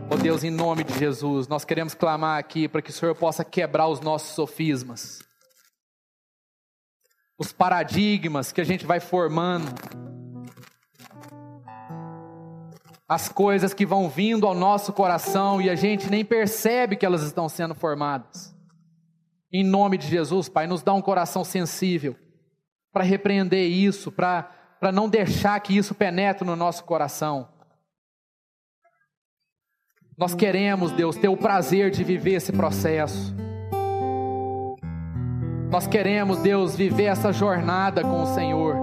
Oh 0.07 0.15
Deus, 0.21 0.43
em 0.43 0.51
nome 0.51 0.83
de 0.83 0.95
Jesus, 0.99 1.47
nós 1.47 1.65
queremos 1.65 1.95
clamar 1.95 2.37
aqui 2.37 2.67
para 2.67 2.79
que 2.79 2.91
o 2.91 2.93
Senhor 2.93 3.15
possa 3.15 3.43
quebrar 3.43 3.87
os 3.87 4.01
nossos 4.01 4.35
sofismas, 4.35 5.19
os 7.39 7.51
paradigmas 7.51 8.51
que 8.51 8.61
a 8.61 8.65
gente 8.65 8.85
vai 8.85 8.99
formando, 8.99 9.65
as 13.09 13.29
coisas 13.29 13.73
que 13.73 13.83
vão 13.83 14.07
vindo 14.07 14.45
ao 14.45 14.53
nosso 14.53 14.93
coração 14.93 15.59
e 15.59 15.71
a 15.71 15.75
gente 15.75 16.07
nem 16.07 16.23
percebe 16.23 16.95
que 16.95 17.03
elas 17.05 17.23
estão 17.23 17.49
sendo 17.49 17.73
formadas. 17.73 18.54
Em 19.57 19.63
nome 19.63 19.97
de 19.97 20.09
Jesus, 20.09 20.49
Pai, 20.49 20.67
nos 20.67 20.83
dá 20.83 20.93
um 20.93 21.01
coração 21.01 21.45
sensível 21.45 22.13
para 22.91 23.05
repreender 23.05 23.71
isso, 23.71 24.11
para 24.11 24.91
não 24.93 25.07
deixar 25.07 25.57
que 25.61 25.77
isso 25.77 25.95
penetre 25.95 26.45
no 26.45 26.57
nosso 26.57 26.83
coração. 26.83 27.47
Nós 30.17 30.35
queremos, 30.35 30.91
Deus, 30.91 31.15
ter 31.15 31.29
o 31.29 31.37
prazer 31.37 31.89
de 31.89 32.03
viver 32.03 32.33
esse 32.33 32.51
processo. 32.51 33.33
Nós 35.71 35.87
queremos, 35.87 36.39
Deus, 36.39 36.75
viver 36.75 37.05
essa 37.05 37.31
jornada 37.31 38.01
com 38.01 38.23
o 38.23 38.27
Senhor. 38.35 38.75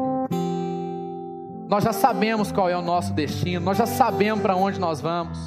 Nós 1.68 1.84
já 1.84 1.92
sabemos 1.92 2.50
qual 2.50 2.70
é 2.70 2.76
o 2.78 2.80
nosso 2.80 3.12
destino, 3.12 3.62
nós 3.62 3.76
já 3.76 3.84
sabemos 3.84 4.40
para 4.40 4.56
onde 4.56 4.80
nós 4.80 5.02
vamos. 5.02 5.38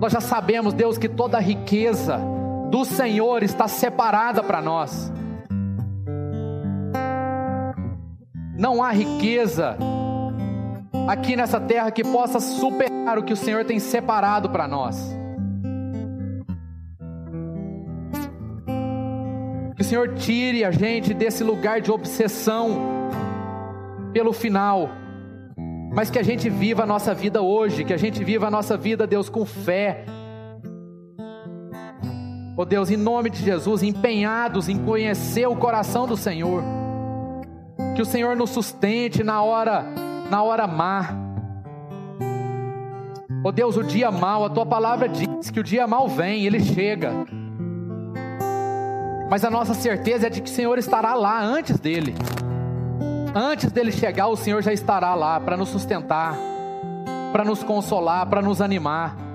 Nós 0.00 0.10
já 0.10 0.22
sabemos, 0.22 0.72
Deus, 0.72 0.96
que 0.96 1.06
toda 1.06 1.38
riqueza, 1.38 2.18
do 2.70 2.84
Senhor 2.84 3.42
está 3.42 3.68
separada 3.68 4.42
para 4.42 4.60
nós. 4.60 5.12
Não 8.58 8.82
há 8.82 8.90
riqueza 8.90 9.76
aqui 11.06 11.36
nessa 11.36 11.60
terra 11.60 11.90
que 11.90 12.02
possa 12.02 12.40
superar 12.40 13.18
o 13.18 13.22
que 13.22 13.32
o 13.32 13.36
Senhor 13.36 13.64
tem 13.64 13.78
separado 13.78 14.50
para 14.50 14.66
nós. 14.66 15.14
Que 19.76 19.82
o 19.82 19.84
Senhor 19.84 20.14
tire 20.14 20.64
a 20.64 20.70
gente 20.70 21.12
desse 21.12 21.44
lugar 21.44 21.82
de 21.82 21.92
obsessão 21.92 22.96
pelo 24.12 24.32
final, 24.32 24.88
mas 25.92 26.08
que 26.08 26.18
a 26.18 26.22
gente 26.22 26.48
viva 26.48 26.84
a 26.84 26.86
nossa 26.86 27.12
vida 27.12 27.42
hoje, 27.42 27.84
que 27.84 27.92
a 27.92 27.98
gente 27.98 28.24
viva 28.24 28.46
a 28.46 28.50
nossa 28.50 28.74
vida, 28.76 29.06
Deus, 29.06 29.28
com 29.28 29.44
fé. 29.44 30.06
Oh 32.58 32.64
Deus, 32.64 32.90
em 32.90 32.96
nome 32.96 33.28
de 33.28 33.42
Jesus, 33.42 33.82
empenhados 33.82 34.68
em 34.70 34.78
conhecer 34.78 35.46
o 35.46 35.54
coração 35.54 36.06
do 36.06 36.16
Senhor. 36.16 36.62
Que 37.94 38.00
o 38.00 38.06
Senhor 38.06 38.34
nos 38.34 38.48
sustente 38.48 39.22
na 39.22 39.42
hora 39.42 39.84
na 40.30 40.42
hora 40.42 40.66
má. 40.66 41.10
Oh 43.44 43.52
Deus, 43.52 43.76
o 43.76 43.82
dia 43.82 44.10
mal, 44.10 44.44
a 44.44 44.50
tua 44.50 44.64
palavra 44.64 45.06
diz 45.06 45.50
que 45.50 45.60
o 45.60 45.62
dia 45.62 45.86
mal 45.86 46.08
vem, 46.08 46.46
ele 46.46 46.58
chega. 46.60 47.12
Mas 49.30 49.44
a 49.44 49.50
nossa 49.50 49.74
certeza 49.74 50.28
é 50.28 50.30
de 50.30 50.40
que 50.40 50.50
o 50.50 50.52
Senhor 50.52 50.78
estará 50.78 51.14
lá 51.14 51.42
antes 51.42 51.78
dele. 51.78 52.14
Antes 53.34 53.70
dele 53.70 53.92
chegar, 53.92 54.28
o 54.28 54.36
Senhor 54.36 54.62
já 54.62 54.72
estará 54.72 55.14
lá 55.14 55.38
para 55.38 55.58
nos 55.58 55.68
sustentar, 55.68 56.34
para 57.32 57.44
nos 57.44 57.62
consolar, 57.62 58.26
para 58.26 58.40
nos 58.40 58.62
animar. 58.62 59.25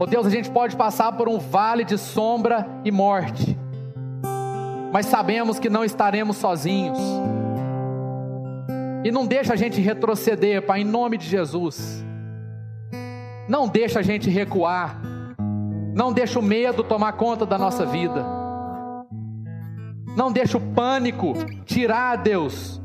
Oh 0.00 0.06
Deus, 0.06 0.26
a 0.26 0.30
gente 0.30 0.48
pode 0.48 0.76
passar 0.76 1.12
por 1.12 1.28
um 1.28 1.38
vale 1.38 1.82
de 1.82 1.98
sombra 1.98 2.66
e 2.84 2.90
morte, 2.90 3.58
mas 4.92 5.06
sabemos 5.06 5.58
que 5.58 5.68
não 5.68 5.84
estaremos 5.84 6.36
sozinhos. 6.36 6.98
E 9.04 9.10
não 9.10 9.26
deixa 9.26 9.54
a 9.54 9.56
gente 9.56 9.80
retroceder, 9.80 10.62
Pai, 10.62 10.82
em 10.82 10.84
nome 10.84 11.18
de 11.18 11.26
Jesus. 11.26 12.04
Não 13.48 13.66
deixa 13.66 13.98
a 13.98 14.02
gente 14.02 14.30
recuar. 14.30 15.00
Não 15.94 16.12
deixa 16.12 16.38
o 16.38 16.42
medo 16.42 16.84
tomar 16.84 17.12
conta 17.12 17.44
da 17.44 17.58
nossa 17.58 17.84
vida. 17.84 18.24
Não 20.16 20.30
deixa 20.30 20.58
o 20.58 20.60
pânico 20.60 21.32
tirar, 21.64 22.16
Deus, 22.16 22.80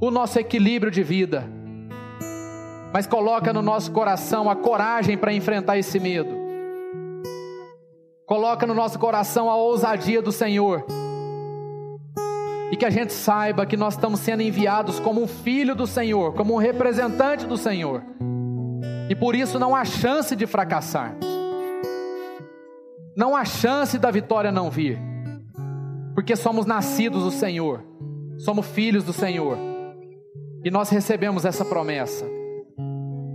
o 0.00 0.10
nosso 0.10 0.38
equilíbrio 0.38 0.90
de 0.90 1.02
vida. 1.02 1.44
Mas 2.92 3.06
coloca 3.06 3.52
no 3.52 3.62
nosso 3.62 3.90
coração 3.90 4.50
a 4.50 4.54
coragem 4.54 5.16
para 5.16 5.32
enfrentar 5.32 5.78
esse 5.78 5.98
medo. 5.98 6.41
Coloca 8.26 8.66
no 8.66 8.74
nosso 8.74 8.98
coração 8.98 9.50
a 9.50 9.56
ousadia 9.56 10.22
do 10.22 10.32
Senhor 10.32 10.84
e 12.72 12.76
que 12.76 12.86
a 12.86 12.90
gente 12.90 13.12
saiba 13.12 13.66
que 13.66 13.76
nós 13.76 13.94
estamos 13.94 14.20
sendo 14.20 14.42
enviados 14.42 14.98
como 14.98 15.22
um 15.22 15.26
filho 15.26 15.74
do 15.74 15.86
Senhor, 15.86 16.32
como 16.32 16.54
um 16.54 16.56
representante 16.56 17.46
do 17.46 17.58
Senhor. 17.58 18.02
E 19.10 19.14
por 19.14 19.34
isso 19.34 19.58
não 19.58 19.76
há 19.76 19.84
chance 19.84 20.34
de 20.34 20.46
fracassarmos. 20.46 21.26
Não 23.14 23.36
há 23.36 23.44
chance 23.44 23.98
da 23.98 24.10
vitória 24.10 24.50
não 24.50 24.70
vir. 24.70 24.98
Porque 26.14 26.34
somos 26.34 26.64
nascidos 26.64 27.24
do 27.24 27.30
Senhor. 27.30 27.84
Somos 28.38 28.66
filhos 28.68 29.04
do 29.04 29.12
Senhor. 29.12 29.58
E 30.64 30.70
nós 30.70 30.88
recebemos 30.88 31.44
essa 31.44 31.66
promessa. 31.66 32.24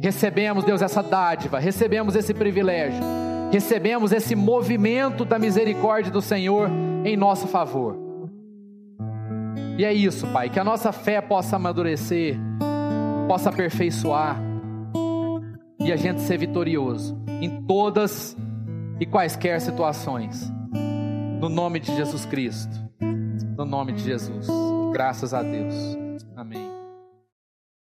Recebemos, 0.01 0.63
Deus, 0.63 0.81
essa 0.81 1.03
dádiva, 1.03 1.59
recebemos 1.59 2.15
esse 2.15 2.33
privilégio, 2.33 3.03
recebemos 3.51 4.11
esse 4.11 4.35
movimento 4.35 5.23
da 5.23 5.39
misericórdia 5.39 6.11
do 6.11 6.21
Senhor 6.21 6.69
em 7.03 7.15
nosso 7.15 7.47
favor. 7.47 7.97
E 9.77 9.85
é 9.85 9.93
isso, 9.93 10.27
Pai, 10.27 10.49
que 10.49 10.59
a 10.59 10.63
nossa 10.63 10.91
fé 10.91 11.21
possa 11.21 11.55
amadurecer, 11.55 12.35
possa 13.27 13.49
aperfeiçoar 13.49 14.41
e 15.79 15.91
a 15.91 15.95
gente 15.95 16.21
ser 16.21 16.37
vitorioso 16.37 17.17
em 17.41 17.61
todas 17.61 18.35
e 18.99 19.05
quaisquer 19.05 19.61
situações. 19.61 20.51
No 21.39 21.49
nome 21.49 21.79
de 21.79 21.95
Jesus 21.95 22.25
Cristo. 22.25 22.75
No 23.55 23.65
nome 23.65 23.93
de 23.93 24.03
Jesus. 24.03 24.47
Graças 24.91 25.33
a 25.33 25.43
Deus. 25.43 25.95
Amém. 26.35 26.76